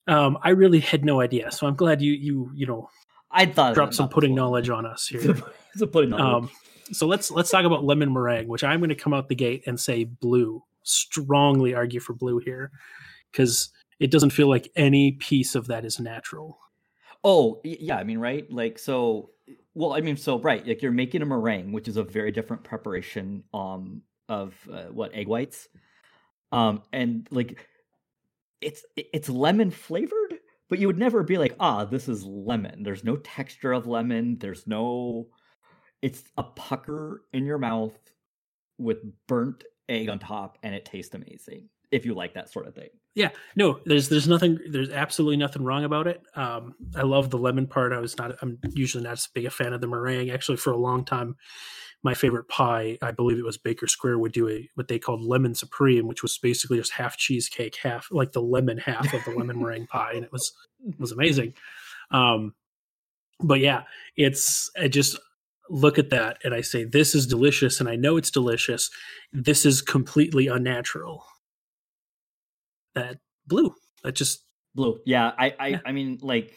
um, 0.07 0.39
I 0.43 0.51
really 0.51 0.81
had 0.81 1.05
no 1.05 1.21
idea. 1.21 1.51
So 1.51 1.67
I'm 1.67 1.75
glad 1.75 2.03
you 2.03 2.13
you 2.13 2.51
you 2.55 2.67
know 2.67 2.91
I 3.31 3.47
thought 3.47 3.75
dropped 3.75 3.95
some 3.95 4.09
pudding 4.09 4.33
one. 4.33 4.37
knowledge 4.37 4.69
on 4.69 4.87
us 4.87 5.07
here. 5.11 5.35
So 5.77 5.87
put 5.87 6.05
it 6.05 6.13
Um, 6.13 6.51
so 6.93 7.07
let's 7.07 7.31
let's 7.31 7.51
talk 7.51 7.65
about 7.65 7.85
lemon 7.85 8.13
meringue, 8.13 8.49
which 8.49 8.63
I'm 8.63 8.81
going 8.81 8.91
to 8.91 8.95
come 8.95 9.15
out 9.15 9.29
the 9.29 9.35
gate 9.35 9.65
and 9.67 9.81
say 9.81 10.05
blue. 10.05 10.63
Strongly 10.83 11.75
argue 11.75 12.01
for 12.01 12.15
blue 12.15 12.39
here 12.39 12.71
because 13.31 13.71
it 14.01 14.11
doesn't 14.11 14.31
feel 14.31 14.49
like 14.49 14.71
any 14.77 15.13
piece 15.13 15.55
of 15.55 15.69
that 15.69 15.85
is 15.85 16.01
natural. 16.01 16.59
Oh, 17.25 17.61
yeah. 17.63 17.97
I 17.97 18.05
mean, 18.05 18.19
right? 18.19 18.51
Like, 18.51 18.79
so, 18.79 19.31
well, 19.75 19.93
I 19.93 20.01
mean, 20.01 20.17
so, 20.17 20.41
right. 20.41 20.67
Like, 20.67 20.83
you're 20.83 20.93
making 20.93 21.23
a 21.23 21.27
meringue, 21.27 21.73
which 21.73 21.87
is 21.87 21.97
a 21.97 22.03
very 22.03 22.33
different 22.33 22.65
preparation 22.65 23.45
um, 23.55 24.03
of 24.29 24.55
uh, 24.73 24.85
what 24.85 25.15
egg 25.15 25.29
whites, 25.29 25.69
um, 26.51 26.83
and 26.93 27.29
like, 27.31 27.67
it's 28.61 28.85
it's 28.97 29.29
lemon 29.29 29.71
flavored, 29.71 30.39
but 30.69 30.79
you 30.79 30.87
would 30.87 30.99
never 30.99 31.23
be 31.23 31.39
like, 31.39 31.55
ah, 31.61 31.85
this 31.85 32.09
is 32.09 32.25
lemon. 32.25 32.83
There's 32.83 33.05
no 33.05 33.17
texture 33.17 33.73
of 33.73 33.87
lemon. 33.87 34.39
There's 34.39 34.67
no. 34.67 35.29
It's 36.03 36.25
a 36.37 36.43
pucker 36.43 37.23
in 37.33 37.45
your 37.45 37.59
mouth 37.59 37.97
with 38.79 38.99
burnt 39.29 39.65
egg 39.89 40.09
on 40.09 40.19
top, 40.19 40.59
and 40.63 40.75
it 40.75 40.85
tastes 40.85 41.15
amazing 41.15 41.69
if 41.91 42.07
you 42.07 42.15
like 42.15 42.35
that 42.35 42.51
sort 42.51 42.67
of 42.67 42.75
thing. 42.75 42.89
Yeah, 43.15 43.29
no, 43.55 43.79
there's 43.85 44.09
there's 44.09 44.27
nothing 44.27 44.59
there's 44.71 44.91
absolutely 44.91 45.37
nothing 45.37 45.63
wrong 45.63 45.85
about 45.85 46.07
it. 46.07 46.23
Um, 46.35 46.75
I 46.97 47.03
love 47.03 47.31
the 47.31 47.39
lemon 47.39 47.67
part. 47.67 47.93
I 47.93 47.99
was 47.99 48.17
not 48.17 48.37
I'm 48.41 48.59
usually 48.73 49.05
not 49.05 49.13
as 49.13 49.29
big 49.35 49.45
a 49.45 49.51
fan 49.51 49.75
of 49.75 49.81
the 49.81 49.87
meringue. 49.87 50.31
Actually, 50.31 50.57
for 50.57 50.73
a 50.73 50.79
long 50.79 51.05
time, 51.05 51.37
my 52.03 52.15
favorite 52.15 52.49
pie, 52.49 52.97
I 53.03 53.13
believe 53.13 53.39
it 53.39 53.45
was 53.45 53.59
Bakers 53.59 53.93
Square, 53.93 54.19
would 54.19 54.33
do 54.33 54.49
a 54.49 54.69
what 54.75 54.89
they 54.89 54.99
called 54.99 55.21
lemon 55.21 55.55
supreme, 55.55 56.09
which 56.09 56.23
was 56.23 56.39
basically 56.39 56.79
just 56.79 56.93
half 56.93 57.19
cheesecake, 57.19 57.77
half 57.77 58.09
like 58.11 58.33
the 58.33 58.43
lemon 58.43 58.79
half 58.79 59.13
of 59.13 59.25
the 59.25 59.31
lemon 59.31 59.61
meringue 59.61 59.87
pie, 59.87 60.13
and 60.15 60.25
it 60.25 60.33
was 60.33 60.53
it 60.87 60.99
was 60.99 61.13
amazing. 61.13 61.53
Um, 62.11 62.55
but 63.41 63.61
yeah, 63.61 63.83
it's 64.17 64.71
I 64.81 64.89
just 64.89 65.19
look 65.73 65.99
at 65.99 66.11
that 66.11 66.37
and 66.45 66.53
I 66.55 66.61
say 66.61 66.85
this 66.85 67.15
is 67.15 67.27
delicious, 67.27 67.81
and 67.81 67.89
I 67.89 67.97
know 67.97 68.17
it's 68.17 68.31
delicious. 68.31 68.91
This 69.33 69.65
is 69.65 69.81
completely 69.83 70.47
unnatural. 70.47 71.25
That 72.95 73.19
blue, 73.47 73.75
that 74.05 74.15
just 74.15 74.45
Blue. 74.75 75.01
Yeah, 75.05 75.33
I 75.39 75.55
I, 75.59 75.67
Yeah. 75.69 75.81
I 75.85 75.93
mean 75.93 76.19
like 76.23 76.55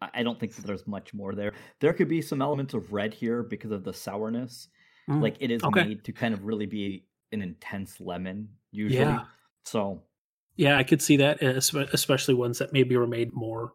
I 0.00 0.10
I 0.14 0.22
don't 0.22 0.38
think 0.38 0.54
that 0.54 0.66
there's 0.66 0.86
much 0.86 1.14
more 1.14 1.34
there. 1.34 1.52
There 1.80 1.92
could 1.92 2.08
be 2.08 2.20
some 2.20 2.42
elements 2.42 2.74
of 2.74 2.92
red 2.92 3.14
here 3.14 3.42
because 3.42 3.70
of 3.70 3.84
the 3.84 3.92
sourness. 3.92 4.68
Mm, 5.08 5.22
Like 5.22 5.36
it 5.40 5.50
is 5.50 5.62
okay. 5.62 5.84
made 5.84 6.04
to 6.04 6.12
kind 6.12 6.34
of 6.34 6.44
really 6.44 6.66
be 6.66 7.06
an 7.32 7.40
intense 7.42 8.00
lemon 8.00 8.48
usually. 8.70 9.00
yeah. 9.00 9.24
So 9.64 10.02
Yeah, 10.56 10.76
I 10.78 10.84
could 10.84 11.00
see 11.02 11.16
that, 11.18 11.42
especially 11.42 12.34
ones 12.34 12.58
that 12.58 12.72
maybe 12.72 12.96
were 12.96 13.06
made 13.06 13.32
more 13.32 13.72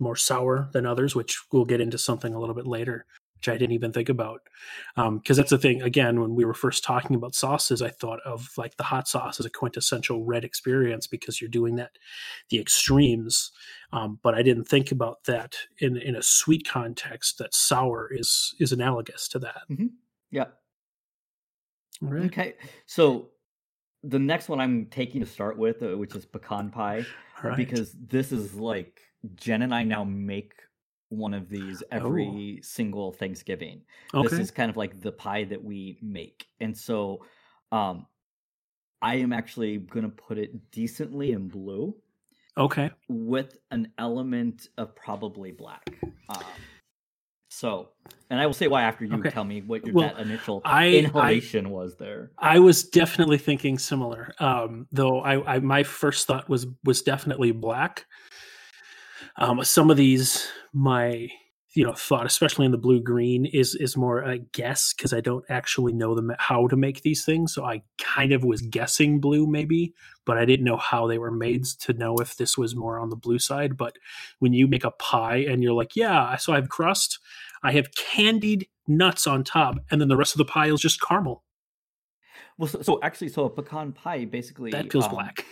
more 0.00 0.16
sour 0.16 0.68
than 0.72 0.86
others, 0.86 1.16
which 1.16 1.40
we'll 1.52 1.64
get 1.64 1.80
into 1.80 1.98
something 1.98 2.32
a 2.34 2.38
little 2.38 2.54
bit 2.54 2.68
later, 2.68 3.04
which 3.38 3.48
I 3.48 3.56
didn't 3.56 3.72
even 3.72 3.92
think 3.92 4.08
about. 4.08 4.42
Because 4.96 5.36
that's 5.36 5.50
the 5.50 5.58
thing. 5.58 5.82
Again, 5.82 6.20
when 6.20 6.34
we 6.34 6.44
were 6.44 6.54
first 6.54 6.84
talking 6.84 7.14
about 7.14 7.34
sauces, 7.34 7.82
I 7.82 7.90
thought 7.90 8.20
of 8.24 8.50
like 8.56 8.76
the 8.76 8.82
hot 8.84 9.06
sauce 9.06 9.38
as 9.38 9.46
a 9.46 9.50
quintessential 9.50 10.24
red 10.24 10.44
experience 10.44 11.06
because 11.06 11.40
you're 11.40 11.50
doing 11.50 11.76
that 11.76 11.92
the 12.50 12.58
extremes. 12.58 13.52
Um, 13.92 14.18
but 14.22 14.34
I 14.34 14.42
didn't 14.42 14.64
think 14.64 14.90
about 14.90 15.24
that 15.24 15.56
in 15.78 15.96
in 15.96 16.16
a 16.16 16.22
sweet 16.22 16.68
context. 16.68 17.38
That 17.38 17.54
sour 17.54 18.08
is 18.12 18.54
is 18.58 18.72
analogous 18.72 19.28
to 19.28 19.38
that. 19.38 19.62
yeah. 20.30 20.46
All 22.02 22.08
right. 22.08 22.24
Okay. 22.24 22.54
So 22.86 23.30
the 24.02 24.18
next 24.18 24.48
one 24.48 24.60
I'm 24.60 24.86
taking 24.86 25.20
to 25.20 25.26
start 25.26 25.58
with, 25.58 25.82
uh, 25.82 25.96
which 25.96 26.14
is 26.14 26.24
pecan 26.24 26.70
pie, 26.70 27.04
right. 27.42 27.56
because 27.56 27.92
this 27.92 28.30
is 28.32 28.54
like 28.54 29.00
Jen 29.34 29.62
and 29.62 29.74
I 29.74 29.82
now 29.82 30.04
make 30.04 30.52
one 31.10 31.32
of 31.34 31.48
these 31.48 31.82
every 31.90 32.60
single 32.62 33.12
Thanksgiving. 33.12 33.80
okay. 34.14 34.28
This 34.28 34.38
is 34.38 34.50
kind 34.50 34.70
of 34.70 34.76
like 34.76 35.00
the 35.00 35.12
pie 35.12 35.44
that 35.44 35.62
we 35.62 35.98
make. 36.02 36.46
And 36.60 36.76
so 36.76 37.24
um 37.72 38.06
I 39.00 39.14
am 39.16 39.32
actually 39.32 39.78
going 39.78 40.02
to 40.02 40.10
put 40.10 40.38
it 40.38 40.70
decently 40.72 41.30
in 41.32 41.46
blue 41.48 41.94
okay. 42.56 42.90
with 43.08 43.56
an 43.70 43.92
element 43.98 44.68
of 44.76 44.94
probably 44.96 45.52
black. 45.52 45.88
Um 46.28 46.42
so, 47.50 47.88
and 48.30 48.38
I 48.38 48.46
will 48.46 48.52
say 48.52 48.68
why 48.68 48.82
after 48.82 49.04
you 49.04 49.14
Okay. 49.14 49.30
tell 49.30 49.42
me 49.42 49.62
what 49.62 49.84
your 49.84 49.94
Well, 49.94 50.08
that 50.14 50.20
initial 50.20 50.60
I- 50.64 50.84
I- 50.84 50.90
inhalation 50.90 51.70
was 51.70 51.96
there. 51.96 52.30
I 52.38 52.58
was 52.58 52.84
definitely 52.84 53.38
thinking 53.38 53.78
similar. 53.78 54.32
Um, 54.38 54.86
though 54.92 55.20
I, 55.20 55.54
I 55.54 55.58
my 55.60 55.82
first 55.82 56.26
thought 56.26 56.48
was 56.48 56.66
was 56.84 57.02
definitely 57.02 57.50
black. 57.52 58.06
Um, 59.38 59.62
some 59.64 59.90
of 59.90 59.96
these, 59.96 60.48
my 60.72 61.28
you 61.74 61.84
know 61.84 61.92
thought, 61.92 62.26
especially 62.26 62.66
in 62.66 62.72
the 62.72 62.78
blue 62.78 63.00
green, 63.00 63.46
is 63.46 63.74
is 63.76 63.96
more 63.96 64.20
a 64.20 64.38
guess 64.38 64.92
because 64.92 65.12
I 65.12 65.20
don't 65.20 65.44
actually 65.48 65.92
know 65.92 66.14
them 66.14 66.32
how 66.38 66.66
to 66.66 66.76
make 66.76 67.02
these 67.02 67.24
things. 67.24 67.54
So 67.54 67.64
I 67.64 67.82
kind 67.98 68.32
of 68.32 68.42
was 68.42 68.62
guessing 68.62 69.20
blue 69.20 69.46
maybe, 69.46 69.94
but 70.24 70.38
I 70.38 70.44
didn't 70.44 70.64
know 70.64 70.76
how 70.76 71.06
they 71.06 71.18
were 71.18 71.30
made 71.30 71.64
to 71.80 71.92
know 71.92 72.16
if 72.16 72.36
this 72.36 72.58
was 72.58 72.74
more 72.74 72.98
on 72.98 73.10
the 73.10 73.16
blue 73.16 73.38
side. 73.38 73.76
But 73.76 73.96
when 74.40 74.52
you 74.52 74.66
make 74.66 74.84
a 74.84 74.90
pie 74.90 75.46
and 75.48 75.62
you're 75.62 75.72
like, 75.72 75.94
yeah, 75.94 76.36
so 76.36 76.52
I 76.52 76.56
have 76.56 76.68
crust, 76.68 77.20
I 77.62 77.72
have 77.72 77.94
candied 77.94 78.66
nuts 78.88 79.26
on 79.26 79.44
top, 79.44 79.76
and 79.90 80.00
then 80.00 80.08
the 80.08 80.16
rest 80.16 80.34
of 80.34 80.38
the 80.38 80.44
pie 80.44 80.72
is 80.72 80.80
just 80.80 81.00
caramel. 81.00 81.44
Well, 82.56 82.68
so, 82.68 82.82
so 82.82 82.98
actually, 83.02 83.28
so 83.28 83.44
a 83.44 83.50
pecan 83.50 83.92
pie 83.92 84.24
basically 84.24 84.72
That 84.72 84.90
feels 84.90 85.04
um, 85.04 85.12
black. 85.12 85.44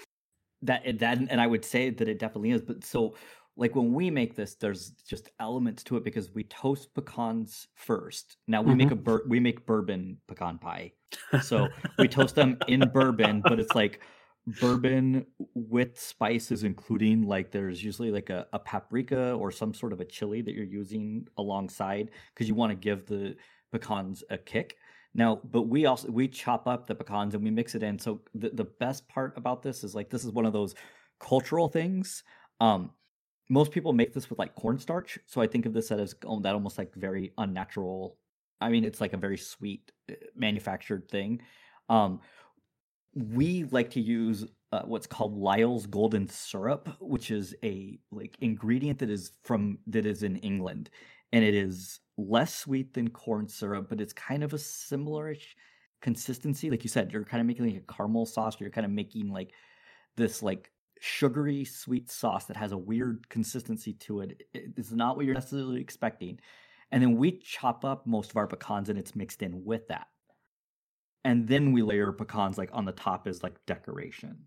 That 0.63 0.99
that, 0.99 1.19
and 1.31 1.41
I 1.41 1.47
would 1.47 1.65
say 1.65 1.91
that 1.91 2.09
it 2.09 2.19
definitely 2.19 2.51
is. 2.51 2.63
But 2.63 2.83
so, 2.85 3.15
like 3.57 3.75
when 3.75 3.93
we 3.93 4.11
make 4.11 4.37
this, 4.37 4.55
there's 4.55 4.91
just 5.09 5.31
elements 5.41 5.83
to 5.85 5.97
it 5.97 6.05
because 6.05 6.31
we 6.35 6.45
toast 6.45 6.95
pecans 6.95 7.69
first. 7.75 8.37
Now 8.47 8.61
we 8.61 8.75
make 8.75 8.91
a 8.91 8.97
bur- 8.97 9.25
we 9.27 9.41
make 9.41 9.67
bourbon 9.67 10.19
pecan 10.29 10.59
pie. 10.59 10.93
So 11.43 11.69
we 11.99 12.07
toast 12.07 12.35
them 12.35 12.59
in 12.69 12.81
bourbon, 12.93 13.41
but 13.43 13.59
it's 13.59 13.75
like 13.75 14.01
bourbon 14.61 15.25
with 15.55 15.99
spices, 15.99 16.65
including 16.65 17.23
like 17.23 17.51
there's 17.51 17.83
usually 17.83 18.11
like 18.11 18.29
a, 18.29 18.47
a 18.53 18.59
paprika 18.59 19.33
or 19.33 19.51
some 19.51 19.73
sort 19.73 19.95
of 19.95 20.01
a 20.01 20.05
chili 20.05 20.43
that 20.43 20.55
you're 20.55 20.65
using 20.65 21.27
alongside 21.39 22.11
because 22.35 22.49
you 22.49 22.55
want 22.55 22.71
to 22.71 22.77
give 22.77 23.07
the 23.07 23.37
pecans 23.73 24.23
a 24.29 24.37
kick. 24.37 24.77
Now, 25.15 25.41
but 25.51 25.63
we 25.63 25.87
also 25.87 26.11
we 26.11 26.29
chop 26.29 26.69
up 26.69 26.87
the 26.87 26.95
pecans 26.95 27.35
and 27.35 27.43
we 27.43 27.51
mix 27.51 27.75
it 27.75 27.83
in. 27.83 27.99
So 27.99 28.21
the, 28.35 28.51
the 28.51 28.65
best 28.65 29.09
part 29.09 29.33
about 29.39 29.63
this 29.63 29.83
is 29.83 29.95
like 29.95 30.11
this 30.11 30.27
is 30.27 30.31
one 30.31 30.45
of 30.45 30.53
those 30.53 30.75
cultural 31.19 31.69
things. 31.69 32.23
Um 32.61 32.91
most 33.49 33.73
people 33.73 33.93
make 33.93 34.13
this 34.13 34.29
with 34.29 34.39
like 34.39 34.55
cornstarch. 34.55 35.19
So 35.27 35.41
I 35.41 35.47
think 35.47 35.67
of 35.67 35.73
this 35.73 35.91
as 35.91 36.15
oh, 36.25 36.41
that 36.41 36.55
almost 36.55 36.79
like 36.79 36.95
very 36.95 37.33
unnatural. 37.39 38.19
I 38.61 38.71
mean, 38.71 38.85
it's 38.85 39.01
like 39.01 39.13
a 39.13 39.19
very 39.19 39.39
sweet 39.39 39.93
uh, 40.11 40.15
manufactured 40.35 41.09
thing. 41.11 41.43
Um, 41.89 42.21
we 43.15 43.65
like 43.65 43.91
to 43.91 44.01
use 44.01 44.45
uh, 44.73 44.83
what's 44.85 45.07
called 45.07 45.37
Lyle's 45.37 45.87
golden 45.87 46.29
syrup, 46.29 46.89
which 47.01 47.31
is 47.31 47.55
a 47.63 47.99
like 48.11 48.37
ingredient 48.41 48.99
that 48.99 49.11
is 49.11 49.33
from 49.45 49.79
that 49.87 50.07
is 50.07 50.23
in 50.23 50.37
England, 50.37 50.91
and 51.33 51.45
it 51.45 51.55
is 51.55 52.01
less 52.19 52.55
sweet 52.55 52.95
than 52.95 53.09
corn 53.09 53.49
syrup, 53.49 53.89
but 53.89 54.01
it's 54.01 54.13
kind 54.13 54.43
of 54.43 54.53
a 54.55 54.57
similarish 54.57 55.55
consistency. 56.03 56.71
Like 56.71 56.83
you 56.83 56.91
said, 56.91 57.13
you're 57.13 57.25
kind 57.25 57.41
of 57.41 57.47
making 57.47 57.67
like 57.67 57.83
a 57.89 57.93
caramel 57.93 58.27
sauce. 58.27 58.57
You're 58.59 58.71
kind 58.71 58.85
of 58.85 58.91
making 58.91 59.31
like 59.31 59.53
this 60.17 60.43
like 60.43 60.71
sugary 61.01 61.65
sweet 61.65 62.11
sauce 62.11 62.45
that 62.47 62.57
has 62.57 62.73
a 62.73 62.79
weird 62.79 63.29
consistency 63.29 63.93
to 63.95 64.21
it. 64.21 64.43
It- 64.55 64.73
It's 64.77 64.93
not 64.93 65.17
what 65.17 65.27
you're 65.27 65.35
necessarily 65.35 65.81
expecting. 65.81 66.41
And 66.93 67.03
then 67.03 67.17
we 67.17 67.39
chop 67.39 67.85
up 67.85 68.07
most 68.07 68.31
of 68.31 68.37
our 68.37 68.47
pecans 68.47 68.89
and 68.89 68.99
it's 68.99 69.17
mixed 69.17 69.43
in 69.43 69.65
with 69.65 69.89
that. 69.89 70.07
And 71.25 71.49
then 71.49 71.73
we 71.73 71.83
layer 71.83 72.13
pecans 72.13 72.57
like 72.57 72.71
on 72.73 72.85
the 72.85 72.93
top 72.93 73.27
as 73.27 73.43
like 73.43 73.65
decoration. 73.67 74.47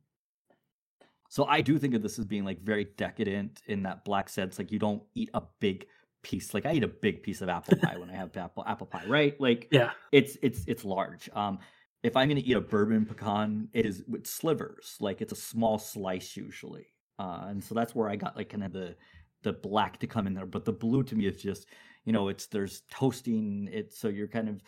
So 1.29 1.45
I 1.45 1.61
do 1.61 1.77
think 1.77 1.93
of 1.93 2.01
this 2.01 2.17
as 2.17 2.25
being 2.25 2.45
like 2.45 2.61
very 2.61 2.85
decadent 2.97 3.61
in 3.67 3.83
that 3.83 4.03
black 4.05 4.29
sense. 4.29 4.57
Like 4.57 4.71
you 4.71 4.79
don't 4.79 5.03
eat 5.13 5.29
a 5.33 5.43
big 5.59 5.85
piece. 6.23 6.53
Like 6.53 6.65
I 6.65 6.73
eat 6.73 6.83
a 6.83 6.87
big 6.87 7.21
piece 7.21 7.41
of 7.41 7.49
apple 7.49 7.77
pie 7.77 7.97
when 7.97 8.09
I 8.09 8.15
have 8.15 8.35
apple 8.37 8.63
apple 8.65 8.87
pie, 8.87 9.03
right? 9.07 9.39
Like 9.39 9.67
Yeah. 9.71 9.91
it's 10.11 10.37
it's 10.41 10.63
it's 10.65 10.83
large. 10.85 11.29
Um, 11.33 11.59
if 12.03 12.15
I'm 12.15 12.29
gonna 12.29 12.41
eat 12.43 12.55
a 12.55 12.61
bourbon 12.61 13.05
pecan, 13.05 13.69
it 13.73 13.85
is 13.85 14.03
with 14.07 14.25
slivers. 14.27 14.97
Like 14.99 15.21
it's 15.21 15.33
a 15.33 15.35
small 15.35 15.77
slice 15.79 16.37
usually, 16.37 16.87
uh, 17.19 17.45
and 17.47 17.63
so 17.63 17.75
that's 17.75 17.95
where 17.95 18.09
I 18.09 18.15
got 18.15 18.35
like 18.37 18.49
kind 18.49 18.63
of 18.63 18.73
the 18.73 18.97
the 19.43 19.53
black 19.53 19.99
to 19.99 20.07
come 20.07 20.27
in 20.27 20.33
there. 20.33 20.45
But 20.45 20.65
the 20.65 20.73
blue 20.73 21.03
to 21.03 21.15
me 21.15 21.27
is 21.27 21.41
just 21.41 21.67
you 22.05 22.13
know 22.13 22.29
it's 22.29 22.47
there's 22.47 22.81
toasting 22.89 23.69
it, 23.71 23.93
so 23.93 24.07
you're 24.09 24.27
kind 24.27 24.49
of 24.49 24.61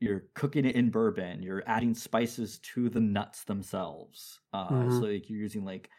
you're 0.00 0.26
cooking 0.34 0.64
it 0.64 0.76
in 0.76 0.90
bourbon. 0.90 1.42
You're 1.42 1.64
adding 1.66 1.94
spices 1.94 2.58
to 2.60 2.88
the 2.88 3.00
nuts 3.00 3.44
themselves. 3.44 4.40
Uh, 4.52 4.88
Mhm. 4.88 4.90
So 4.90 5.06
like 5.06 5.28
you're 5.28 5.40
using 5.40 5.64
like 5.64 5.90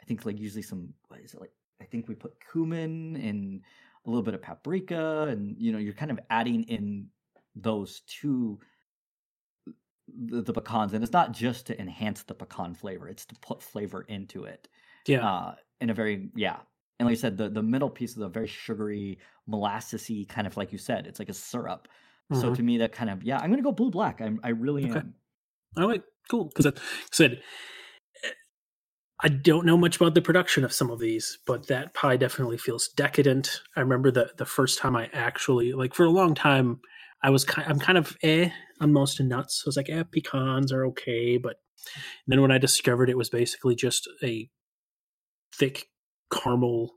I 0.00 0.04
think 0.04 0.24
like 0.26 0.38
usually 0.38 0.62
some 0.62 0.94
what 1.08 1.20
is 1.20 1.34
it 1.34 1.40
like 1.40 1.52
I 1.80 1.84
think 1.84 2.08
we 2.08 2.14
put 2.14 2.40
cumin 2.52 3.16
and 3.16 3.64
a 4.04 4.10
little 4.10 4.22
bit 4.22 4.34
of 4.34 4.42
paprika, 4.42 5.22
and 5.28 5.56
you 5.58 5.72
know 5.72 5.78
you're 5.78 5.94
kind 5.94 6.10
of 6.10 6.20
adding 6.30 6.64
in 6.64 7.10
those 7.54 8.00
two 8.02 8.60
the, 10.08 10.42
the 10.42 10.52
pecans 10.52 10.92
and 10.92 11.02
it's 11.04 11.12
not 11.12 11.32
just 11.32 11.66
to 11.66 11.80
enhance 11.80 12.22
the 12.22 12.34
pecan 12.34 12.74
flavor 12.74 13.08
it's 13.08 13.24
to 13.26 13.34
put 13.36 13.62
flavor 13.62 14.02
into 14.02 14.44
it 14.44 14.68
Yeah. 15.06 15.22
uh 15.22 15.54
in 15.80 15.90
a 15.90 15.94
very 15.94 16.30
yeah 16.34 16.60
and 16.98 17.06
like 17.06 17.12
i 17.12 17.20
said 17.20 17.36
the 17.36 17.48
the 17.48 17.62
middle 17.62 17.90
piece 17.90 18.12
is 18.12 18.18
a 18.18 18.28
very 18.28 18.46
sugary 18.46 19.18
molassesy 19.48 20.28
kind 20.28 20.46
of 20.46 20.56
like 20.56 20.72
you 20.72 20.78
said 20.78 21.06
it's 21.06 21.18
like 21.18 21.28
a 21.28 21.34
syrup 21.34 21.88
So 22.30 22.50
Mhm. 22.50 22.56
to 22.56 22.62
me, 22.62 22.76
that 22.78 22.92
kind 22.92 23.08
of 23.10 23.22
yeah, 23.24 23.38
I'm 23.40 23.48
gonna 23.50 23.62
go 23.62 23.72
blue 23.72 23.90
black. 23.90 24.20
I'm 24.20 24.38
I 24.44 24.50
really 24.50 24.84
Okay. 24.84 25.00
am. 25.00 25.14
All 25.78 25.88
right, 25.88 26.02
cool. 26.30 26.46
Because 26.46 26.66
I 26.66 26.72
said 27.12 27.42
eh, 28.24 28.30
I 29.22 29.28
don't 29.28 29.66
know 29.66 29.76
much 29.76 29.96
about 29.96 30.14
the 30.14 30.22
production 30.22 30.64
of 30.64 30.72
some 30.72 30.90
of 30.90 31.00
these, 31.00 31.38
but 31.46 31.66
that 31.68 31.94
pie 31.94 32.16
definitely 32.16 32.58
feels 32.58 32.88
decadent. 32.88 33.62
I 33.76 33.80
remember 33.80 34.10
the 34.10 34.32
the 34.38 34.46
first 34.46 34.78
time 34.78 34.96
I 34.96 35.10
actually 35.12 35.72
like 35.72 35.94
for 35.94 36.04
a 36.04 36.10
long 36.10 36.34
time 36.34 36.80
I 37.22 37.30
was 37.30 37.44
kind 37.44 37.68
I'm 37.68 37.80
kind 37.80 37.98
of 37.98 38.16
eh 38.22 38.50
on 38.80 38.92
most 38.92 39.20
nuts. 39.20 39.62
I 39.64 39.68
was 39.68 39.76
like, 39.76 39.90
eh, 39.90 40.04
pecans 40.10 40.72
are 40.72 40.86
okay, 40.86 41.36
but 41.36 41.56
then 42.26 42.42
when 42.42 42.50
I 42.50 42.58
discovered 42.58 43.10
it 43.10 43.16
was 43.16 43.30
basically 43.30 43.74
just 43.74 44.08
a 44.22 44.48
thick 45.54 45.86
caramel 46.32 46.94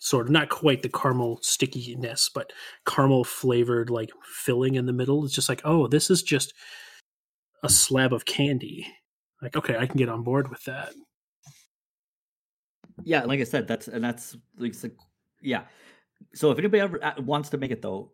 sort 0.00 0.26
of 0.26 0.32
not 0.32 0.50
quite 0.50 0.82
the 0.82 0.88
caramel 0.88 1.38
stickiness, 1.40 2.30
but 2.32 2.52
caramel 2.86 3.24
flavored 3.24 3.88
like 3.88 4.10
filling 4.22 4.74
in 4.74 4.84
the 4.84 4.92
middle. 4.92 5.24
It's 5.24 5.34
just 5.34 5.48
like, 5.48 5.62
oh, 5.64 5.86
this 5.86 6.10
is 6.10 6.22
just 6.22 6.52
a 7.62 7.70
slab 7.70 8.12
of 8.12 8.26
candy. 8.26 8.86
Like, 9.40 9.56
okay, 9.56 9.78
I 9.78 9.86
can 9.86 9.96
get 9.96 10.10
on 10.10 10.22
board 10.22 10.50
with 10.50 10.62
that. 10.64 10.92
Yeah, 13.02 13.24
like 13.24 13.40
I 13.40 13.44
said, 13.44 13.66
that's 13.66 13.88
and 13.88 14.04
that's 14.04 14.36
like 14.58 14.74
yeah. 15.40 15.62
So 16.34 16.50
if 16.50 16.58
anybody 16.58 16.80
ever 16.80 17.02
uh, 17.02 17.14
wants 17.18 17.48
to 17.50 17.56
make 17.56 17.70
it 17.70 17.82
though, 17.82 18.12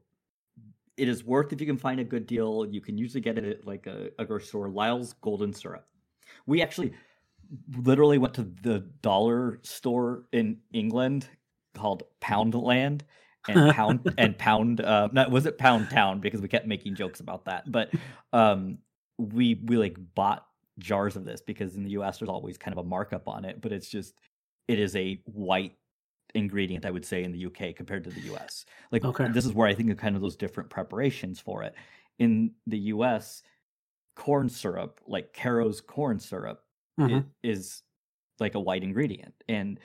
it 1.00 1.08
is 1.08 1.24
worth 1.24 1.50
if 1.52 1.60
you 1.62 1.66
can 1.66 1.78
find 1.78 1.98
a 1.98 2.04
good 2.04 2.26
deal. 2.26 2.66
You 2.68 2.82
can 2.82 2.98
usually 2.98 3.22
get 3.22 3.38
it 3.38 3.44
at 3.44 3.66
like 3.66 3.86
a, 3.86 4.10
a 4.18 4.24
grocery 4.26 4.46
store. 4.46 4.68
Lyle's 4.68 5.14
Golden 5.14 5.54
Syrup. 5.54 5.86
We 6.46 6.60
actually 6.60 6.92
literally 7.78 8.18
went 8.18 8.34
to 8.34 8.42
the 8.42 8.80
dollar 9.00 9.60
store 9.62 10.26
in 10.32 10.58
England 10.74 11.26
called 11.74 12.02
Poundland 12.20 13.00
and 13.48 13.72
Pound 13.74 14.14
and 14.18 14.36
Pound. 14.36 14.82
Uh, 14.82 15.08
not 15.10 15.30
was 15.30 15.46
it 15.46 15.56
Pound 15.56 15.88
Town 15.88 16.20
because 16.20 16.42
we 16.42 16.48
kept 16.48 16.66
making 16.66 16.96
jokes 16.96 17.20
about 17.20 17.46
that, 17.46 17.72
but 17.72 17.90
um, 18.34 18.76
we 19.16 19.62
we 19.64 19.78
like 19.78 19.96
bought 20.14 20.46
jars 20.78 21.16
of 21.16 21.24
this 21.24 21.40
because 21.40 21.76
in 21.76 21.82
the 21.82 21.90
U.S. 21.92 22.18
there's 22.18 22.28
always 22.28 22.58
kind 22.58 22.76
of 22.76 22.84
a 22.84 22.86
markup 22.86 23.26
on 23.26 23.46
it, 23.46 23.62
but 23.62 23.72
it's 23.72 23.88
just 23.88 24.14
it 24.68 24.78
is 24.78 24.94
a 24.96 25.22
white 25.24 25.76
ingredient 26.34 26.86
I 26.86 26.90
would 26.90 27.04
say 27.04 27.24
in 27.24 27.32
the 27.32 27.38
UK 27.40 27.72
compared 27.72 28.04
to 28.04 28.10
the 28.12 28.22
US. 28.22 28.64
Like 28.92 29.04
Okay. 29.04 29.28
this 29.28 29.46
is 29.46 29.52
where 29.54 29.68
I 29.68 29.74
think 29.74 29.90
of 29.90 29.96
kind 29.98 30.16
of 30.16 30.22
those 30.22 30.36
different 30.36 30.70
preparations 30.70 31.40
for 31.40 31.62
it. 31.62 31.74
In 32.18 32.54
the 32.66 32.78
US, 32.78 33.42
corn 34.16 34.48
syrup, 34.48 35.00
like 35.06 35.32
Karo's 35.32 35.80
corn 35.80 36.18
syrup, 36.20 36.64
Mhm. 36.98 37.30
is 37.42 37.82
like 38.40 38.54
a 38.54 38.60
white 38.60 38.84
ingredient. 38.84 39.34
And 39.48 39.80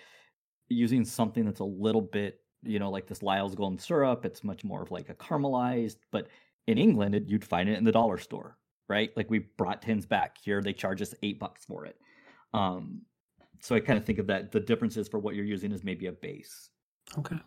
using 0.69 1.05
something 1.05 1.45
that's 1.45 1.59
a 1.59 1.65
little 1.65 2.01
bit, 2.01 2.41
you 2.63 2.79
know, 2.79 2.89
like 2.89 3.07
this 3.07 3.23
Lyle's 3.23 3.55
golden 3.55 3.77
syrup, 3.79 4.25
it's 4.25 4.43
much 4.43 4.63
more 4.63 4.81
of 4.81 4.91
like 4.91 5.09
a 5.09 5.15
caramelized, 5.15 5.97
but 6.11 6.29
in 6.67 6.77
England 6.77 7.15
it, 7.15 7.27
you'd 7.29 7.45
find 7.45 7.69
it 7.69 7.77
in 7.77 7.83
the 7.83 7.91
dollar 7.91 8.17
store, 8.17 8.57
right? 8.89 9.15
Like 9.15 9.29
we 9.29 9.39
brought 9.39 9.81
tins 9.81 10.05
back. 10.05 10.37
Here 10.39 10.61
they 10.61 10.73
charge 10.73 11.01
us 11.01 11.13
8 11.23 11.39
bucks 11.39 11.65
for 11.65 11.85
it. 11.85 11.99
Um 12.53 13.03
so 13.61 13.75
I 13.75 13.79
kind 13.79 13.97
of 13.97 14.05
think 14.05 14.19
of 14.19 14.27
that 14.27 14.51
the 14.51 14.59
differences 14.59 15.07
for 15.07 15.19
what 15.19 15.35
you're 15.35 15.45
using 15.45 15.71
is 15.71 15.83
maybe 15.83 16.07
a 16.07 16.11
base. 16.11 16.69
Okay. 17.17 17.37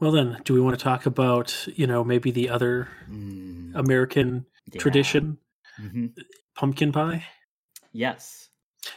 Well, 0.00 0.12
then, 0.12 0.40
do 0.44 0.52
we 0.52 0.60
want 0.60 0.78
to 0.78 0.82
talk 0.82 1.06
about, 1.06 1.66
you 1.74 1.86
know, 1.86 2.04
maybe 2.04 2.30
the 2.30 2.50
other 2.50 2.88
American 3.74 4.44
Yeah. 4.72 4.80
tradition, 4.80 5.38
Mhm. 5.80 6.14
pumpkin 6.54 6.92
pie? 6.92 7.24
Yes. 7.92 8.50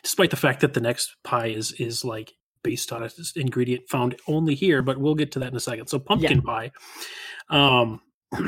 Despite 0.03 0.29
the 0.31 0.35
fact 0.37 0.59
that 0.61 0.73
the 0.73 0.81
next 0.81 1.15
pie 1.23 1.47
is 1.47 1.71
is 1.73 2.03
like 2.03 2.33
based 2.63 2.91
on 2.91 3.01
an 3.03 3.09
ingredient 3.35 3.87
found 3.87 4.15
only 4.27 4.55
here, 4.55 4.81
but 4.81 4.97
we'll 4.99 5.15
get 5.15 5.31
to 5.33 5.39
that 5.39 5.47
in 5.51 5.55
a 5.55 5.59
second. 5.61 5.87
So 5.87 5.99
pumpkin 5.99 6.41
pie. 6.41 6.71
Um 7.49 8.01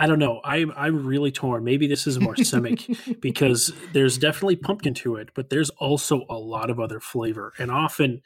I 0.00 0.06
don't 0.06 0.18
know. 0.18 0.40
I'm 0.44 0.72
I'm 0.76 1.06
really 1.06 1.30
torn. 1.30 1.64
Maybe 1.64 1.86
this 1.86 2.06
is 2.06 2.18
more 2.18 2.34
simic 2.36 2.88
because 3.20 3.72
there's 3.92 4.18
definitely 4.18 4.56
pumpkin 4.56 4.94
to 4.94 5.16
it, 5.16 5.30
but 5.34 5.50
there's 5.50 5.70
also 5.70 6.24
a 6.30 6.38
lot 6.38 6.70
of 6.70 6.80
other 6.80 7.00
flavor. 7.00 7.52
And 7.58 7.70
often 7.70 8.22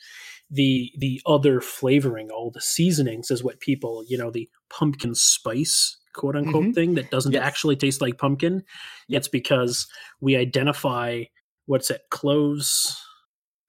the 0.50 0.92
the 0.98 1.20
other 1.26 1.60
flavoring, 1.60 2.30
all 2.30 2.50
the 2.52 2.60
seasonings 2.60 3.30
is 3.30 3.44
what 3.44 3.60
people, 3.60 4.04
you 4.08 4.18
know, 4.18 4.30
the 4.30 4.48
pumpkin 4.70 5.14
spice 5.16 5.98
quote 6.14 6.36
unquote 6.36 6.64
Mhm. 6.66 6.74
thing 6.74 6.94
that 6.94 7.10
doesn't 7.10 7.32
Yes. 7.34 7.42
actually 7.44 7.76
taste 7.76 8.00
like 8.00 8.18
pumpkin. 8.18 8.62
It's 9.08 9.28
because 9.28 9.86
we 10.20 10.36
identify 10.36 11.24
what's 11.66 11.90
it, 11.90 12.02
cloves, 12.10 13.00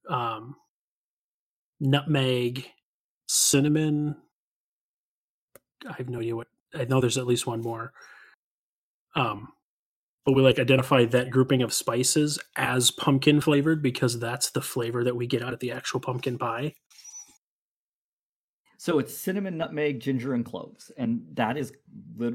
um, 0.10 0.56
nutmeg, 1.80 2.66
cinnamon. 3.28 4.16
I 5.88 5.94
have 5.94 6.10
no 6.10 6.20
idea 6.20 6.36
what 6.36 6.48
I 6.76 6.86
know 6.86 7.00
there's 7.02 7.18
at 7.18 7.28
least 7.28 7.48
one 7.48 7.62
more. 7.62 7.94
Um, 9.16 9.50
but 10.26 10.34
we 10.34 10.42
like 10.42 10.60
identify 10.60 11.06
that 11.06 11.30
grouping 11.30 11.62
of 11.62 11.74
spices 11.74 12.40
as 12.56 12.92
pumpkin 12.92 13.40
flavored 13.42 13.82
because 13.82 14.20
that's 14.20 14.50
the 14.50 14.62
flavor 14.62 15.04
that 15.04 15.16
we 15.16 15.28
get 15.28 15.44
out 15.44 15.54
of 15.54 15.60
the 15.60 15.72
actual 15.72 16.00
pumpkin 16.00 16.38
pie. 16.38 16.74
So 18.78 19.00
it's 19.00 19.16
cinnamon, 19.18 19.58
nutmeg, 19.58 20.00
ginger, 20.00 20.34
and 20.34 20.46
cloves, 20.46 20.92
and 20.98 21.26
that 21.34 21.58
is 21.58 21.74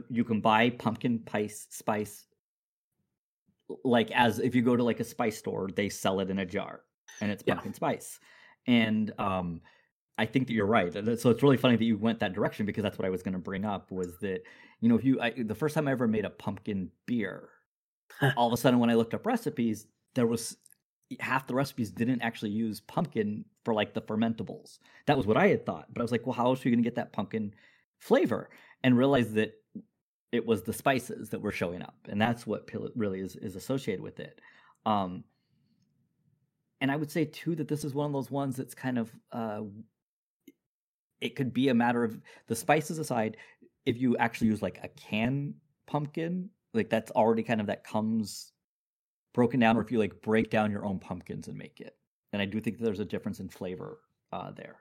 you 0.09 0.25
can 0.25 0.41
buy 0.41 0.71
pumpkin 0.71 1.23
spice 1.27 1.67
spice. 1.71 2.27
Like 3.85 4.11
as 4.13 4.39
if 4.39 4.55
you 4.55 4.63
go 4.63 4.75
to 4.77 4.83
like 4.83 5.01
a 5.01 5.05
spice 5.05 5.39
store, 5.39 5.69
they 5.75 5.89
sell 5.89 6.21
it 6.21 6.31
in 6.31 6.39
a 6.39 6.47
jar, 6.47 6.83
and 7.21 7.31
it's 7.31 7.45
Yeah. 7.47 7.55
pumpkin 7.55 7.75
spice. 7.75 8.19
And 8.67 9.13
um, 9.19 9.61
I 10.21 10.27
think 10.27 10.49
that 10.49 10.53
you're 10.53 10.67
right. 10.67 10.93
So 11.19 11.31
it's 11.31 11.43
really 11.43 11.57
funny 11.57 11.77
that 11.77 11.85
you 11.85 11.97
went 11.97 12.21
that 12.21 12.35
direction 12.35 12.67
because 12.67 12.83
that's 12.83 12.99
what 12.99 13.07
I 13.07 13.11
was 13.11 13.23
going 13.23 13.33
to 13.33 13.39
bring 13.39 13.65
up 13.65 13.91
was 13.91 14.19
that 14.19 14.43
you 14.81 14.89
know 14.91 14.97
if 14.97 15.03
you 15.03 15.19
I, 15.19 15.31
the 15.31 15.55
first 15.55 15.75
time 15.75 15.89
I 15.89 15.93
ever 15.93 16.07
made 16.07 16.27
a 16.27 16.31
pumpkin 16.31 16.91
beer, 17.07 17.49
all 18.37 18.47
of 18.47 18.53
a 18.53 18.59
sudden 18.59 18.81
when 18.81 18.91
I 18.91 18.95
looked 18.95 19.15
up 19.15 19.25
recipes, 19.25 19.87
there 20.15 20.27
was 20.27 20.59
half 21.19 21.47
the 21.47 21.55
recipes 21.55 21.91
didn't 21.91 22.21
actually 22.21 22.51
use 22.51 22.81
pumpkin 22.81 23.47
for 23.65 23.73
like 23.73 23.95
the 23.95 24.03
fermentables. 24.03 24.79
That 25.07 25.17
was 25.17 25.27
what 25.27 25.39
I 25.39 25.49
had 25.49 25.65
thought. 25.65 25.87
But 25.91 26.03
I 26.03 26.05
was 26.05 26.13
like, 26.13 26.27
well, 26.27 26.35
how 26.35 26.47
else 26.47 26.65
are 26.65 26.69
you 26.69 26.75
going 26.75 26.85
to 26.85 26.87
get 26.87 26.97
that 26.97 27.15
pumpkin 27.15 27.55
flavor? 27.99 28.51
And 28.85 28.97
realized 28.97 29.35
that 29.35 29.55
it 30.33 30.45
was 30.45 30.63
the 30.63 30.73
spices 30.73 31.31
that 31.31 31.41
were 31.41 31.51
showing 31.51 31.83
up. 31.83 31.97
And 32.09 32.21
that's 32.21 32.47
what 32.47 32.69
really 32.95 33.21
is, 33.21 33.37
is 33.37 33.57
associated 33.57 34.03
with 34.03 34.21
it. 34.21 34.39
Um, 34.87 35.25
and 36.81 36.91
I 36.91 36.97
would 36.97 37.11
say 37.11 37.25
too 37.25 37.55
that 37.57 37.69
this 37.69 37.85
is 37.85 37.95
one 37.95 38.07
of 38.07 38.13
those 38.13 38.31
ones 38.31 38.57
that's 38.57 38.75
kind 38.75 38.99
of 38.99 39.11
uh, 39.33 39.63
it 41.21 41.37
could 41.37 41.53
be 41.53 41.69
a 41.69 41.75
matter 41.75 42.05
of 42.05 42.21
the 42.47 42.57
spices 42.57 42.99
aside. 42.99 43.37
If 43.87 43.99
you 43.99 44.17
actually 44.17 44.49
use 44.49 44.63
like 44.63 44.81
a 44.83 44.89
can 44.89 45.55
pumpkin, 45.87 46.51
like 46.75 46.91
that's 46.91 47.11
already 47.13 47.43
kind 47.43 47.61
of 47.61 47.67
that 47.67 47.85
comes 47.85 48.53
broken 49.33 49.61
down, 49.61 49.77
or 49.77 49.81
if 49.81 49.91
you 49.91 49.99
like 49.99 50.21
break 50.23 50.51
down 50.51 50.71
your 50.71 50.85
own 50.85 50.99
pumpkins 50.99 51.49
and 51.49 51.57
make 51.57 51.81
it. 51.81 51.97
And 52.33 52.41
I 52.41 52.45
do 52.47 52.61
think 52.61 52.79
there's 52.79 53.01
a 53.01 53.05
difference 53.05 53.41
in 53.41 53.49
flavor 53.49 53.99
uh, 54.33 54.53
there. 54.53 54.77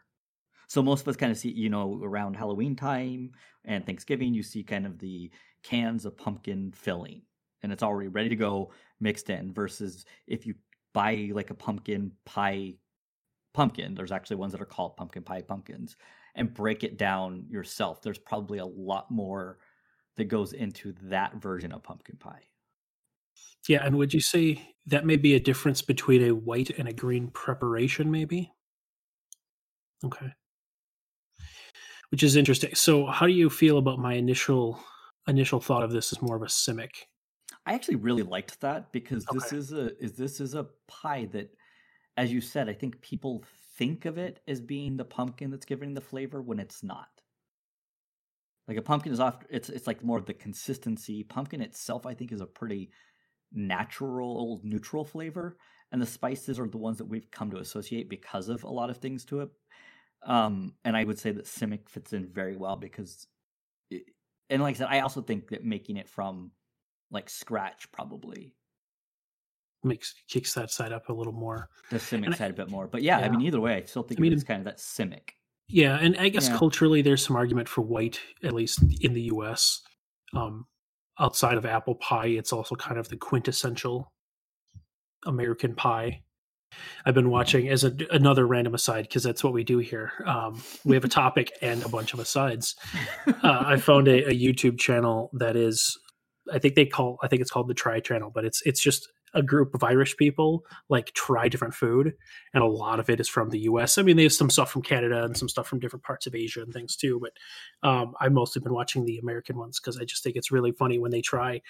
So 0.67 0.83
most 0.83 1.01
of 1.01 1.07
us 1.07 1.15
kind 1.15 1.31
of 1.31 1.37
see, 1.37 1.49
you 1.49 1.69
know, 1.69 1.99
around 2.03 2.35
Halloween 2.35 2.75
time 2.75 3.31
and 3.65 3.85
Thanksgiving, 3.85 4.33
you 4.33 4.43
see 4.43 4.63
kind 4.63 4.85
of 4.85 4.99
the 4.99 5.31
cans 5.63 6.05
of 6.05 6.15
pumpkin 6.15 6.71
filling, 6.71 7.23
and 7.63 7.71
it's 7.71 7.83
already 7.83 8.07
ready 8.07 8.29
to 8.29 8.35
go 8.35 8.71
mixed 8.99 9.29
in. 9.29 9.51
Versus 9.51 10.05
if 10.27 10.45
you 10.45 10.53
buy 10.93 11.31
like 11.33 11.49
a 11.49 11.55
pumpkin 11.55 12.11
pie 12.25 12.75
pumpkin, 13.53 13.95
there's 13.95 14.11
actually 14.11 14.37
ones 14.37 14.51
that 14.51 14.61
are 14.61 14.65
called 14.65 14.95
pumpkin 14.95 15.23
pie 15.23 15.41
pumpkins, 15.41 15.97
and 16.35 16.53
break 16.53 16.83
it 16.83 16.97
down 16.97 17.45
yourself. 17.49 18.01
There's 18.01 18.17
probably 18.17 18.59
a 18.59 18.65
lot 18.65 19.09
more 19.11 19.59
that 20.15 20.25
goes 20.25 20.53
into 20.53 20.93
that 21.03 21.35
version 21.35 21.71
of 21.71 21.83
pumpkin 21.83 22.17
pie. 22.17 22.43
Yeah, 23.67 23.85
and 23.85 23.97
would 23.97 24.13
you 24.13 24.21
say 24.21 24.75
that 24.87 25.05
may 25.05 25.15
be 25.15 25.35
a 25.35 25.39
difference 25.39 25.81
between 25.81 26.23
a 26.23 26.35
white 26.35 26.71
and 26.77 26.87
a 26.87 26.93
green 26.93 27.29
preparation, 27.29 28.09
maybe? 28.09 28.51
Okay. 30.03 30.33
Which 32.11 32.23
is 32.23 32.35
interesting. 32.35 32.73
So 32.73 33.05
how 33.05 33.27
do 33.27 33.33
you 33.33 33.49
feel 33.49 33.77
about 33.77 33.99
my 33.99 34.13
initial 34.13 34.79
initial 35.27 35.59
thought 35.59 35.83
of 35.83 35.91
this 35.91 36.11
as 36.11 36.21
more 36.21 36.35
of 36.35 36.41
a 36.41 36.45
simic? 36.47 36.89
I 37.65 37.73
actually 37.73 37.97
really 37.97 38.23
liked 38.23 38.59
that 38.61 38.91
because 38.91 39.25
this 39.31 39.53
is 39.53 39.73
a 39.73 39.95
is 40.03 40.13
this 40.13 40.39
is 40.39 40.55
a 40.55 40.67
pie 40.87 41.25
that, 41.33 41.53
as 42.17 42.31
you 42.31 42.41
said, 42.41 42.67
I 42.67 42.73
think 42.73 42.99
people 43.01 43.43
think 43.79 44.05
of 44.05 44.17
it 44.17 44.41
as 44.47 44.61
being 44.61 44.97
the 44.97 45.05
pumpkin 45.05 45.49
that's 45.49 45.65
giving 45.65 45.93
the 45.93 46.01
flavor 46.01 46.41
when 46.41 46.59
it's 46.59 46.83
not. 46.83 47.07
Like 48.67 48.77
a 48.77 48.83
pumpkin 48.83 49.11
is 49.11 49.19
often 49.19 49.47
it's 49.49 49.69
it's 49.69 49.87
like 49.87 50.03
more 50.03 50.19
of 50.19 50.27
the 50.27 50.33
consistency. 50.33 51.23
Pumpkin 51.23 51.61
itself, 51.61 52.05
I 52.05 52.13
think, 52.13 52.31
is 52.31 52.41
a 52.41 52.45
pretty 52.45 52.91
natural 53.51 54.61
neutral 54.63 55.03
flavor. 55.03 55.57
And 55.91 55.99
the 55.99 56.05
spices 56.05 56.59
are 56.59 56.67
the 56.67 56.77
ones 56.77 56.99
that 56.99 57.07
we've 57.07 57.31
come 57.31 57.49
to 57.49 57.57
associate 57.57 58.11
because 58.11 58.47
of 58.47 58.63
a 58.63 58.69
lot 58.69 58.91
of 58.91 58.97
things 58.97 59.25
to 59.25 59.39
it. 59.39 59.49
Um, 60.23 60.73
and 60.85 60.95
I 60.95 61.03
would 61.03 61.17
say 61.17 61.31
that 61.31 61.45
Simic 61.45 61.89
fits 61.89 62.13
in 62.13 62.27
very 62.31 62.57
well 62.57 62.75
because 62.75 63.25
it, 63.89 64.03
and 64.51 64.61
like 64.61 64.75
I 64.75 64.77
said, 64.77 64.87
I 64.91 64.99
also 64.99 65.21
think 65.21 65.49
that 65.49 65.63
making 65.63 65.97
it 65.97 66.09
from 66.09 66.51
like 67.09 67.29
scratch 67.29 67.91
probably 67.91 68.53
Makes 69.83 70.13
kicks 70.27 70.53
that 70.55 70.71
side 70.71 70.91
up 70.91 71.07
a 71.09 71.13
little 71.13 71.33
more. 71.33 71.69
the 71.89 71.97
Simic 71.97 72.25
And 72.25 72.33
I- 72.33 72.37
side 72.37 72.51
a 72.51 72.53
bit 72.53 72.69
more. 72.69 72.87
But 72.87 73.01
yeah, 73.01 73.19
I 73.19 73.29
mean, 73.29 73.41
either 73.41 73.59
way, 73.61 73.75
I 73.75 73.83
still 73.85 74.03
think 74.03 74.19
I 74.19 74.21
mean, 74.21 74.33
it's 74.33 74.43
kind 74.43 74.59
of 74.59 74.65
that 74.65 74.77
Simic. 74.77 75.29
Yeah, 75.67 75.97
and 76.01 76.17
I 76.17 76.29
guess 76.29 76.49
Yeah. 76.49 76.57
culturally, 76.57 77.01
there's 77.01 77.23
some 77.25 77.35
argument 77.35 77.69
for 77.69 77.81
white, 77.81 78.19
at 78.43 78.53
least 78.53 78.79
in 79.01 79.13
the 79.13 79.21
U.S. 79.33 79.81
Um, 80.33 80.65
outside 81.19 81.57
of 81.57 81.65
apple 81.65 81.95
pie, 81.95 82.27
it's 82.27 82.51
also 82.51 82.75
kind 82.75 82.97
of 82.99 83.07
the 83.09 83.17
quintessential 83.17 84.11
American 85.25 85.75
pie. 85.75 86.23
I've 87.05 87.15
been 87.15 87.29
watching 87.31 87.67
as 87.69 87.83
a, 87.83 87.95
another 88.11 88.45
random 88.45 88.75
aside 88.75 89.03
because 89.03 89.23
that's 89.23 89.43
what 89.43 89.53
we 89.53 89.63
do 89.63 89.79
here. 89.79 90.11
Um, 90.25 90.61
we 90.85 90.95
have 90.95 91.03
a 91.03 91.09
topic 91.09 91.51
and 91.61 91.83
a 91.83 91.89
bunch 91.89 92.13
of 92.13 92.19
asides. 92.19 92.75
Uh, 93.27 93.33
I 93.43 93.77
found 93.77 94.07
a, 94.07 94.29
a 94.29 94.33
YouTube 94.33 94.77
channel 94.79 95.31
that 95.33 95.55
is, 95.55 95.97
I 96.53 96.59
think 96.59 96.75
they 96.75 96.85
call, 96.85 97.17
I 97.23 97.27
think 97.27 97.41
it's 97.41 97.49
called 97.51 97.67
the 97.67 97.73
Try 97.73 97.99
Channel, 97.99 98.31
but 98.33 98.45
it's 98.45 98.61
it's 98.65 98.81
just 98.81 99.07
a 99.33 99.43
group 99.43 99.73
of 99.73 99.83
Irish 99.83 100.17
people 100.17 100.65
like 100.89 101.13
try 101.13 101.47
different 101.47 101.73
food, 101.73 102.13
and 102.53 102.63
a 102.63 102.67
lot 102.67 102.99
of 102.99 103.09
it 103.09 103.19
is 103.19 103.29
from 103.29 103.49
the 103.49 103.59
U.S. 103.61 103.97
I 103.97 104.01
mean, 104.01 104.17
they 104.17 104.23
have 104.23 104.33
some 104.33 104.49
stuff 104.49 104.71
from 104.71 104.81
Canada 104.81 105.23
and 105.23 105.37
some 105.37 105.49
stuff 105.49 105.67
from 105.67 105.79
different 105.79 106.03
parts 106.03 106.27
of 106.27 106.35
Asia 106.35 106.61
and 106.61 106.73
things 106.73 106.95
too. 106.95 107.19
But 107.19 107.87
um, 107.87 108.13
I've 108.19 108.31
mostly 108.31 108.61
been 108.61 108.73
watching 108.73 109.05
the 109.05 109.17
American 109.19 109.57
ones 109.57 109.79
because 109.79 109.99
I 109.99 110.05
just 110.05 110.23
think 110.23 110.35
it's 110.35 110.51
really 110.51 110.71
funny 110.71 110.99
when 110.99 111.11
they 111.11 111.21
try 111.21 111.61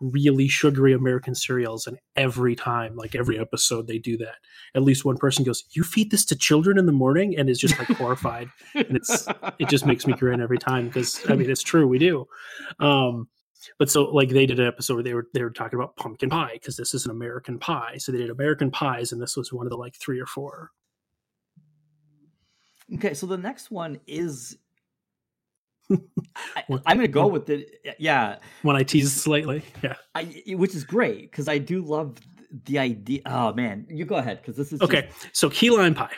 really 0.00 0.48
sugary 0.48 0.92
American 0.92 1.34
cereals, 1.34 1.86
and 1.86 1.98
every 2.16 2.54
time, 2.54 2.96
like 2.96 3.14
every 3.14 3.38
episode, 3.38 3.86
they 3.86 3.98
do 3.98 4.16
that. 4.18 4.36
At 4.74 4.82
least 4.82 5.04
one 5.04 5.16
person 5.16 5.44
goes, 5.44 5.64
"You 5.70 5.82
feed 5.82 6.10
this 6.10 6.24
to 6.26 6.36
children 6.36 6.78
in 6.78 6.86
the 6.86 6.92
morning," 6.92 7.36
and 7.36 7.48
is 7.50 7.58
just 7.58 7.78
like 7.78 7.88
horrified. 7.88 8.50
And 8.74 8.96
it's 8.96 9.26
it 9.58 9.68
just 9.68 9.86
makes 9.86 10.06
me 10.06 10.12
grin 10.12 10.40
every 10.40 10.58
time 10.58 10.86
because 10.86 11.20
I 11.28 11.34
mean 11.34 11.50
it's 11.50 11.62
true 11.62 11.86
we 11.86 11.98
do. 11.98 12.26
Um, 12.78 13.28
but 13.78 13.90
so 13.90 14.04
like 14.04 14.30
they 14.30 14.46
did 14.46 14.60
an 14.60 14.66
episode 14.66 14.94
where 14.94 15.02
they 15.02 15.14
were 15.14 15.28
they 15.34 15.42
were 15.42 15.50
talking 15.50 15.78
about 15.78 15.96
pumpkin 15.96 16.30
pie 16.30 16.52
because 16.54 16.76
this 16.76 16.94
is 16.94 17.04
an 17.04 17.10
American 17.10 17.58
pie. 17.58 17.96
So 17.98 18.12
they 18.12 18.18
did 18.18 18.30
American 18.30 18.70
pies, 18.70 19.12
and 19.12 19.20
this 19.20 19.36
was 19.36 19.52
one 19.52 19.66
of 19.66 19.70
the 19.70 19.76
like 19.76 19.96
three 19.96 20.20
or 20.20 20.26
four. 20.26 20.70
Okay, 22.94 23.14
so 23.14 23.26
the 23.26 23.38
next 23.38 23.70
one 23.70 24.00
is. 24.06 24.56
I, 25.90 26.64
am 26.68 26.80
going 26.84 27.00
to 27.00 27.08
go 27.08 27.26
with 27.26 27.48
it. 27.48 27.80
Yeah, 27.98 28.36
When 28.60 28.76
I 28.76 28.82
tease 28.82 29.10
slightly, 29.10 29.62
yeah. 29.82 29.94
I, 30.14 30.24
which 30.48 30.74
is 30.74 30.84
great 30.84 31.30
because 31.30 31.48
I 31.48 31.56
do 31.56 31.80
love 31.80 32.18
the 32.66 32.78
idea. 32.78 33.20
Oh 33.26 33.52
man, 33.54 33.86
you 33.88 34.04
go 34.04 34.16
ahead 34.16 34.40
because 34.40 34.56
this 34.56 34.72
is 34.72 34.80
Okay, 34.80 35.08
so 35.32 35.50
key 35.50 35.70
lime 35.70 35.94
pie. 35.94 36.12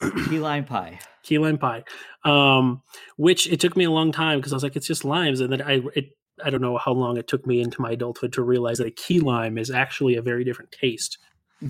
just 0.00 0.28
key 0.28 0.38
lime 0.38 0.64
pie. 0.64 0.98
key 1.22 1.38
lime 1.38 1.58
pie, 1.58 1.84
um, 2.24 2.82
which 3.16 3.46
it 3.48 3.60
took 3.60 3.76
me 3.76 3.84
a 3.84 3.90
long 3.90 4.12
time 4.12 4.38
because 4.38 4.52
I 4.52 4.56
was 4.56 4.62
like, 4.62 4.76
it's 4.76 4.86
just 4.86 5.04
limes, 5.04 5.40
and 5.40 5.52
then 5.52 5.62
I 5.62 5.82
it 5.94 6.10
I 6.44 6.50
don't 6.50 6.60
know 6.62 6.76
how 6.78 6.92
long 6.92 7.16
it 7.16 7.28
took 7.28 7.46
me 7.46 7.60
into 7.60 7.80
my 7.80 7.92
adulthood 7.92 8.32
to 8.34 8.42
realize 8.42 8.78
that 8.78 8.86
a 8.86 8.92
key 8.92 9.20
lime 9.20 9.58
is 9.58 9.70
actually 9.70 10.16
a 10.16 10.22
very 10.22 10.44
different 10.44 10.72
taste 10.72 11.18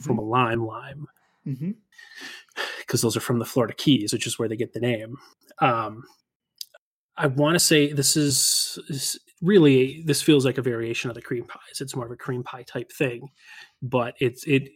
from 0.00 0.18
a 0.18 0.22
lime 0.22 0.64
lime 0.66 1.06
Mm-hmm. 1.46 1.70
because 2.80 3.00
those 3.00 3.16
are 3.16 3.20
from 3.20 3.38
the 3.38 3.44
Florida 3.46 3.72
Keys, 3.74 4.12
which 4.12 4.26
is 4.26 4.38
where 4.38 4.48
they 4.48 4.56
get 4.56 4.74
the 4.74 4.80
name. 4.80 5.16
Um, 5.60 6.04
I 7.16 7.26
want 7.26 7.54
to 7.54 7.58
say 7.58 7.92
this 7.92 8.16
is, 8.16 8.78
is 8.88 9.18
really 9.40 10.02
this 10.04 10.20
feels 10.20 10.44
like 10.44 10.58
a 10.58 10.62
variation 10.62 11.08
of 11.10 11.14
the 11.14 11.22
cream 11.22 11.44
pies. 11.44 11.80
It's 11.80 11.96
more 11.96 12.04
of 12.04 12.12
a 12.12 12.16
cream 12.16 12.42
pie 12.42 12.64
type 12.64 12.92
thing, 12.92 13.30
but 13.80 14.14
it's 14.20 14.44
it. 14.46 14.68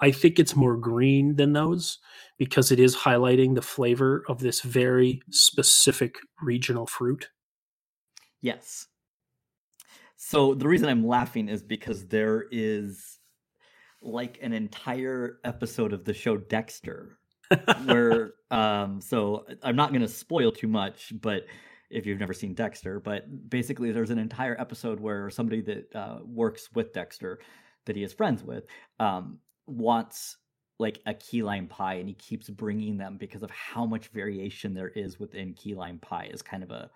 I 0.00 0.10
think 0.10 0.38
it's 0.38 0.56
more 0.56 0.76
green 0.78 1.36
than 1.36 1.52
those 1.52 1.98
because 2.38 2.72
it 2.72 2.80
is 2.80 2.96
highlighting 2.96 3.54
the 3.54 3.62
flavor 3.62 4.24
of 4.28 4.38
this 4.40 4.62
very 4.62 5.20
specific 5.30 6.16
regional 6.40 6.86
fruit. 6.86 7.28
Yes. 8.40 8.86
So 10.22 10.52
the 10.52 10.68
reason 10.68 10.90
I'm 10.90 11.06
laughing 11.06 11.48
is 11.48 11.62
because 11.62 12.06
there 12.06 12.44
is 12.50 13.18
like 14.02 14.38
an 14.42 14.52
entire 14.52 15.38
episode 15.44 15.94
of 15.94 16.04
the 16.04 16.12
show 16.12 16.36
Dexter 16.36 17.16
where 17.84 18.34
um 18.50 19.00
so 19.00 19.46
I'm 19.62 19.76
not 19.76 19.90
going 19.90 20.02
to 20.02 20.08
spoil 20.08 20.52
too 20.52 20.68
much 20.68 21.14
but 21.22 21.46
if 21.90 22.04
you've 22.04 22.20
never 22.20 22.34
seen 22.34 22.52
Dexter 22.52 23.00
but 23.00 23.48
basically 23.48 23.92
there's 23.92 24.10
an 24.10 24.18
entire 24.18 24.60
episode 24.60 25.00
where 25.00 25.30
somebody 25.30 25.62
that 25.62 25.96
uh, 25.96 26.18
works 26.22 26.68
with 26.74 26.92
Dexter 26.92 27.40
that 27.86 27.96
he 27.96 28.02
is 28.02 28.12
friends 28.12 28.44
with 28.44 28.64
um 29.00 29.38
wants 29.66 30.36
like 30.78 31.00
a 31.06 31.14
key 31.14 31.42
lime 31.42 31.66
pie 31.66 31.94
and 31.94 32.08
he 32.08 32.14
keeps 32.14 32.50
bringing 32.50 32.98
them 32.98 33.16
because 33.18 33.42
of 33.42 33.50
how 33.50 33.86
much 33.86 34.08
variation 34.08 34.74
there 34.74 34.90
is 34.90 35.18
within 35.18 35.54
key 35.54 35.74
lime 35.74 35.98
pie 35.98 36.28
is 36.30 36.42
kind 36.42 36.62
of 36.62 36.70
a 36.70 36.90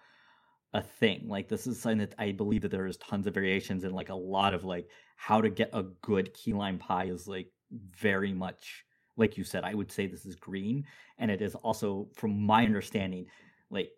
a 0.75 0.83
thing. 0.83 1.25
Like 1.29 1.49
this 1.49 1.67
is 1.67 1.81
something 1.81 1.99
that 1.99 2.15
I 2.19 2.33
believe 2.33 2.63
that 2.63 2.71
there 2.71 2.87
is 2.87 2.99
tons 2.99 3.27
of 3.27 3.35
variations 3.35 3.85
and 3.85 3.95
like 3.95 4.11
a 4.11 4.15
lot 4.15 4.53
of 4.53 4.65
like 4.65 4.89
how 5.17 5.41
to 5.41 5.49
get 5.49 5.71
a 5.73 5.85
good 6.03 6.35
key 6.35 6.53
lime 6.53 6.79
pie 6.79 7.05
is 7.05 7.27
like 7.27 7.51
very 7.71 8.33
much 8.33 8.85
like 9.17 9.37
you 9.37 9.45
said. 9.45 9.65
I 9.65 9.75
would 9.75 9.91
say 9.91 10.07
this 10.07 10.27
is 10.27 10.37
green, 10.37 10.87
and 11.19 11.31
it 11.31 11.41
is 11.41 11.55
also, 11.55 12.09
from 12.15 12.41
my 12.41 12.65
understanding, 12.65 13.27
like 13.71 13.91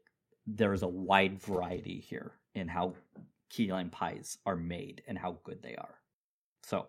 there 0.47 0.73
is 0.73 0.83
a 0.83 0.89
wide 0.89 1.41
variety 1.41 1.99
here 1.99 2.33
in 2.55 2.69
how 2.69 2.95
key 3.51 3.71
lime 3.73 3.91
pies 3.91 4.39
are 4.47 4.57
made 4.57 5.03
and 5.09 5.19
how 5.19 5.39
good 5.45 5.63
they 5.63 5.75
are. 5.77 5.95
So, 6.63 6.89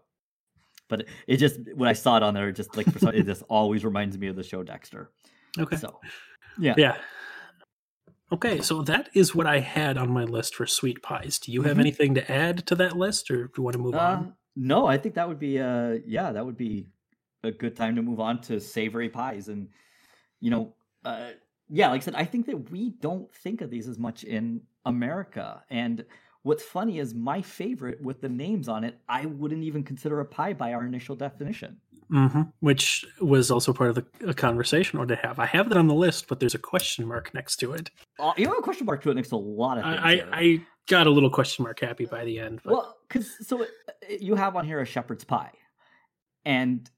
but 0.87 1.05
it, 1.27 1.37
just 1.37 1.59
when 1.75 1.89
I 1.89 1.93
saw 1.93 2.17
it 2.17 2.23
on 2.23 2.33
there, 2.33 2.49
it 2.49 2.53
just 2.53 2.77
like 2.77 2.91
for 2.91 2.99
some, 2.99 3.13
it 3.13 3.25
just 3.25 3.43
always 3.49 3.83
reminds 3.85 4.17
me 4.17 4.27
of 4.27 4.35
the 4.35 4.43
show 4.43 4.63
Dexter. 4.63 5.11
Okay. 5.57 5.75
So, 5.75 5.99
yeah, 6.59 6.75
Yeah. 6.77 6.97
Okay, 8.31 8.61
so 8.61 8.81
that 8.83 9.09
is 9.13 9.35
what 9.35 9.47
I 9.47 9.59
had 9.59 9.97
on 9.97 10.09
my 10.11 10.23
list 10.23 10.55
for 10.55 10.65
sweet 10.65 11.01
pies. 11.03 11.39
Do 11.39 11.51
you 11.51 11.63
have 11.63 11.77
Mhm. 11.77 11.79
anything 11.79 12.13
to 12.15 12.31
add 12.31 12.65
to 12.67 12.75
that 12.75 12.95
list, 12.97 13.29
or 13.31 13.47
do 13.47 13.53
you 13.57 13.63
want 13.63 13.73
to 13.75 13.79
move 13.81 13.95
Uh, 13.95 13.97
on? 13.97 14.29
no, 14.55 14.85
I 14.85 14.97
think 14.97 15.15
that 15.15 15.27
would 15.27 15.39
be 15.39 15.59
uh 15.59 15.99
yeah, 16.05 16.31
that 16.31 16.45
would 16.45 16.57
be 16.57 16.87
a 17.43 17.51
good 17.51 17.75
time 17.75 17.95
to 17.95 18.01
move 18.01 18.19
on 18.19 18.41
to 18.41 18.59
savory 18.59 19.09
pies 19.09 19.47
and 19.47 19.69
you 20.41 20.51
know, 20.51 20.75
uh 21.05 21.33
yeah, 21.69 21.89
like 21.89 22.01
I 22.01 22.05
said, 22.05 22.15
I 22.15 22.25
think 22.25 22.47
that 22.47 22.71
we 22.71 22.91
don't 22.91 23.33
think 23.33 23.61
of 23.61 23.69
these 23.71 23.87
as 23.89 23.99
much 23.99 24.23
in 24.23 24.63
America. 24.85 25.65
And 25.69 26.05
what's 26.43 26.63
funny 26.63 26.99
is 26.99 27.13
my 27.15 27.41
favorite 27.41 28.01
with 28.01 28.21
the 28.21 28.29
names 28.29 28.69
on 28.69 28.83
it, 28.85 29.01
I 29.09 29.25
wouldn't 29.27 29.63
even 29.63 29.83
consider 29.83 30.19
a 30.21 30.25
pie 30.25 30.53
by 30.53 30.73
our 30.73 30.85
initial 30.85 31.15
definition. 31.15 31.81
Hmm 32.09 32.43
Which 32.59 33.05
was 33.21 33.51
also 33.51 33.73
part 33.73 33.89
of 33.89 33.95
the 33.95 34.29
a 34.29 34.33
conversation 34.33 34.99
or 34.99 35.05
to 35.05 35.15
have. 35.17 35.39
I 35.39 35.45
have 35.45 35.69
that 35.69 35.77
on 35.77 35.87
the 35.87 35.93
list, 35.93 36.27
but 36.27 36.39
there's 36.39 36.55
a 36.55 36.59
question 36.59 37.07
mark 37.07 37.33
next 37.33 37.57
to 37.57 37.73
it. 37.73 37.89
Uh, 38.19 38.33
you 38.37 38.47
have 38.47 38.57
a 38.57 38.61
question 38.61 38.85
mark 38.85 39.01
to 39.03 39.11
it 39.11 39.15
next 39.15 39.29
to 39.29 39.35
a 39.35 39.37
lot 39.37 39.77
of 39.77 39.83
things. 39.83 39.99
I. 40.01 40.11
I, 40.11 40.23
I 40.31 40.61
got 40.89 41.05
a 41.05 41.09
little 41.09 41.29
question 41.29 41.63
mark 41.63 41.79
happy 41.81 42.05
by 42.05 42.23
the 42.23 42.39
end. 42.39 42.61
But 42.63 42.73
Well, 42.73 42.97
because 43.07 43.45
so 43.45 43.63
it, 43.63 43.69
it- 44.07 44.21
you 44.21 44.35
have 44.35 44.55
on 44.55 44.65
here 44.65 44.79
a 44.79 44.85
shepherd's 44.85 45.23
pie, 45.25 45.51
and 46.45 46.89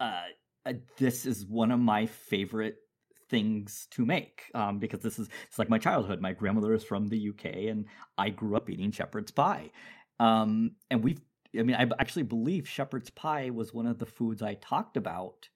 uh, 0.00 0.20
uh, 0.64 0.72
this 0.96 1.26
is 1.26 1.44
one 1.46 1.70
of 1.70 1.80
my 1.80 2.06
favorite 2.06 2.76
things 3.28 3.88
to 3.90 4.06
make 4.06 4.44
um, 4.54 4.78
because 4.78 5.00
this 5.00 5.18
is 5.18 5.28
it's 5.48 5.58
like 5.58 5.68
my 5.68 5.78
childhood. 5.78 6.20
My 6.20 6.32
grandmother 6.32 6.72
is 6.74 6.84
from 6.84 7.08
the 7.08 7.30
UK, 7.30 7.44
and 7.70 7.86
I 8.16 8.30
grew 8.30 8.56
up 8.56 8.70
eating 8.70 8.92
shepherd's 8.92 9.32
pie. 9.32 9.70
Um, 10.20 10.72
and 10.90 11.02
we've, 11.02 11.20
I 11.58 11.62
mean, 11.62 11.76
I 11.76 11.88
actually 11.98 12.24
believe 12.24 12.68
shepherd's 12.68 13.10
pie 13.10 13.50
was 13.50 13.72
one 13.74 13.86
of 13.86 13.98
the 13.98 14.06
foods 14.06 14.42
I 14.42 14.54
talked 14.54 14.96
about 14.96 15.48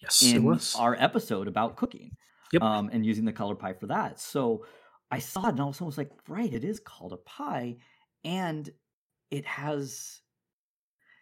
yes, 0.00 0.34
it 0.34 0.40
in 0.40 0.42
was. 0.42 0.82
our 0.82 0.96
episode 0.96 1.48
about 1.48 1.76
cooking 1.76 2.16
Yep. 2.52 2.62
um, 2.62 2.90
and 2.92 3.06
using 3.06 3.24
the 3.24 3.32
color 3.32 3.54
pie 3.56 3.74
for 3.74 3.86
that. 3.88 4.20
So 4.20 4.66
I 5.10 5.18
saw 5.20 5.46
it 5.46 5.50
and 5.50 5.60
I 5.60 5.64
of 5.68 5.74
a 5.74 5.74
sudden 5.74 5.86
was 5.86 5.98
like, 5.98 6.12
right, 6.28 6.52
it 6.52 6.64
is 6.64 6.80
called 6.80 7.12
a 7.12 7.18
pie. 7.18 7.78
And 8.24 8.70
it 9.30 9.46
has, 9.46 10.22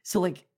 so 0.02 0.20
like, 0.20 0.48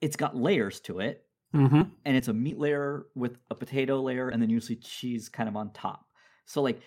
it's 0.00 0.16
got 0.16 0.36
layers 0.36 0.80
to 0.80 1.00
it. 1.00 1.26
hmm 1.52 1.98
And 2.04 2.16
it's 2.16 2.28
a 2.28 2.34
meat 2.34 2.58
layer 2.58 3.08
with 3.16 3.38
a 3.50 3.54
potato 3.56 4.00
layer 4.02 4.30
and 4.30 4.42
then 4.42 4.50
usually 4.50 4.76
cheese 4.76 5.28
kind 5.28 5.48
of 5.48 5.56
on 5.56 5.72
top. 5.72 6.06
So, 6.46 6.62
like, 6.62 6.82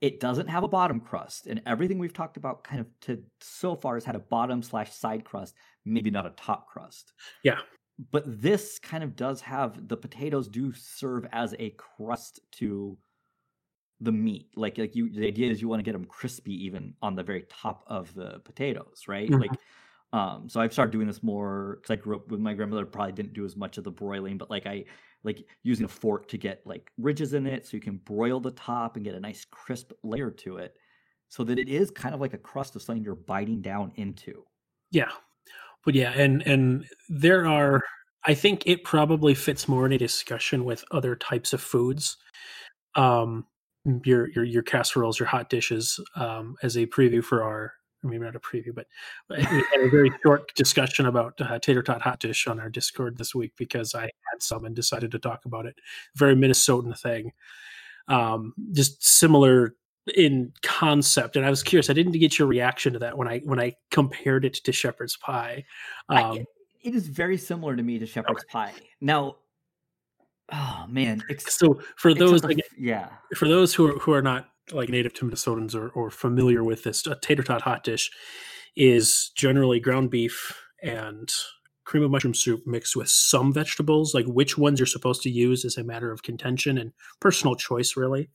it 0.00 0.20
doesn't 0.20 0.48
have 0.48 0.62
a 0.64 0.68
bottom 0.68 1.00
crust. 1.00 1.46
And 1.46 1.60
everything 1.66 1.98
we've 1.98 2.12
talked 2.12 2.36
about 2.36 2.64
kind 2.64 2.80
of 2.80 2.86
to 3.02 3.24
so 3.40 3.74
far 3.74 3.94
has 3.96 4.04
had 4.04 4.16
a 4.16 4.20
bottom 4.20 4.62
slash 4.62 4.92
side 4.92 5.24
crust, 5.24 5.54
maybe 5.84 6.10
not 6.10 6.26
a 6.26 6.30
top 6.30 6.68
crust 6.68 7.12
Yeah. 7.42 7.60
but 8.12 8.22
this 8.26 8.78
kind 8.78 9.02
of 9.04 9.16
does 9.16 9.40
have 9.40 9.88
the 9.88 9.96
potatoes 9.96 10.48
do 10.48 10.72
serve 10.72 11.26
as 11.32 11.54
a 11.58 11.70
crust 11.70 12.40
to 12.52 12.98
the 14.00 14.12
meat 14.12 14.48
like 14.56 14.78
like 14.78 14.94
you 14.94 15.10
the 15.10 15.26
idea 15.26 15.50
is 15.50 15.60
you 15.60 15.68
want 15.68 15.80
to 15.80 15.82
get 15.84 15.92
them 15.92 16.04
crispy 16.04 16.52
even 16.64 16.94
on 17.02 17.16
the 17.16 17.22
very 17.22 17.42
top 17.48 17.82
of 17.88 18.14
the 18.14 18.38
potatoes 18.44 19.02
right 19.08 19.32
Mhm. 19.32 19.40
like 19.40 19.58
um 20.12 20.48
so 20.48 20.60
i've 20.60 20.72
started 20.72 20.92
doing 20.92 21.08
this 21.08 21.22
more 21.22 21.76
because 21.80 21.90
i 21.90 21.96
grew 21.96 22.14
up 22.16 22.28
with 22.30 22.38
my 22.38 22.54
grandmother 22.54 22.86
probably 22.86 23.12
didn't 23.12 23.32
do 23.32 23.44
as 23.44 23.56
much 23.56 23.76
of 23.76 23.82
the 23.82 23.90
broiling 23.90 24.38
but 24.38 24.50
like 24.50 24.66
i 24.66 24.84
like 25.24 25.44
using 25.62 25.84
a 25.84 25.88
fork 25.88 26.28
to 26.28 26.38
get 26.38 26.62
like 26.64 26.90
ridges 26.98 27.34
in 27.34 27.46
it 27.46 27.66
so 27.66 27.76
you 27.76 27.80
can 27.80 27.98
broil 27.98 28.40
the 28.40 28.50
top 28.52 28.96
and 28.96 29.04
get 29.04 29.14
a 29.14 29.20
nice 29.20 29.44
crisp 29.44 29.92
layer 30.02 30.30
to 30.30 30.58
it 30.58 30.74
so 31.28 31.44
that 31.44 31.58
it 31.58 31.68
is 31.68 31.90
kind 31.90 32.14
of 32.14 32.20
like 32.20 32.34
a 32.34 32.38
crust 32.38 32.76
of 32.76 32.82
something 32.82 33.02
you're 33.02 33.14
biting 33.14 33.60
down 33.60 33.92
into 33.96 34.44
Yeah. 34.90 35.10
But 35.84 35.94
yeah, 35.94 36.10
and 36.10 36.42
and 36.42 36.86
there 37.08 37.46
are 37.46 37.82
I 38.24 38.34
think 38.34 38.66
it 38.66 38.84
probably 38.84 39.34
fits 39.34 39.68
more 39.68 39.86
in 39.86 39.92
a 39.92 39.98
discussion 39.98 40.64
with 40.64 40.84
other 40.90 41.16
types 41.16 41.52
of 41.52 41.60
foods. 41.60 42.16
Um 42.94 43.46
your 44.04 44.28
your 44.30 44.44
your 44.44 44.62
casseroles, 44.62 45.18
your 45.18 45.28
hot 45.28 45.48
dishes, 45.48 46.00
um, 46.16 46.56
as 46.62 46.76
a 46.76 46.86
preview 46.86 47.22
for 47.24 47.42
our 47.42 47.72
maybe 48.02 48.24
not 48.24 48.36
a 48.36 48.40
preview, 48.40 48.74
but 48.74 48.86
we 49.30 49.42
had 49.42 49.80
a 49.80 49.90
very 49.90 50.10
short 50.22 50.54
discussion 50.54 51.06
about 51.06 51.40
uh, 51.40 51.58
tater 51.58 51.82
tot 51.82 52.02
hot 52.02 52.20
dish 52.20 52.46
on 52.46 52.60
our 52.60 52.68
Discord 52.68 53.18
this 53.18 53.34
week 53.34 53.52
because 53.56 53.94
I 53.94 54.02
had 54.02 54.40
some 54.40 54.64
and 54.64 54.74
decided 54.74 55.10
to 55.12 55.18
talk 55.18 55.44
about 55.44 55.66
it. 55.66 55.76
Very 56.16 56.34
Minnesotan 56.34 56.98
thing, 56.98 57.32
um, 58.08 58.54
just 58.72 59.04
similar 59.04 59.74
in 60.14 60.52
concept. 60.62 61.36
And 61.36 61.44
I 61.44 61.50
was 61.50 61.62
curious. 61.62 61.90
I 61.90 61.92
didn't 61.92 62.12
get 62.12 62.38
your 62.38 62.48
reaction 62.48 62.92
to 62.92 62.98
that 63.00 63.16
when 63.16 63.28
I 63.28 63.40
when 63.40 63.60
I 63.60 63.74
compared 63.90 64.44
it 64.44 64.54
to 64.54 64.72
shepherd's 64.72 65.16
pie. 65.16 65.64
Um, 66.08 66.18
I, 66.18 66.44
it 66.82 66.94
is 66.94 67.08
very 67.08 67.36
similar 67.36 67.76
to 67.76 67.82
me 67.82 67.98
to 67.98 68.06
shepherd's 68.06 68.44
okay. 68.44 68.52
pie. 68.52 68.72
Now, 69.00 69.36
oh 70.52 70.84
man! 70.88 71.22
Ex- 71.28 71.54
so 71.56 71.80
for 71.96 72.14
those, 72.14 72.40
the, 72.42 72.62
yeah, 72.78 73.08
for 73.36 73.48
those 73.48 73.74
who 73.74 73.88
are 73.88 73.98
who 73.98 74.12
are 74.12 74.22
not 74.22 74.48
like 74.72 74.88
native 74.88 75.14
to 75.14 75.26
Minnesotans 75.26 75.74
or, 75.74 75.88
or 75.90 76.10
familiar 76.10 76.64
with 76.64 76.84
this, 76.84 77.06
a 77.06 77.16
tater 77.20 77.42
tot 77.42 77.62
hot 77.62 77.84
dish 77.84 78.10
is 78.76 79.30
generally 79.36 79.80
ground 79.80 80.10
beef 80.10 80.56
and 80.82 81.30
cream 81.84 82.02
of 82.02 82.10
mushroom 82.10 82.34
soup 82.34 82.66
mixed 82.66 82.94
with 82.96 83.08
some 83.08 83.52
vegetables. 83.52 84.14
Like 84.14 84.26
which 84.26 84.58
ones 84.58 84.78
you're 84.78 84.86
supposed 84.86 85.22
to 85.22 85.30
use 85.30 85.64
is 85.64 85.76
a 85.76 85.84
matter 85.84 86.12
of 86.12 86.22
contention 86.22 86.78
and 86.78 86.92
personal 87.20 87.56
choice, 87.56 87.96
really. 87.96 88.30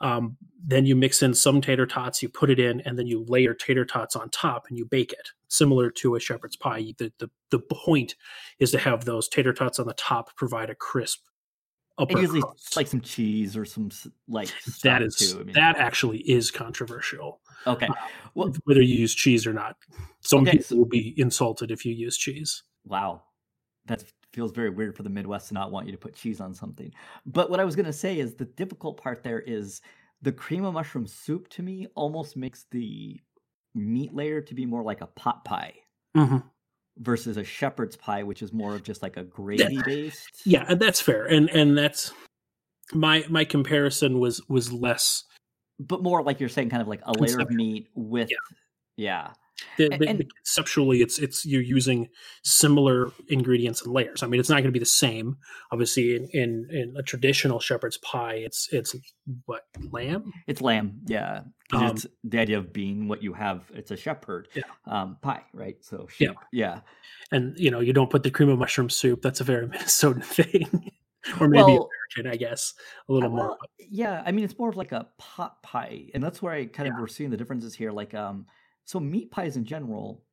Um, 0.00 0.36
then 0.64 0.86
you 0.86 0.96
mix 0.96 1.22
in 1.22 1.34
some 1.34 1.60
tater 1.60 1.86
tots, 1.86 2.22
you 2.22 2.28
put 2.28 2.50
it 2.50 2.58
in, 2.58 2.80
and 2.82 2.98
then 2.98 3.06
you 3.06 3.24
layer 3.28 3.52
tater 3.52 3.84
tots 3.84 4.16
on 4.16 4.30
top 4.30 4.66
and 4.68 4.78
you 4.78 4.86
bake 4.86 5.12
it, 5.12 5.28
similar 5.48 5.90
to 5.90 6.14
a 6.14 6.20
shepherd's 6.20 6.56
pie. 6.56 6.94
The, 6.98 7.12
the, 7.18 7.30
the 7.50 7.60
point 7.60 8.14
is 8.58 8.70
to 8.70 8.78
have 8.78 9.04
those 9.04 9.28
tater 9.28 9.52
tots 9.52 9.78
on 9.78 9.86
the 9.86 9.94
top 9.94 10.34
provide 10.36 10.70
a 10.70 10.74
crisp 10.74 11.20
upper 12.00 12.18
usually 12.18 12.40
crust. 12.40 12.76
like 12.76 12.86
some 12.86 13.00
cheese 13.00 13.56
or 13.56 13.64
some 13.64 13.90
like 14.28 14.50
that 14.82 15.02
is 15.02 15.16
too. 15.16 15.40
I 15.40 15.44
mean, 15.44 15.54
that 15.54 15.76
actually 15.76 16.18
is 16.18 16.50
controversial. 16.50 17.40
Okay, 17.66 17.86
uh, 17.86 17.94
well, 18.34 18.52
whether 18.64 18.82
you 18.82 18.94
use 18.94 19.14
cheese 19.14 19.46
or 19.46 19.52
not, 19.52 19.76
some 20.20 20.42
okay, 20.42 20.52
people 20.52 20.64
so, 20.64 20.76
will 20.76 20.86
be 20.86 21.14
insulted 21.16 21.70
if 21.70 21.84
you 21.84 21.94
use 21.94 22.16
cheese. 22.16 22.62
Wow, 22.84 23.22
that 23.86 24.04
feels 24.32 24.52
very 24.52 24.70
weird 24.70 24.96
for 24.96 25.02
the 25.02 25.10
Midwest 25.10 25.48
to 25.48 25.54
not 25.54 25.70
want 25.70 25.86
you 25.86 25.92
to 25.92 25.98
put 25.98 26.14
cheese 26.14 26.40
on 26.40 26.54
something. 26.54 26.92
But 27.26 27.50
what 27.50 27.60
I 27.60 27.64
was 27.64 27.76
going 27.76 27.86
to 27.86 27.92
say 27.92 28.18
is 28.18 28.34
the 28.34 28.44
difficult 28.44 29.00
part 29.00 29.22
there 29.22 29.40
is 29.40 29.80
the 30.22 30.32
cream 30.32 30.64
of 30.64 30.74
mushroom 30.74 31.06
soup. 31.06 31.48
To 31.50 31.62
me, 31.62 31.86
almost 31.94 32.36
makes 32.36 32.66
the 32.70 33.20
meat 33.74 34.14
layer 34.14 34.40
to 34.40 34.54
be 34.54 34.66
more 34.66 34.82
like 34.82 35.00
a 35.00 35.06
pot 35.06 35.44
pie. 35.44 35.74
Mm-hmm 36.16 36.38
versus 37.00 37.36
a 37.36 37.44
shepherd's 37.44 37.96
pie, 37.96 38.22
which 38.22 38.42
is 38.42 38.52
more 38.52 38.74
of 38.74 38.82
just 38.82 39.02
like 39.02 39.16
a 39.16 39.24
gravy 39.24 39.80
based. 39.84 40.42
Yeah, 40.44 40.74
that's 40.74 41.00
fair, 41.00 41.24
and 41.26 41.50
and 41.50 41.76
that's 41.76 42.12
my 42.92 43.24
my 43.28 43.44
comparison 43.44 44.20
was 44.20 44.40
was 44.48 44.72
less, 44.72 45.24
but 45.78 46.02
more 46.02 46.22
like 46.22 46.40
you're 46.40 46.48
saying, 46.48 46.70
kind 46.70 46.82
of 46.82 46.88
like 46.88 47.00
a 47.04 47.12
layer 47.12 47.40
of 47.40 47.50
meat 47.50 47.88
with, 47.94 48.30
yeah. 48.30 48.36
yeah. 48.96 49.32
The, 49.76 49.92
and, 49.92 50.24
conceptually, 50.36 51.02
it's 51.02 51.18
it's 51.18 51.44
you're 51.44 51.62
using 51.62 52.08
similar 52.42 53.12
ingredients 53.28 53.82
and 53.82 53.92
layers. 53.92 54.22
I 54.22 54.26
mean, 54.26 54.40
it's 54.40 54.48
not 54.48 54.56
going 54.56 54.64
to 54.66 54.72
be 54.72 54.78
the 54.78 54.86
same. 54.86 55.36
Obviously, 55.72 56.16
in, 56.16 56.28
in, 56.32 56.68
in 56.70 56.94
a 56.96 57.02
traditional 57.02 57.60
shepherd's 57.60 57.98
pie, 57.98 58.34
it's 58.34 58.68
it's 58.72 58.94
what 59.46 59.64
lamb. 59.90 60.32
It's 60.46 60.60
lamb, 60.60 61.00
yeah. 61.06 61.42
Um, 61.72 61.86
it's 61.86 62.06
the 62.24 62.38
idea 62.38 62.58
of 62.58 62.72
being 62.72 63.08
what 63.08 63.22
you 63.22 63.32
have. 63.32 63.70
It's 63.74 63.90
a 63.90 63.96
shepherd 63.96 64.48
yeah. 64.54 64.62
um, 64.86 65.16
pie, 65.22 65.42
right? 65.52 65.76
So 65.80 66.08
sheep, 66.10 66.30
yeah, 66.52 66.74
yeah. 66.74 66.80
And 67.32 67.58
you 67.58 67.70
know, 67.70 67.80
you 67.80 67.92
don't 67.92 68.10
put 68.10 68.22
the 68.22 68.30
cream 68.30 68.48
of 68.48 68.58
mushroom 68.58 68.90
soup. 68.90 69.22
That's 69.22 69.40
a 69.40 69.44
very 69.44 69.66
Minnesotan 69.68 70.24
thing. 70.24 70.90
or 71.40 71.48
maybe 71.48 71.62
well, 71.62 71.88
American, 72.16 72.32
I 72.32 72.36
guess, 72.36 72.74
a 73.08 73.12
little 73.12 73.30
well, 73.30 73.46
more. 73.46 73.58
Yeah, 73.78 74.22
I 74.24 74.32
mean, 74.32 74.44
it's 74.44 74.58
more 74.58 74.68
of 74.68 74.76
like 74.76 74.92
a 74.92 75.06
pot 75.18 75.62
pie, 75.62 76.06
and 76.14 76.22
that's 76.22 76.40
where 76.40 76.52
I 76.52 76.66
kind 76.66 76.88
of 76.88 76.94
yeah. 76.94 77.00
we're 77.00 77.08
seeing 77.08 77.30
the 77.30 77.36
differences 77.36 77.74
here. 77.74 77.92
Like, 77.92 78.14
um, 78.14 78.46
so 78.90 78.98
meat 78.98 79.30
pies 79.30 79.56
in 79.56 79.64
general 79.64 80.24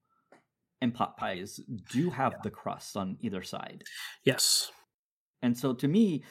and 0.81 0.93
pot 0.93 1.15
pies 1.15 1.59
do 1.91 2.09
have 2.21 2.33
yeah. 2.33 2.39
the 2.43 2.49
crust 2.49 2.97
on 2.97 3.17
either 3.21 3.43
side. 3.43 3.83
Yes. 4.23 4.71
And 5.43 5.55
so 5.55 5.73
to 5.73 5.87
me, 5.87 6.23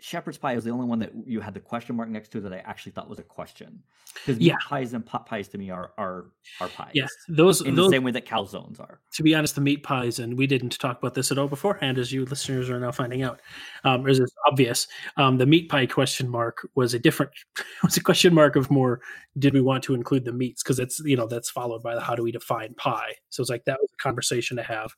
shepherd's 0.00 0.38
pie 0.38 0.54
is 0.54 0.64
the 0.64 0.70
only 0.70 0.86
one 0.86 0.98
that 0.98 1.12
you 1.26 1.40
had 1.40 1.54
the 1.54 1.60
question 1.60 1.96
mark 1.96 2.08
next 2.08 2.30
to 2.32 2.40
that 2.40 2.52
I 2.52 2.58
actually 2.58 2.92
thought 2.92 3.08
was 3.08 3.18
a 3.18 3.22
question. 3.22 3.82
Because 4.14 4.38
yeah. 4.38 4.54
meat 4.54 4.60
pies 4.68 4.92
and 4.92 5.04
pot 5.04 5.26
pies 5.26 5.48
to 5.48 5.58
me 5.58 5.70
are 5.70 5.92
are 5.98 6.26
are 6.60 6.68
pies. 6.68 6.92
Yeah, 6.94 7.06
those 7.28 7.60
in 7.60 7.74
those, 7.74 7.88
the 7.88 7.96
same 7.96 8.04
way 8.04 8.12
that 8.12 8.26
calzones 8.26 8.80
are. 8.80 9.00
To 9.14 9.22
be 9.22 9.34
honest, 9.34 9.54
the 9.54 9.60
meat 9.60 9.82
pies, 9.82 10.18
and 10.18 10.36
we 10.36 10.46
didn't 10.46 10.78
talk 10.78 10.98
about 10.98 11.14
this 11.14 11.30
at 11.30 11.38
all 11.38 11.48
beforehand, 11.48 11.98
as 11.98 12.12
you 12.12 12.24
listeners 12.24 12.70
are 12.70 12.80
now 12.80 12.92
finding 12.92 13.22
out. 13.22 13.40
Um, 13.84 14.06
is 14.08 14.20
obvious, 14.46 14.88
um, 15.16 15.38
the 15.38 15.46
meat 15.46 15.68
pie 15.68 15.86
question 15.86 16.28
mark 16.28 16.66
was 16.74 16.94
a 16.94 16.98
different 16.98 17.32
was 17.82 17.96
a 17.96 18.02
question 18.02 18.34
mark 18.34 18.56
of 18.56 18.70
more. 18.70 19.00
Did 19.38 19.52
we 19.52 19.60
want 19.60 19.84
to 19.84 19.94
include 19.94 20.24
the 20.24 20.32
meats? 20.32 20.62
Because 20.62 20.78
it's 20.78 21.00
you 21.00 21.16
know 21.16 21.26
that's 21.26 21.50
followed 21.50 21.82
by 21.82 21.94
the 21.94 22.00
how 22.00 22.14
do 22.14 22.22
we 22.22 22.32
define 22.32 22.74
pie. 22.74 23.12
So 23.28 23.42
it's 23.42 23.50
like 23.50 23.64
that 23.64 23.78
was 23.80 23.90
a 23.92 24.02
conversation 24.02 24.56
to 24.56 24.62
have 24.62 24.94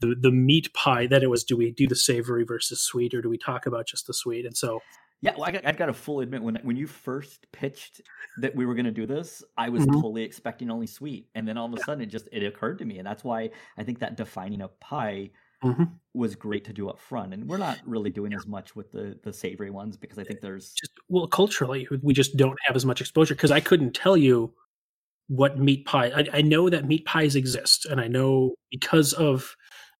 the 0.00 0.14
the 0.18 0.30
meat 0.30 0.72
pie 0.74 1.06
that 1.06 1.22
it 1.22 1.30
was 1.30 1.44
do 1.44 1.56
we 1.56 1.70
do 1.70 1.86
the 1.86 1.96
savory 1.96 2.44
versus 2.44 2.80
sweet 2.80 3.14
or 3.14 3.22
do 3.22 3.28
we 3.28 3.38
talk 3.38 3.66
about 3.66 3.86
just 3.86 4.06
the 4.06 4.14
sweet 4.14 4.44
and 4.44 4.56
so 4.56 4.80
yeah 5.20 5.32
well, 5.36 5.44
I, 5.44 5.52
got, 5.52 5.66
I 5.66 5.72
got 5.72 5.86
to 5.86 5.92
fully 5.92 6.24
admit 6.24 6.42
when 6.42 6.56
when 6.62 6.76
you 6.76 6.86
first 6.86 7.50
pitched 7.52 8.00
that 8.40 8.54
we 8.54 8.66
were 8.66 8.74
going 8.74 8.84
to 8.86 8.90
do 8.90 9.06
this 9.06 9.42
i 9.56 9.68
was 9.68 9.82
mm-hmm. 9.82 9.94
totally 9.94 10.22
expecting 10.22 10.70
only 10.70 10.86
sweet 10.86 11.28
and 11.34 11.46
then 11.46 11.56
all 11.56 11.66
of 11.66 11.78
a 11.78 11.82
sudden 11.82 12.02
it 12.02 12.06
just 12.06 12.28
it 12.32 12.44
occurred 12.44 12.78
to 12.78 12.84
me 12.84 12.98
and 12.98 13.06
that's 13.06 13.24
why 13.24 13.50
i 13.78 13.82
think 13.82 13.98
that 13.98 14.16
defining 14.16 14.60
a 14.60 14.68
pie 14.68 15.30
mm-hmm. 15.64 15.84
was 16.12 16.34
great 16.34 16.64
to 16.64 16.72
do 16.72 16.88
up 16.88 16.98
front 16.98 17.32
and 17.32 17.48
we're 17.48 17.56
not 17.56 17.78
really 17.86 18.10
doing 18.10 18.32
yeah. 18.32 18.38
as 18.38 18.46
much 18.46 18.76
with 18.76 18.92
the 18.92 19.18
the 19.22 19.32
savory 19.32 19.70
ones 19.70 19.96
because 19.96 20.18
i 20.18 20.24
think 20.24 20.40
there's 20.40 20.72
just 20.72 20.92
well 21.08 21.26
culturally 21.26 21.88
we 22.02 22.12
just 22.12 22.36
don't 22.36 22.58
have 22.64 22.76
as 22.76 22.84
much 22.84 23.00
exposure 23.00 23.34
because 23.34 23.50
i 23.50 23.60
couldn't 23.60 23.94
tell 23.94 24.16
you 24.16 24.52
what 25.28 25.58
meat 25.58 25.86
pie 25.86 26.12
I, 26.14 26.38
I 26.38 26.42
know 26.42 26.68
that 26.68 26.86
meat 26.86 27.04
pies 27.06 27.34
exist 27.34 27.86
and 27.86 28.00
i 28.00 28.08
know 28.08 28.54
because 28.70 29.12
of 29.14 29.56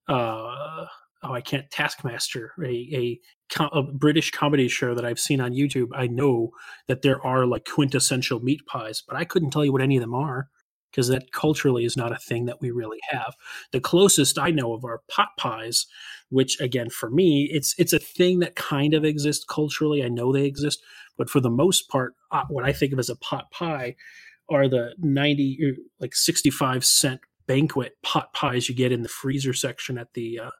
uh, 0.08 0.86
oh, 1.24 1.32
I 1.32 1.40
can't 1.40 1.70
Taskmaster, 1.70 2.52
a, 2.62 3.20
a, 3.58 3.64
a 3.72 3.82
British 3.82 4.30
comedy 4.30 4.68
show 4.68 4.94
that 4.94 5.04
I've 5.04 5.18
seen 5.18 5.40
on 5.40 5.52
YouTube. 5.52 5.88
I 5.94 6.06
know 6.06 6.50
that 6.88 7.02
there 7.02 7.24
are 7.24 7.46
like 7.46 7.64
quintessential 7.64 8.40
meat 8.40 8.64
pies, 8.66 9.02
but 9.06 9.16
I 9.16 9.24
couldn't 9.24 9.50
tell 9.50 9.64
you 9.64 9.72
what 9.72 9.82
any 9.82 9.96
of 9.96 10.02
them 10.02 10.14
are 10.14 10.48
because 10.94 11.08
that 11.08 11.32
culturally 11.32 11.84
is 11.84 11.96
not 11.96 12.12
a 12.12 12.18
thing 12.18 12.44
that 12.44 12.60
we 12.60 12.70
really 12.70 13.00
have. 13.08 13.34
The 13.72 13.80
closest 13.80 14.38
I 14.38 14.50
know 14.50 14.74
of 14.74 14.84
are 14.84 15.00
pot 15.10 15.30
pies, 15.38 15.86
which 16.28 16.60
again 16.60 16.88
for 16.88 17.10
me 17.10 17.48
it's 17.52 17.74
it's 17.78 17.92
a 17.92 17.98
thing 17.98 18.38
that 18.40 18.54
kind 18.54 18.94
of 18.94 19.04
exists 19.04 19.44
culturally. 19.44 20.04
I 20.04 20.08
know 20.08 20.32
they 20.32 20.44
exist, 20.44 20.82
but 21.18 21.28
for 21.28 21.40
the 21.40 21.50
most 21.50 21.88
part, 21.88 22.14
uh, 22.30 22.44
what 22.48 22.64
I 22.64 22.72
think 22.72 22.92
of 22.92 22.98
as 23.00 23.10
a 23.10 23.16
pot 23.16 23.50
pie 23.50 23.96
are 24.48 24.68
the 24.68 24.94
90 24.98 25.58
er, 25.64 25.76
like 26.00 26.14
65 26.14 26.84
cent 26.84 27.20
banquet 27.46 27.96
pot 28.02 28.32
pies 28.32 28.68
you 28.68 28.74
get 28.74 28.92
in 28.92 29.02
the 29.02 29.08
freezer 29.08 29.52
section 29.52 29.98
at 29.98 30.12
the 30.14 30.40
uh, 30.40 30.50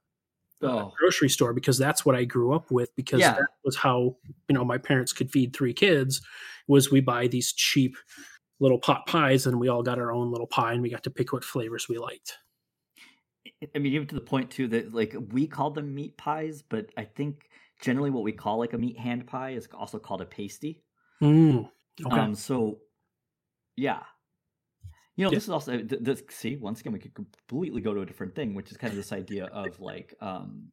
oh. 0.63 0.93
grocery 0.99 1.29
store 1.29 1.53
because 1.53 1.79
that's 1.79 2.05
what 2.05 2.15
I 2.15 2.25
grew 2.25 2.53
up 2.53 2.71
with 2.71 2.95
because 2.97 3.21
yeah. 3.21 3.33
that 3.33 3.49
was 3.65 3.77
how 3.77 4.17
you 4.49 4.55
know 4.55 4.65
my 4.65 4.79
parents 4.79 5.13
could 5.13 5.31
feed 5.31 5.55
three 5.55 5.73
kids 5.73 6.21
was 6.67 6.91
we 6.91 7.01
buy 7.01 7.27
these 7.27 7.53
cheap 7.53 7.97
little 8.61 8.79
pot 8.79 9.07
pies 9.07 9.47
and 9.47 9.59
we 9.59 9.69
all 9.69 9.83
got 9.83 9.99
our 9.99 10.13
own 10.13 10.31
little 10.31 10.47
pie 10.47 10.73
and 10.73 10.83
we 10.83 10.91
got 10.91 11.03
to 11.05 11.11
pick 11.11 11.33
what 11.33 11.45
flavors 11.45 11.89
we 11.89 11.99
liked. 11.99 12.39
I 13.75 13.79
mean, 13.79 13.93
even 13.93 14.07
to 14.09 14.15
the 14.15 14.21
point 14.21 14.51
too 14.51 14.69
that 14.69 14.95
like 14.95 15.15
we 15.33 15.47
call 15.47 15.71
them 15.71 15.95
meat 15.95 16.17
pies, 16.17 16.63
but 16.63 16.91
I 16.97 17.05
think 17.05 17.49
generally 17.81 18.11
what 18.11 18.23
we 18.23 18.33
call 18.33 18.59
like 18.59 18.73
a 18.73 18.79
meat 18.79 18.99
hand 18.99 19.27
pie 19.27 19.51
is 19.51 19.69
also 19.75 19.99
called 19.99 20.23
a 20.23 20.27
pasty. 20.27 20.83
Mm, 21.23 21.69
okay. 22.05 22.17
Um, 22.17 22.35
so 22.35 22.79
yeah, 23.77 24.01
you 25.17 25.25
know, 25.25 25.31
yeah. 25.31 25.37
this 25.37 25.45
is 25.45 25.51
also 25.51 25.79
this. 25.79 26.23
See, 26.31 26.57
once 26.57 26.81
again, 26.81 26.93
we 26.93 26.99
could 26.99 27.15
completely 27.15 27.81
go 27.81 27.95
to 27.95 28.01
a 28.01 28.07
different 28.07 28.35
thing, 28.35 28.55
which 28.55 28.71
is 28.73 28.77
kind 28.77 28.91
of 28.91 28.97
this 28.97 29.13
idea 29.13 29.47
of 29.47 29.79
like, 29.79 30.15
um, 30.21 30.69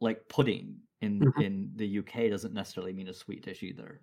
like 0.00 0.28
pudding 0.28 0.78
in 1.00 1.20
mm-hmm. 1.20 1.40
in 1.40 1.70
the 1.76 1.98
UK 2.00 2.30
doesn't 2.30 2.54
necessarily 2.54 2.92
mean 2.92 3.08
a 3.08 3.14
sweet 3.14 3.44
dish 3.44 3.62
either. 3.62 4.00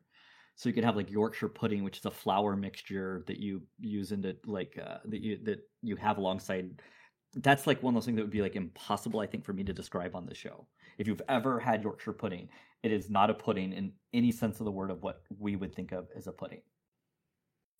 So 0.55 0.69
you 0.69 0.75
could 0.75 0.85
have 0.85 0.95
like 0.95 1.11
Yorkshire 1.11 1.49
pudding, 1.49 1.83
which 1.83 1.97
is 1.97 2.05
a 2.05 2.11
flour 2.11 2.55
mixture 2.55 3.23
that 3.27 3.37
you 3.37 3.63
use 3.79 4.11
into 4.11 4.35
like 4.45 4.79
uh, 4.81 4.99
that 5.05 5.21
you 5.21 5.37
that 5.43 5.59
you 5.81 5.97
have 5.97 6.17
alongside. 6.17 6.81
That's 7.35 7.67
like 7.67 7.83
one 7.83 7.93
of 7.93 7.95
those 7.95 8.05
things 8.05 8.15
that 8.17 8.23
would 8.23 8.31
be 8.31 8.43
like 8.43 8.55
impossible, 8.55 9.19
I 9.19 9.25
think, 9.25 9.43
for 9.43 9.53
me 9.53 9.63
to 9.65 9.73
describe 9.73 10.15
on 10.15 10.25
the 10.25 10.35
show. 10.35 10.67
If 10.99 11.07
you've 11.07 11.21
ever 11.27 11.59
had 11.59 11.83
Yorkshire 11.83 12.13
pudding, 12.13 12.47
it 12.83 12.91
is 12.93 13.09
not 13.09 13.31
a 13.31 13.33
pudding 13.33 13.73
in 13.73 13.91
any 14.13 14.31
sense 14.31 14.59
of 14.59 14.65
the 14.65 14.71
word 14.71 14.91
of 14.91 15.01
what 15.01 15.23
we 15.37 15.55
would 15.55 15.75
think 15.75 15.91
of 15.91 16.07
as 16.15 16.27
a 16.27 16.31
pudding. 16.31 16.61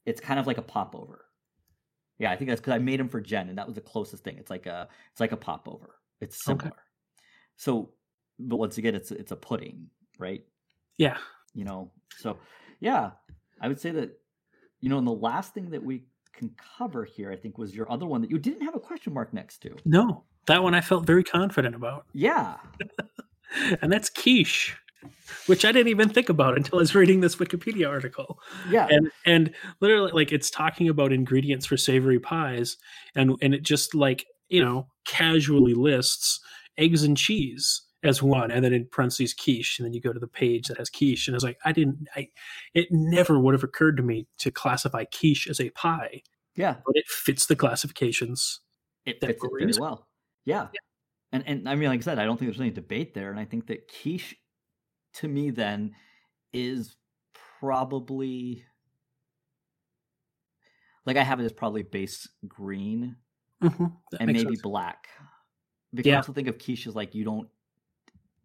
It's 0.06 0.20
kind 0.20 0.40
of 0.40 0.48
like 0.48 0.58
a 0.58 0.64
popover 0.64 1.26
yeah, 2.20 2.32
I 2.32 2.36
think 2.36 2.50
that's 2.50 2.62
because 2.62 2.74
I 2.74 2.80
made 2.80 3.00
them 3.00 3.10
for 3.10 3.20
Jen, 3.20 3.50
and 3.50 3.58
that 3.58 3.66
was 3.66 3.76
the 3.76 3.82
closest 3.82 4.24
thing. 4.24 4.38
It's 4.38 4.50
like 4.50 4.66
a 4.66 4.88
it's 5.12 5.20
like 5.20 5.32
a 5.32 5.38
popover. 5.38 5.96
It's 6.22 6.44
similar. 6.44 6.68
Okay. 6.68 6.76
So, 7.58 7.92
but 8.40 8.58
once 8.58 8.78
again, 8.78 8.96
it's 8.96 9.12
it's 9.12 9.32
a 9.32 9.36
pudding, 9.36 9.88
right? 10.20 10.44
Yeah. 10.98 11.18
You 11.54 11.66
know, 11.66 11.92
so 12.18 12.38
yeah, 12.80 13.12
I 13.62 13.68
would 13.68 13.80
say 13.80 13.92
that 13.92 14.20
you 14.80 14.90
know, 14.90 14.98
and 14.98 15.08
the 15.08 15.12
last 15.12 15.54
thing 15.54 15.70
that 15.70 15.84
we 15.84 16.04
can 16.34 16.52
cover 16.78 17.06
here, 17.06 17.32
I 17.32 17.36
think, 17.36 17.58
was 17.58 17.76
your 17.76 17.92
other 17.92 18.06
one 18.06 18.22
that 18.22 18.32
you 18.32 18.38
didn't 18.38 18.64
have 18.64 18.76
a 18.76 18.80
question 18.80 19.14
mark 19.14 19.34
next 19.34 19.60
to. 19.60 19.76
No, 19.86 20.24
that 20.48 20.62
one 20.62 20.76
I 20.76 20.82
felt 20.82 21.06
very 21.06 21.24
confident 21.24 21.76
about. 21.76 22.06
Yeah. 22.14 22.58
and 23.82 23.92
that's 23.92 24.10
quiche. 24.10 24.76
Which 25.48 25.66
I 25.66 25.72
didn't 25.72 25.90
even 25.90 26.10
think 26.10 26.30
about 26.30 26.58
until 26.58 26.80
I 26.80 26.82
was 26.82 26.96
reading 26.96 27.22
this 27.22 27.36
Wikipedia 27.36 27.90
article. 27.90 28.40
Yeah. 28.70 28.88
And 28.90 29.12
and 29.26 29.54
literally 29.80 30.12
like 30.12 30.32
it's 30.32 30.50
talking 30.50 30.90
about 30.90 31.12
ingredients 31.14 31.66
for 31.66 31.78
savory 31.78 32.20
pies 32.20 32.78
and 33.16 33.36
and 33.42 33.54
it 33.54 33.64
just 33.64 33.96
like, 33.96 34.26
you 34.50 34.64
know, 34.64 34.88
casually 35.06 35.74
lists 35.74 36.40
eggs 36.78 37.04
and 37.04 37.18
cheese 37.18 37.82
as 38.04 38.22
one 38.22 38.52
and 38.52 38.66
then 38.66 38.74
in 38.74 38.86
parentheses 38.92 39.34
quiche 39.34 39.80
and 39.80 39.86
then 39.86 39.94
you 39.94 40.02
go 40.02 40.12
to 40.12 40.20
the 40.20 40.28
page 40.28 40.68
that 40.68 40.78
has 40.78 40.90
quiche 40.90 41.28
and 41.28 41.36
I 41.36 41.38
was 41.38 41.44
like 41.44 41.58
I 41.64 41.72
didn't 41.72 42.08
I 42.16 42.28
it 42.74 42.90
never 42.92 43.40
would 43.40 43.54
have 43.54 43.64
occurred 43.64 43.96
to 43.98 44.04
me 44.04 44.28
to 44.40 44.52
classify 44.52 45.06
quiche 45.06 45.48
as 45.48 45.60
a 45.60 45.70
pie. 45.72 46.22
Yeah. 46.56 46.76
But 46.86 46.96
it 46.96 47.08
fits 47.08 47.46
the 47.46 47.56
classifications. 47.56 48.60
It 49.06 49.20
fits 49.20 49.38
it 49.38 49.40
for 49.40 49.48
a 49.48 49.50
very 49.50 49.66
reason. 49.66 49.82
well. 49.82 50.08
Yeah. 50.46 50.68
And 51.32 51.44
and 51.48 51.68
I 51.68 51.76
mean, 51.76 51.90
like 51.90 52.02
I 52.02 52.04
said, 52.04 52.20
I 52.20 52.26
don't 52.26 52.38
think 52.38 52.52
there's 52.52 52.62
any 52.62 52.70
debate 52.70 53.14
there. 53.14 53.32
And 53.32 53.40
I 53.40 53.46
think 53.46 53.68
that 53.68 53.88
quiche 53.88 54.36
to 55.16 55.28
me 55.28 55.50
then 55.52 55.96
is 56.54 56.98
probably 57.34 58.66
like 61.06 61.18
I 61.18 61.24
have 61.24 61.40
it 61.40 61.46
as 61.46 61.54
probably 61.54 61.84
base 61.84 62.28
green 62.48 63.18
Mhm, 63.62 64.04
and 64.20 64.32
maybe 64.32 64.56
sense. 64.56 64.62
black. 64.62 65.10
Because 65.94 66.14
I 66.14 66.18
also 66.18 66.34
think 66.34 66.50
of 66.50 66.60
quiche 66.60 66.88
as 66.88 66.96
like 66.96 67.16
you 67.16 67.26
don't 67.26 67.50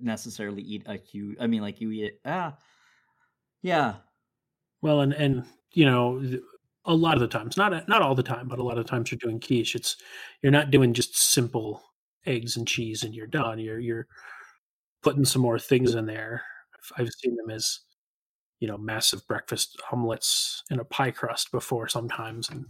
necessarily 0.00 0.62
eat 0.62 0.84
a 0.86 0.96
huge 0.96 1.38
I 1.40 1.46
mean 1.48 1.62
like 1.62 1.80
you 1.80 1.92
eat 1.92 2.04
it 2.04 2.20
ah 2.24 2.58
yeah. 3.62 4.00
Well, 4.82 5.00
and 5.00 5.12
and 5.12 5.44
you 5.72 5.84
know, 5.84 6.22
a 6.84 6.94
lot 6.94 7.14
of 7.14 7.20
the 7.20 7.28
times, 7.28 7.56
not 7.56 7.88
not 7.88 8.02
all 8.02 8.14
the 8.14 8.22
time, 8.22 8.48
but 8.48 8.58
a 8.58 8.62
lot 8.62 8.78
of 8.78 8.86
times 8.86 9.10
you're 9.10 9.18
doing 9.18 9.40
quiche. 9.40 9.74
It's 9.74 9.96
you're 10.42 10.52
not 10.52 10.70
doing 10.70 10.94
just 10.94 11.16
simple 11.16 11.82
eggs 12.26 12.56
and 12.56 12.66
cheese 12.66 13.02
and 13.02 13.14
you're 13.14 13.26
done. 13.26 13.58
You're 13.58 13.78
you're 13.80 14.06
putting 15.02 15.24
some 15.26 15.42
more 15.42 15.58
things 15.58 15.94
in 15.94 16.06
there. 16.06 16.44
I've, 16.78 17.06
I've 17.06 17.12
seen 17.12 17.36
them 17.36 17.50
as 17.50 17.80
you 18.60 18.68
know 18.68 18.78
massive 18.78 19.26
breakfast 19.26 19.80
omelets 19.92 20.62
in 20.70 20.80
a 20.80 20.84
pie 20.84 21.10
crust 21.10 21.52
before 21.52 21.88
sometimes, 21.88 22.48
and 22.48 22.66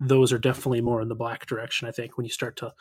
those 0.00 0.32
are 0.32 0.38
definitely 0.38 0.80
more 0.80 1.02
in 1.02 1.08
the 1.08 1.14
black 1.14 1.46
direction. 1.46 1.88
I 1.88 1.92
think 1.92 2.16
when 2.16 2.24
you 2.24 2.30
start 2.32 2.56
to 2.58 2.72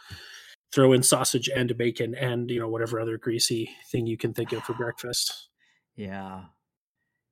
throw 0.71 0.93
in 0.93 1.03
sausage 1.03 1.49
and 1.49 1.75
bacon 1.77 2.15
and 2.15 2.49
you 2.49 2.59
know 2.59 2.69
whatever 2.69 2.99
other 2.99 3.17
greasy 3.17 3.69
thing 3.91 4.07
you 4.07 4.17
can 4.17 4.33
think 4.33 4.51
of 4.53 4.63
for 4.63 4.73
breakfast. 4.73 5.49
Yeah. 5.95 6.45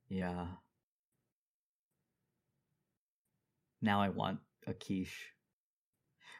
Yeah. 0.08 0.46
Now 3.80 4.00
I 4.00 4.08
want 4.08 4.40
a 4.66 4.74
quiche. 4.74 5.32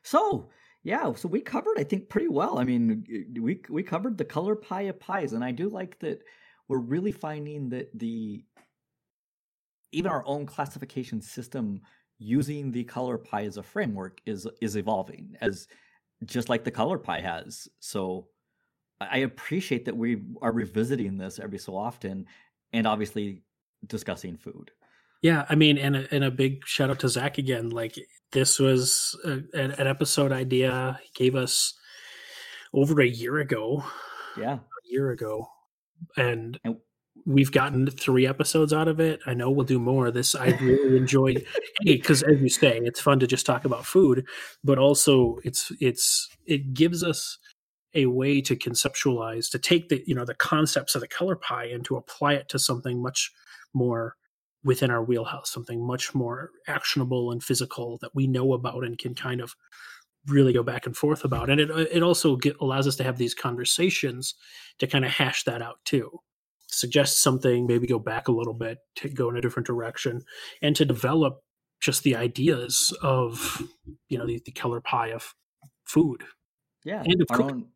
So, 0.03 0.51
yeah, 0.83 1.13
so 1.15 1.29
we 1.29 1.41
covered 1.41 1.79
I 1.79 1.85
think 1.85 2.09
pretty 2.09 2.29
well. 2.29 2.59
I 2.59 2.65
mean, 2.65 3.05
we 3.41 3.63
we 3.69 3.83
covered 3.83 4.17
the 4.19 4.25
color 4.25 4.57
pie 4.57 4.83
of 4.83 4.99
pies 5.01 5.33
and 5.33 5.45
I 5.45 5.53
do 5.53 5.69
like 5.69 5.99
that 6.01 6.23
we're 6.69 6.79
really 6.79 7.13
finding 7.13 7.69
that 7.71 7.91
the 7.99 8.45
even 9.93 10.11
our 10.11 10.25
own 10.27 10.47
classification 10.47 11.21
system 11.21 11.81
using 12.19 12.71
the 12.71 12.85
color 12.85 13.17
pie 13.17 13.45
as 13.45 13.57
a 13.57 13.63
framework 13.63 14.21
is 14.27 14.47
is 14.61 14.77
evolving 14.77 15.37
as 15.41 15.67
just 16.25 16.49
like 16.49 16.65
the 16.65 16.71
color 16.71 16.99
pie 16.99 17.21
has. 17.21 17.69
So 17.81 18.29
I 19.01 19.19
appreciate 19.19 19.85
that 19.85 19.97
we 19.97 20.23
are 20.43 20.53
revisiting 20.53 21.17
this 21.17 21.39
every 21.39 21.59
so 21.59 21.77
often 21.77 22.27
and 22.73 22.87
obviously 22.87 23.43
discussing 23.87 24.37
food. 24.37 24.73
Yeah, 25.23 25.47
I 25.49 25.55
mean, 25.55 25.79
and 25.79 25.97
a, 25.97 26.15
and 26.15 26.25
a 26.25 26.31
big 26.31 26.67
shout 26.67 26.91
out 26.91 26.99
to 27.01 27.09
Zach 27.09 27.39
again. 27.39 27.71
Like 27.71 27.97
this 28.33 28.59
was 28.59 29.17
a, 29.25 29.43
an 29.57 29.87
episode 29.87 30.33
idea 30.33 30.99
he 31.03 31.11
gave 31.15 31.37
us 31.37 31.75
over 32.75 33.01
a 33.01 33.07
year 33.07 33.39
ago, 33.39 33.85
Yeah. 34.37 34.55
a 34.55 34.89
year 34.91 35.11
ago, 35.11 35.49
and 36.17 36.59
we've 37.27 37.53
gotten 37.53 37.87
three 37.91 38.27
episodes 38.27 38.73
out 38.73 38.89
of 38.89 39.01
it. 39.01 39.21
I 39.27 39.35
know 39.35 39.51
we'll 39.51 39.67
do 39.67 39.79
more. 39.79 40.11
This 40.11 40.35
I 40.35 40.49
really 40.61 40.97
enjoyed 41.03 41.45
because, 41.85 42.23
as 42.23 42.41
you 42.41 42.49
say, 42.49 42.81
it's 42.83 43.01
fun 43.01 43.21
to 43.21 43.27
just 43.27 43.47
talk 43.47 43.65
about 43.65 43.85
food, 43.85 44.27
but 44.65 44.79
also 44.79 45.39
it's 45.45 45.71
it's 45.81 46.29
it 46.47 46.75
gives 46.75 47.05
us 47.05 47.39
a 47.95 48.07
way 48.07 48.41
to 48.41 48.57
conceptualize 48.57 49.51
to 49.51 49.59
take 49.59 49.89
the 49.89 50.03
you 50.07 50.15
know 50.15 50.25
the 50.25 50.35
concepts 50.35 50.95
of 50.95 51.01
the 51.01 51.09
color 51.09 51.37
pie 51.37 51.67
and 51.67 51.85
to 51.85 51.97
apply 51.97 52.35
it 52.35 52.49
to 52.49 52.59
something 52.59 53.03
much 53.03 53.33
more 53.75 54.17
within 54.65 54.91
our 54.91 55.03
wheelhouse 55.03 55.51
something 55.51 55.87
much 55.87 56.15
more 56.15 56.51
actionable 56.67 57.31
and 57.31 57.43
physical 57.43 57.97
that 58.03 58.15
we 58.15 58.27
know 58.27 58.53
about 58.53 58.85
and 58.85 58.99
can 58.99 59.15
kind 59.15 59.41
of 59.41 59.55
really 60.27 60.53
go 60.53 60.63
back 60.63 60.85
and 60.87 60.97
forth 60.97 61.25
about 61.25 61.49
and 61.49 61.61
it 61.61 61.71
it 61.71 62.03
also 62.03 62.37
get, 62.37 62.57
allows 62.61 62.87
us 62.87 62.97
to 62.97 63.05
have 63.05 63.19
these 63.19 63.35
conversations 63.35 64.35
to 64.79 64.87
kind 64.87 65.05
of 65.05 65.11
hash 65.13 65.45
that 65.45 65.63
out 65.63 65.79
too 65.85 66.11
suggest 66.67 67.23
something 67.23 67.67
maybe 67.67 67.87
go 67.87 67.99
back 67.99 68.29
a 68.29 68.33
little 68.33 68.53
bit 68.53 68.79
to 68.97 69.09
go 69.09 69.31
in 69.31 69.37
a 69.37 69.41
different 69.41 69.67
direction 69.67 70.23
and 70.61 70.77
to 70.77 70.85
develop 70.85 71.41
just 71.81 72.03
the 72.03 72.17
ideas 72.17 72.93
of 73.03 73.63
you 74.09 74.19
know 74.19 74.27
the, 74.27 74.41
the 74.45 74.53
color 74.53 74.81
pie 74.81 75.09
of 75.13 75.35
food 75.85 76.25
Yeah. 76.85 77.03
And 77.05 77.23
of 77.23 77.27
our 77.31 77.37
cooking. 77.39 77.55
own 77.57 77.67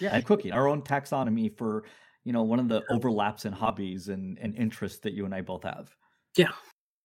Yeah, 0.00 0.14
and 0.14 0.24
cooking. 0.26 0.52
Our 0.52 0.68
own 0.68 0.82
taxonomy 0.82 1.56
for, 1.56 1.84
you 2.24 2.32
know, 2.32 2.42
one 2.42 2.58
of 2.58 2.68
the 2.68 2.82
overlaps 2.90 3.44
in 3.44 3.52
hobbies 3.52 4.08
and, 4.08 4.38
and 4.38 4.56
interests 4.56 5.00
that 5.00 5.12
you 5.14 5.24
and 5.24 5.34
I 5.34 5.40
both 5.42 5.64
have. 5.64 5.94
Yeah, 6.36 6.52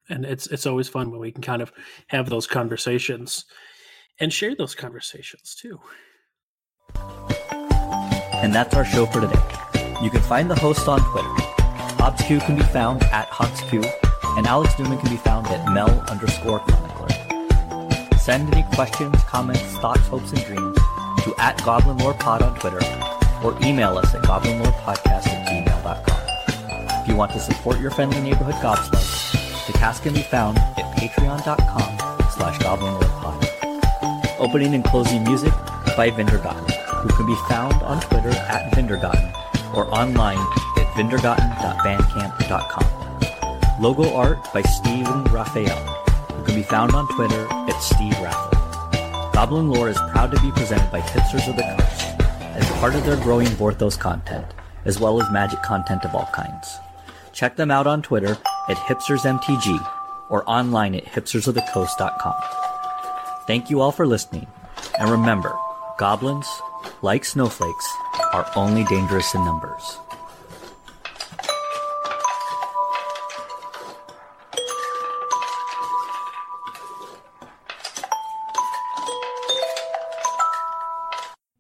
and 0.10 0.26
it's 0.26 0.48
it's 0.48 0.66
always 0.66 0.90
fun 0.90 1.12
when 1.12 1.20
we 1.20 1.32
can 1.32 1.42
kind 1.42 1.62
of 1.62 1.72
have 2.08 2.30
those 2.30 2.48
conversations 2.48 3.46
and 4.20 4.34
share 4.34 4.56
those 4.56 4.76
conversations 4.76 5.56
too 5.56 5.80
And 8.42 8.54
that's 8.54 8.76
our 8.76 8.86
show 8.86 9.06
for 9.08 9.22
today. 9.22 9.42
You 10.04 10.12
can 10.12 10.22
find 10.22 10.50
the 10.50 10.56
host 10.56 10.88
on 10.88 11.00
Twitter. 11.12 11.28
HobsQ 11.98 12.46
can 12.46 12.56
be 12.56 12.64
found 12.64 13.02
at 13.06 13.28
HobsQ, 13.30 13.84
and 14.38 14.46
Alex 14.46 14.78
Newman 14.78 15.00
can 15.00 15.10
be 15.10 15.18
found 15.18 15.48
at 15.48 15.74
Mel 15.74 15.90
underscore 16.02 16.60
chronicler. 16.60 18.18
Send 18.20 18.54
any 18.54 18.64
questions, 18.76 19.16
comments, 19.24 19.64
thoughts, 19.78 20.08
hopes, 20.08 20.32
and 20.32 20.46
dreams 20.46 20.78
to 21.24 21.34
at 21.40 21.62
Goblin 21.66 21.98
Lore 21.98 22.14
Pod 22.14 22.44
on 22.44 22.58
Twitter, 22.60 22.80
or 23.44 23.58
email 23.64 23.98
us 23.98 24.14
at 24.14 24.22
goblinlorepodcast 24.24 25.28
at 25.28 25.48
gmail.com. 25.48 27.02
If 27.02 27.08
you 27.08 27.16
want 27.16 27.32
to 27.32 27.40
support 27.40 27.80
your 27.80 27.90
friendly 27.90 28.22
neighborhood 28.22 28.56
gobslugs, 28.56 29.66
the 29.66 29.74
cast 29.74 30.04
can 30.04 30.14
be 30.14 30.22
found 30.22 30.60
at 30.60 30.96
patreon.com 30.96 32.30
slash 32.30 32.60
goblinlorepod. 32.60 33.47
Opening 34.40 34.74
and 34.76 34.84
closing 34.84 35.24
music 35.24 35.54
by 35.96 36.12
Vindergotten, 36.12 36.66
who 37.02 37.10
can 37.10 37.26
be 37.26 37.34
found 37.50 37.74
on 37.84 38.00
Twitter 38.02 38.30
at 38.30 38.74
Vindergotten 38.76 39.32
or 39.74 39.92
online 39.94 40.38
at 40.78 40.86
vindergotten.bandcamp.com. 40.96 43.82
Logo 43.82 44.14
art 44.14 44.38
by 44.54 44.62
Steven 44.62 45.24
Raphael, 45.26 45.78
who 46.34 46.46
can 46.46 46.56
be 46.56 46.64
found 46.64 46.94
on 46.94 47.08
Twitter 47.16 47.48
at 47.52 47.78
Steve 47.80 48.18
Raffle. 48.22 48.52
Goblin 49.32 49.70
Lore 49.70 49.90
is 49.90 49.98
proud 50.12 50.32
to 50.32 50.42
be 50.42 50.52
presented 50.52 50.92
by 50.92 51.02
Hipsters 51.02 51.50
of 51.50 51.56
the 51.56 51.64
Coast 51.64 52.22
as 52.56 52.70
part 52.80 52.94
of 52.96 53.04
their 53.06 53.18
growing 53.18 53.48
Vorthos 53.48 53.98
content, 53.98 54.46
as 54.86 55.00
well 55.00 55.20
as 55.22 55.32
magic 55.32 55.64
content 55.64 56.06
of 56.06 56.14
all 56.14 56.30
kinds. 56.34 56.78
Check 57.34 57.56
them 57.56 57.72
out 57.72 57.88
on 57.88 58.04
Twitter 58.04 58.38
at 58.68 58.78
hipstersmtg 58.78 59.80
or 60.30 60.48
online 60.50 60.96
at 60.96 61.06
hipstersofthecoast.com. 61.06 62.67
Thank 63.48 63.70
you 63.70 63.80
all 63.80 63.94
for 63.94 64.06
listening, 64.06 64.46
and 65.00 65.10
remember, 65.10 65.56
goblins, 65.98 66.46
like 67.02 67.24
snowflakes, 67.24 67.88
are 68.34 68.46
only 68.58 68.84
dangerous 68.84 69.34
in 69.34 69.46
numbers. 69.46 70.00